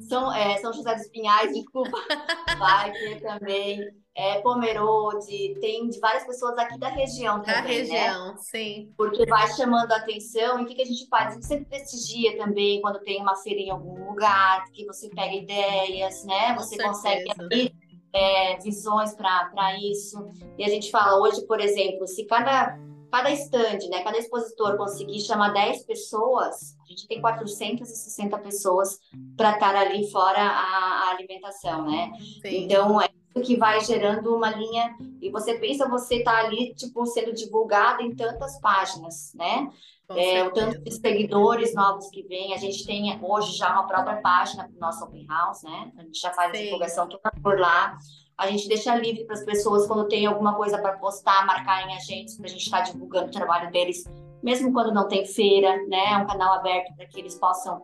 São, 0.00 0.32
é, 0.32 0.56
São 0.58 0.72
José 0.72 0.94
dos 0.94 1.08
Pinhais, 1.08 1.52
desculpa, 1.52 1.96
vai 2.58 2.92
ter 2.92 3.20
também 3.20 3.90
é, 4.16 4.40
Pomerode, 4.42 5.56
tem 5.60 5.88
de 5.88 5.98
várias 5.98 6.24
pessoas 6.24 6.56
aqui 6.56 6.78
da 6.78 6.88
região 6.88 7.40
também, 7.42 7.54
Da 7.54 7.62
né? 7.62 7.68
região, 7.68 8.28
né? 8.28 8.34
sim. 8.38 8.92
Porque 8.96 9.26
vai 9.26 9.48
chamando 9.54 9.90
a 9.90 9.96
atenção 9.96 10.60
e 10.60 10.62
o 10.62 10.66
que, 10.66 10.74
que 10.76 10.82
a 10.82 10.86
gente 10.86 11.08
faz? 11.08 11.28
A 11.28 11.30
gente 11.32 11.46
sempre 11.46 11.64
prestigia 11.64 12.36
também 12.36 12.80
quando 12.80 13.00
tem 13.00 13.20
uma 13.20 13.34
feira 13.34 13.60
em 13.60 13.70
algum 13.70 14.08
lugar, 14.10 14.64
que 14.72 14.86
você 14.86 15.08
pega 15.08 15.34
ideias, 15.34 16.24
né? 16.24 16.54
Você 16.54 16.80
consegue 16.80 17.28
abrir 17.36 17.74
é, 18.14 18.56
visões 18.60 19.12
para 19.14 19.76
isso. 19.80 20.30
E 20.56 20.64
a 20.64 20.68
gente 20.68 20.90
fala 20.90 21.20
hoje, 21.20 21.44
por 21.46 21.60
exemplo, 21.60 22.06
se 22.06 22.24
cada 22.24 22.78
cada 23.10 23.30
stand, 23.30 23.78
né, 23.90 24.02
cada 24.02 24.18
expositor 24.18 24.76
conseguir 24.76 25.20
chamar 25.20 25.52
10 25.52 25.84
pessoas, 25.84 26.76
a 26.84 26.88
gente 26.88 27.06
tem 27.06 27.20
460 27.20 28.36
pessoas 28.38 28.98
para 29.36 29.52
estar 29.52 29.76
ali 29.76 30.10
fora 30.10 30.40
a, 30.40 31.04
a 31.04 31.10
alimentação, 31.10 31.86
né? 31.86 32.10
Sim. 32.42 32.64
Então, 32.64 33.00
é 33.00 33.04
isso 33.04 33.46
que 33.46 33.56
vai 33.56 33.80
gerando 33.84 34.34
uma 34.34 34.50
linha, 34.50 34.96
e 35.22 35.30
você 35.30 35.54
pensa, 35.54 35.88
você 35.88 36.24
tá 36.24 36.40
ali, 36.40 36.74
tipo, 36.74 37.06
sendo 37.06 37.32
divulgado 37.32 38.02
em 38.02 38.16
tantas 38.16 38.60
páginas, 38.60 39.32
né? 39.32 39.70
É, 40.10 40.44
o 40.44 40.52
tanto 40.52 40.82
de 40.82 40.90
seguidores 40.90 41.74
novos 41.74 42.10
que 42.10 42.22
vem, 42.24 42.52
a 42.52 42.58
gente 42.58 42.84
tem 42.84 43.18
hoje 43.22 43.56
já 43.56 43.72
uma 43.72 43.86
própria 43.86 44.20
página 44.20 44.64
para 44.64 44.76
o 44.76 44.80
nosso 44.80 45.04
Open 45.04 45.26
House, 45.26 45.62
né? 45.62 45.92
A 45.96 46.02
gente 46.02 46.20
já 46.20 46.30
faz 46.30 46.52
Sim. 46.52 46.58
a 46.58 46.64
divulgação 46.64 47.08
toda 47.08 47.30
por 47.42 47.58
lá. 47.58 47.96
A 48.36 48.46
gente 48.48 48.68
deixa 48.68 48.94
livre 48.96 49.24
para 49.24 49.34
as 49.34 49.44
pessoas 49.44 49.86
quando 49.86 50.06
tem 50.08 50.26
alguma 50.26 50.54
coisa 50.56 50.78
para 50.78 50.98
postar, 50.98 51.46
marcarem 51.46 51.94
a 51.96 52.00
gente, 52.00 52.36
para 52.36 52.46
a 52.46 52.48
gente 52.48 52.64
estar 52.64 52.84
tá 52.84 52.90
divulgando 52.90 53.28
o 53.28 53.30
trabalho 53.30 53.70
deles, 53.70 54.04
mesmo 54.42 54.72
quando 54.72 54.92
não 54.92 55.08
tem 55.08 55.24
feira, 55.24 55.76
né? 55.86 56.12
É 56.12 56.16
um 56.18 56.26
canal 56.26 56.52
aberto 56.54 56.94
para 56.94 57.06
que 57.06 57.18
eles 57.18 57.36
possam 57.36 57.82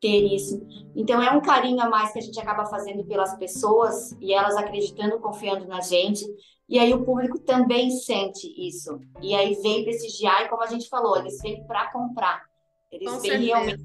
ter 0.00 0.34
isso. 0.34 0.60
Então 0.94 1.22
é 1.22 1.30
um 1.30 1.40
carinho 1.40 1.80
a 1.82 1.88
mais 1.88 2.12
que 2.12 2.18
a 2.18 2.22
gente 2.22 2.38
acaba 2.40 2.64
fazendo 2.66 3.04
pelas 3.04 3.36
pessoas 3.36 4.12
e 4.20 4.32
elas 4.32 4.56
acreditando, 4.56 5.18
confiando 5.18 5.66
na 5.66 5.80
gente. 5.80 6.24
E 6.68 6.78
aí 6.78 6.92
o 6.92 7.04
público 7.04 7.38
também 7.38 7.90
sente 7.90 8.46
isso. 8.56 9.00
E 9.22 9.34
aí 9.34 9.54
vem 9.62 9.84
prestigiar, 9.84 10.42
e 10.42 10.48
como 10.48 10.62
a 10.62 10.66
gente 10.66 10.88
falou, 10.88 11.16
eles 11.16 11.40
vêm 11.40 11.66
para 11.66 11.90
comprar. 11.90 12.42
Eles 12.90 13.10
Com 13.10 13.20
vêm 13.20 13.30
certeza. 13.30 13.46
realmente 13.46 13.84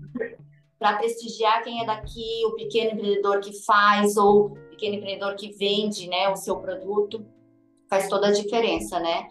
para 0.84 0.98
prestigiar 0.98 1.64
quem 1.64 1.82
é 1.82 1.86
daqui, 1.86 2.46
o 2.46 2.56
pequeno 2.56 2.92
empreendedor 2.92 3.40
que 3.40 3.54
faz, 3.64 4.18
ou 4.18 4.48
o 4.48 4.50
pequeno 4.70 4.96
empreendedor 4.96 5.34
que 5.36 5.54
vende 5.54 6.10
né, 6.10 6.28
o 6.28 6.36
seu 6.36 6.58
produto. 6.58 7.26
Faz 7.90 8.10
toda 8.10 8.28
a 8.28 8.32
diferença, 8.34 9.00
né? 9.00 9.28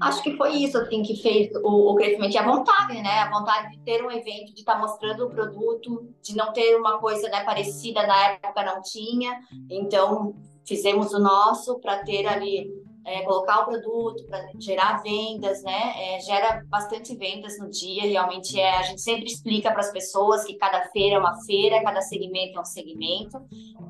Acho 0.00 0.22
que 0.22 0.36
foi 0.36 0.52
isso 0.56 0.78
assim, 0.78 1.02
que 1.02 1.16
fez 1.16 1.50
o, 1.64 1.92
o, 1.92 1.94
crescimento 1.96 2.34
e 2.34 2.38
a 2.38 2.46
vontade, 2.46 3.00
né? 3.02 3.20
A 3.20 3.30
vontade 3.30 3.72
de 3.72 3.78
ter 3.84 4.04
um 4.04 4.10
evento, 4.10 4.54
de 4.54 4.60
estar 4.60 4.74
tá 4.74 4.78
mostrando 4.78 5.26
o 5.26 5.30
produto, 5.30 6.08
de 6.22 6.36
não 6.36 6.52
ter 6.52 6.76
uma 6.76 6.98
coisa 6.98 7.28
né, 7.28 7.42
parecida 7.44 8.06
na 8.06 8.30
época 8.30 8.64
não 8.64 8.82
tinha. 8.82 9.40
Então, 9.68 10.34
fizemos 10.66 11.12
o 11.12 11.18
nosso 11.18 11.78
para 11.78 11.98
ter 12.04 12.26
ali, 12.26 12.70
é, 13.04 13.22
colocar 13.22 13.60
o 13.60 13.66
produto, 13.66 14.24
para 14.26 14.48
gerar 14.58 15.02
vendas, 15.02 15.62
né? 15.62 15.92
É, 15.96 16.20
gera 16.20 16.64
bastante 16.68 17.16
vendas 17.16 17.58
no 17.58 17.68
dia, 17.68 18.02
realmente 18.02 18.58
é. 18.58 18.76
A 18.78 18.82
gente 18.82 19.00
sempre 19.00 19.26
explica 19.26 19.70
para 19.70 19.80
as 19.80 19.90
pessoas 19.90 20.44
que 20.44 20.54
cada 20.54 20.82
feira 20.90 21.16
é 21.16 21.18
uma 21.18 21.40
feira, 21.44 21.82
cada 21.82 22.00
segmento 22.00 22.58
é 22.58 22.60
um 22.60 22.64
segmento, 22.64 23.38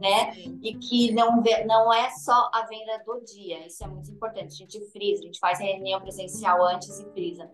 né? 0.01 0.35
E 0.63 0.75
que 0.75 1.13
não, 1.13 1.43
não 1.67 1.93
é 1.93 2.11
só 2.11 2.51
a 2.53 2.67
venda 2.67 3.03
do 3.05 3.25
dia, 3.25 3.67
isso 3.67 3.85
é 3.85 3.87
muito 3.87 4.11
importante. 4.11 4.55
A 4.55 4.57
gente 4.57 4.81
frisa, 4.91 5.23
a 5.23 5.27
gente 5.27 5.39
faz 5.39 5.59
reunião 5.59 6.01
presencial 6.01 6.65
antes 6.65 6.99
e 6.99 7.05
frisa. 7.13 7.51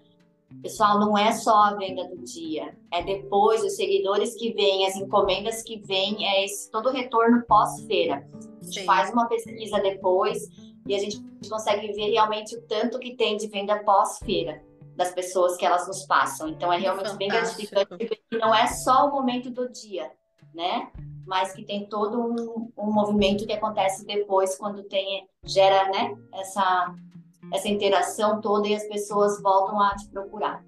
Pessoal, 0.62 0.98
não 0.98 1.16
é 1.16 1.30
só 1.32 1.54
a 1.54 1.74
venda 1.74 2.08
do 2.08 2.16
dia, 2.24 2.74
é 2.90 3.02
depois 3.02 3.62
os 3.62 3.76
seguidores 3.76 4.34
que 4.34 4.54
vêm, 4.54 4.86
as 4.86 4.96
encomendas 4.96 5.62
que 5.62 5.78
vêm, 5.78 6.26
é 6.26 6.44
esse 6.44 6.70
todo 6.70 6.88
o 6.88 6.92
retorno 6.92 7.44
pós-feira. 7.46 8.26
A 8.68 8.70
gente 8.70 8.80
Sim. 8.80 8.86
faz 8.86 9.10
uma 9.10 9.26
pesquisa 9.26 9.80
depois 9.80 10.48
e 10.86 10.94
a 10.94 10.98
gente 10.98 11.22
consegue 11.48 11.92
ver 11.92 12.10
realmente 12.10 12.54
o 12.54 12.62
tanto 12.62 12.98
que 12.98 13.16
tem 13.16 13.36
de 13.36 13.46
venda 13.48 13.82
pós-feira 13.82 14.62
das 14.94 15.12
pessoas 15.12 15.56
que 15.56 15.64
elas 15.64 15.86
nos 15.86 16.04
passam. 16.04 16.48
Então 16.48 16.72
é 16.72 16.78
realmente 16.78 17.10
Fantástico. 17.10 17.18
bem 17.18 17.28
gratificante 17.28 18.22
que 18.30 18.38
não 18.38 18.54
é 18.54 18.66
só 18.66 19.08
o 19.08 19.12
momento 19.12 19.50
do 19.50 19.68
dia, 19.70 20.10
né? 20.54 20.90
Mas 21.26 21.52
que 21.52 21.62
tem 21.62 21.86
todo 21.86 22.20
um, 22.20 22.72
um 22.76 22.92
movimento 22.92 23.46
que 23.46 23.52
acontece 23.52 24.04
depois 24.04 24.56
quando 24.56 24.82
tem 24.82 25.26
gera, 25.44 25.88
né? 25.90 26.16
Essa 26.34 26.94
essa 27.52 27.68
interação 27.68 28.40
toda 28.40 28.68
e 28.68 28.74
as 28.74 28.84
pessoas 28.84 29.40
voltam 29.40 29.80
a 29.80 29.94
te 29.94 30.06
procurar. 30.08 30.62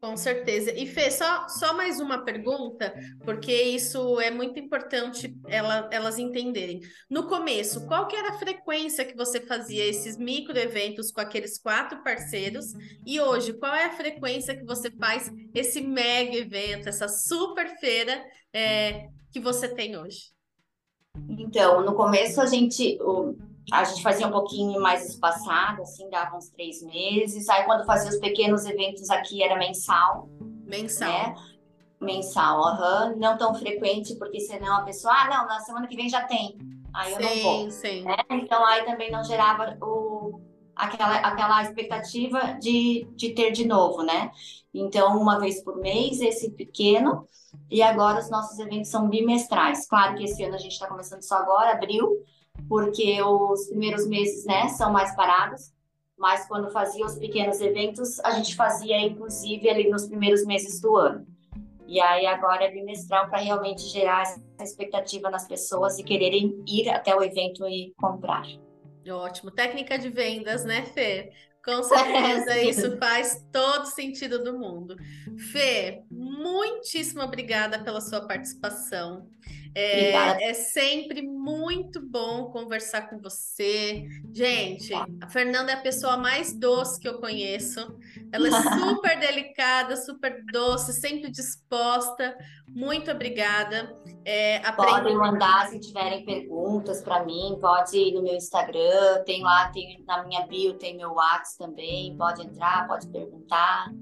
Com 0.00 0.16
certeza. 0.16 0.72
E 0.72 0.86
Fê, 0.86 1.10
só, 1.10 1.48
só 1.48 1.74
mais 1.74 1.98
uma 1.98 2.24
pergunta, 2.24 2.94
porque 3.24 3.52
isso 3.52 4.20
é 4.20 4.30
muito 4.30 4.58
importante 4.58 5.36
ela, 5.48 5.88
elas 5.90 6.18
entenderem. 6.20 6.80
No 7.10 7.26
começo, 7.26 7.84
qual 7.88 8.06
que 8.06 8.14
era 8.14 8.30
a 8.30 8.38
frequência 8.38 9.04
que 9.04 9.16
você 9.16 9.40
fazia 9.40 9.84
esses 9.84 10.16
micro 10.16 10.56
eventos 10.56 11.10
com 11.10 11.20
aqueles 11.20 11.58
quatro 11.58 12.00
parceiros? 12.04 12.66
E 13.04 13.20
hoje, 13.20 13.52
qual 13.54 13.74
é 13.74 13.86
a 13.86 13.96
frequência 13.96 14.56
que 14.56 14.64
você 14.64 14.88
faz 14.92 15.32
esse 15.52 15.80
mega 15.80 16.36
evento, 16.36 16.88
essa 16.88 17.08
super 17.08 17.68
feira 17.80 18.24
é, 18.52 19.08
que 19.32 19.40
você 19.40 19.66
tem 19.66 19.96
hoje? 19.96 20.30
Então, 21.28 21.84
no 21.84 21.94
começo 21.94 22.40
a 22.40 22.46
gente, 22.46 22.96
a 23.70 23.84
gente 23.84 24.02
fazia 24.02 24.26
um 24.26 24.30
pouquinho 24.30 24.80
mais 24.80 25.08
espaçado, 25.08 25.82
assim, 25.82 26.08
dava 26.08 26.36
uns 26.36 26.48
três 26.48 26.82
meses. 26.82 27.48
Aí 27.48 27.64
quando 27.64 27.84
fazia 27.84 28.10
os 28.10 28.18
pequenos 28.18 28.64
eventos 28.64 29.10
aqui 29.10 29.42
era 29.42 29.56
mensal. 29.56 30.28
Mensal. 30.64 31.08
Né? 31.08 31.34
Mensal, 32.00 32.64
aham. 32.64 33.10
Uhum. 33.10 33.18
Não 33.18 33.36
tão 33.36 33.54
frequente, 33.54 34.14
porque 34.16 34.40
senão 34.40 34.78
a 34.78 34.82
pessoa, 34.82 35.12
ah, 35.12 35.28
não, 35.28 35.46
na 35.46 35.60
semana 35.60 35.86
que 35.86 35.96
vem 35.96 36.08
já 36.08 36.24
tem. 36.24 36.56
Aí 36.94 37.12
eu 37.12 37.18
sim, 37.18 37.42
não 37.42 37.42
vou. 37.42 37.70
Sim. 37.70 38.02
Né? 38.04 38.16
Então 38.30 38.64
aí 38.64 38.84
também 38.84 39.10
não 39.10 39.22
gerava 39.22 39.76
o, 39.82 40.40
aquela, 40.74 41.16
aquela 41.16 41.62
expectativa 41.62 42.56
de, 42.60 43.06
de 43.14 43.34
ter 43.34 43.50
de 43.50 43.66
novo, 43.66 44.02
né? 44.02 44.30
Então, 44.72 45.18
uma 45.20 45.38
vez 45.38 45.62
por 45.62 45.76
mês, 45.76 46.20
esse 46.20 46.50
pequeno. 46.52 47.26
E 47.70 47.82
agora 47.82 48.20
os 48.20 48.30
nossos 48.30 48.58
eventos 48.58 48.90
são 48.90 49.08
bimestrais. 49.08 49.86
Claro 49.86 50.16
que 50.16 50.24
esse 50.24 50.42
ano 50.42 50.54
a 50.54 50.58
gente 50.58 50.72
está 50.72 50.86
começando 50.86 51.22
só 51.22 51.36
agora, 51.36 51.72
abril 51.72 52.24
porque 52.68 53.20
os 53.22 53.66
primeiros 53.68 54.06
meses, 54.06 54.44
né, 54.46 54.68
são 54.68 54.92
mais 54.92 55.14
parados, 55.14 55.72
mas 56.16 56.46
quando 56.48 56.70
fazia 56.70 57.04
os 57.04 57.16
pequenos 57.16 57.60
eventos, 57.60 58.18
a 58.20 58.32
gente 58.32 58.56
fazia 58.56 58.98
inclusive 59.00 59.68
ali 59.68 59.88
nos 59.88 60.06
primeiros 60.06 60.44
meses 60.44 60.80
do 60.80 60.96
ano. 60.96 61.26
E 61.86 62.00
aí 62.00 62.26
agora 62.26 62.64
é 62.64 62.70
bimestral 62.70 63.30
para 63.30 63.38
realmente 63.38 63.82
gerar 63.82 64.22
essa 64.22 64.42
expectativa 64.62 65.30
nas 65.30 65.48
pessoas 65.48 65.98
e 65.98 66.04
quererem 66.04 66.62
ir 66.68 66.90
até 66.90 67.16
o 67.16 67.22
evento 67.22 67.66
e 67.66 67.94
comprar. 67.96 68.46
Ótimo. 69.08 69.50
Técnica 69.50 69.98
de 69.98 70.10
vendas, 70.10 70.66
né, 70.66 70.84
Fê? 70.84 71.32
Com 71.64 71.82
certeza, 71.84 72.58
isso 72.60 72.98
faz 72.98 73.46
todo 73.50 73.86
sentido 73.86 74.44
do 74.44 74.58
mundo. 74.58 74.96
Fê, 75.50 76.02
muitíssimo 76.10 77.22
obrigada 77.22 77.82
pela 77.82 78.02
sua 78.02 78.26
participação. 78.26 79.26
É, 79.74 80.50
é, 80.50 80.54
sempre 80.54 81.22
muito 81.22 82.00
bom 82.00 82.50
conversar 82.50 83.08
com 83.08 83.18
você. 83.18 84.06
Gente, 84.32 84.92
a 84.94 85.28
Fernanda 85.28 85.72
é 85.72 85.74
a 85.74 85.80
pessoa 85.80 86.16
mais 86.16 86.52
doce 86.52 87.00
que 87.00 87.08
eu 87.08 87.18
conheço. 87.18 87.96
Ela 88.32 88.48
é 88.48 88.50
super 88.78 89.18
delicada, 89.18 89.96
super 89.96 90.44
doce, 90.52 90.92
sempre 90.92 91.30
disposta. 91.30 92.36
Muito 92.68 93.10
obrigada. 93.10 93.96
É, 94.24 94.60
Podem 94.72 95.16
mandar 95.16 95.68
se 95.68 95.80
tiverem 95.80 96.24
perguntas 96.24 97.02
para 97.02 97.24
mim, 97.24 97.56
pode 97.60 97.96
ir 97.96 98.12
no 98.12 98.22
meu 98.22 98.34
Instagram, 98.34 99.22
tem 99.24 99.42
lá, 99.42 99.68
tem 99.68 100.04
na 100.06 100.22
minha 100.24 100.46
bio, 100.46 100.74
tem 100.74 100.96
meu 100.96 101.12
WhatsApp 101.12 101.58
também. 101.58 102.16
Pode 102.16 102.42
entrar, 102.42 102.86
pode 102.86 103.08
perguntar. 103.08 103.92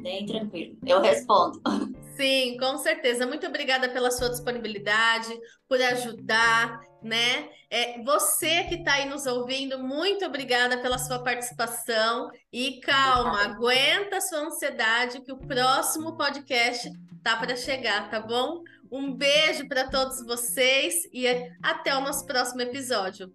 Bem 0.00 0.26
tranquilo, 0.26 0.76
eu 0.86 1.00
respondo. 1.00 1.60
Sim, 2.16 2.56
com 2.58 2.78
certeza. 2.78 3.26
Muito 3.26 3.46
obrigada 3.46 3.88
pela 3.88 4.10
sua 4.10 4.30
disponibilidade, 4.30 5.36
por 5.68 5.80
ajudar, 5.80 6.80
né? 7.02 7.48
É, 7.68 8.02
você 8.02 8.64
que 8.64 8.76
está 8.76 8.94
aí 8.94 9.08
nos 9.08 9.26
ouvindo, 9.26 9.78
muito 9.78 10.24
obrigada 10.24 10.78
pela 10.78 10.98
sua 10.98 11.22
participação. 11.22 12.30
E 12.52 12.80
calma, 12.80 13.42
aguenta 13.42 14.18
a 14.18 14.20
sua 14.20 14.40
ansiedade, 14.40 15.22
que 15.22 15.32
o 15.32 15.38
próximo 15.38 16.16
podcast 16.16 16.90
tá 17.22 17.36
para 17.36 17.56
chegar, 17.56 18.08
tá 18.10 18.20
bom? 18.20 18.62
Um 18.90 19.12
beijo 19.12 19.66
para 19.66 19.88
todos 19.88 20.24
vocês 20.24 21.08
e 21.12 21.26
até 21.62 21.96
o 21.96 22.00
nosso 22.00 22.24
próximo 22.26 22.60
episódio. 22.60 23.32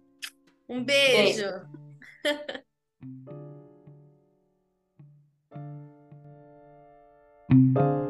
Um 0.68 0.82
beijo. 0.82 1.44
beijo. 2.22 2.60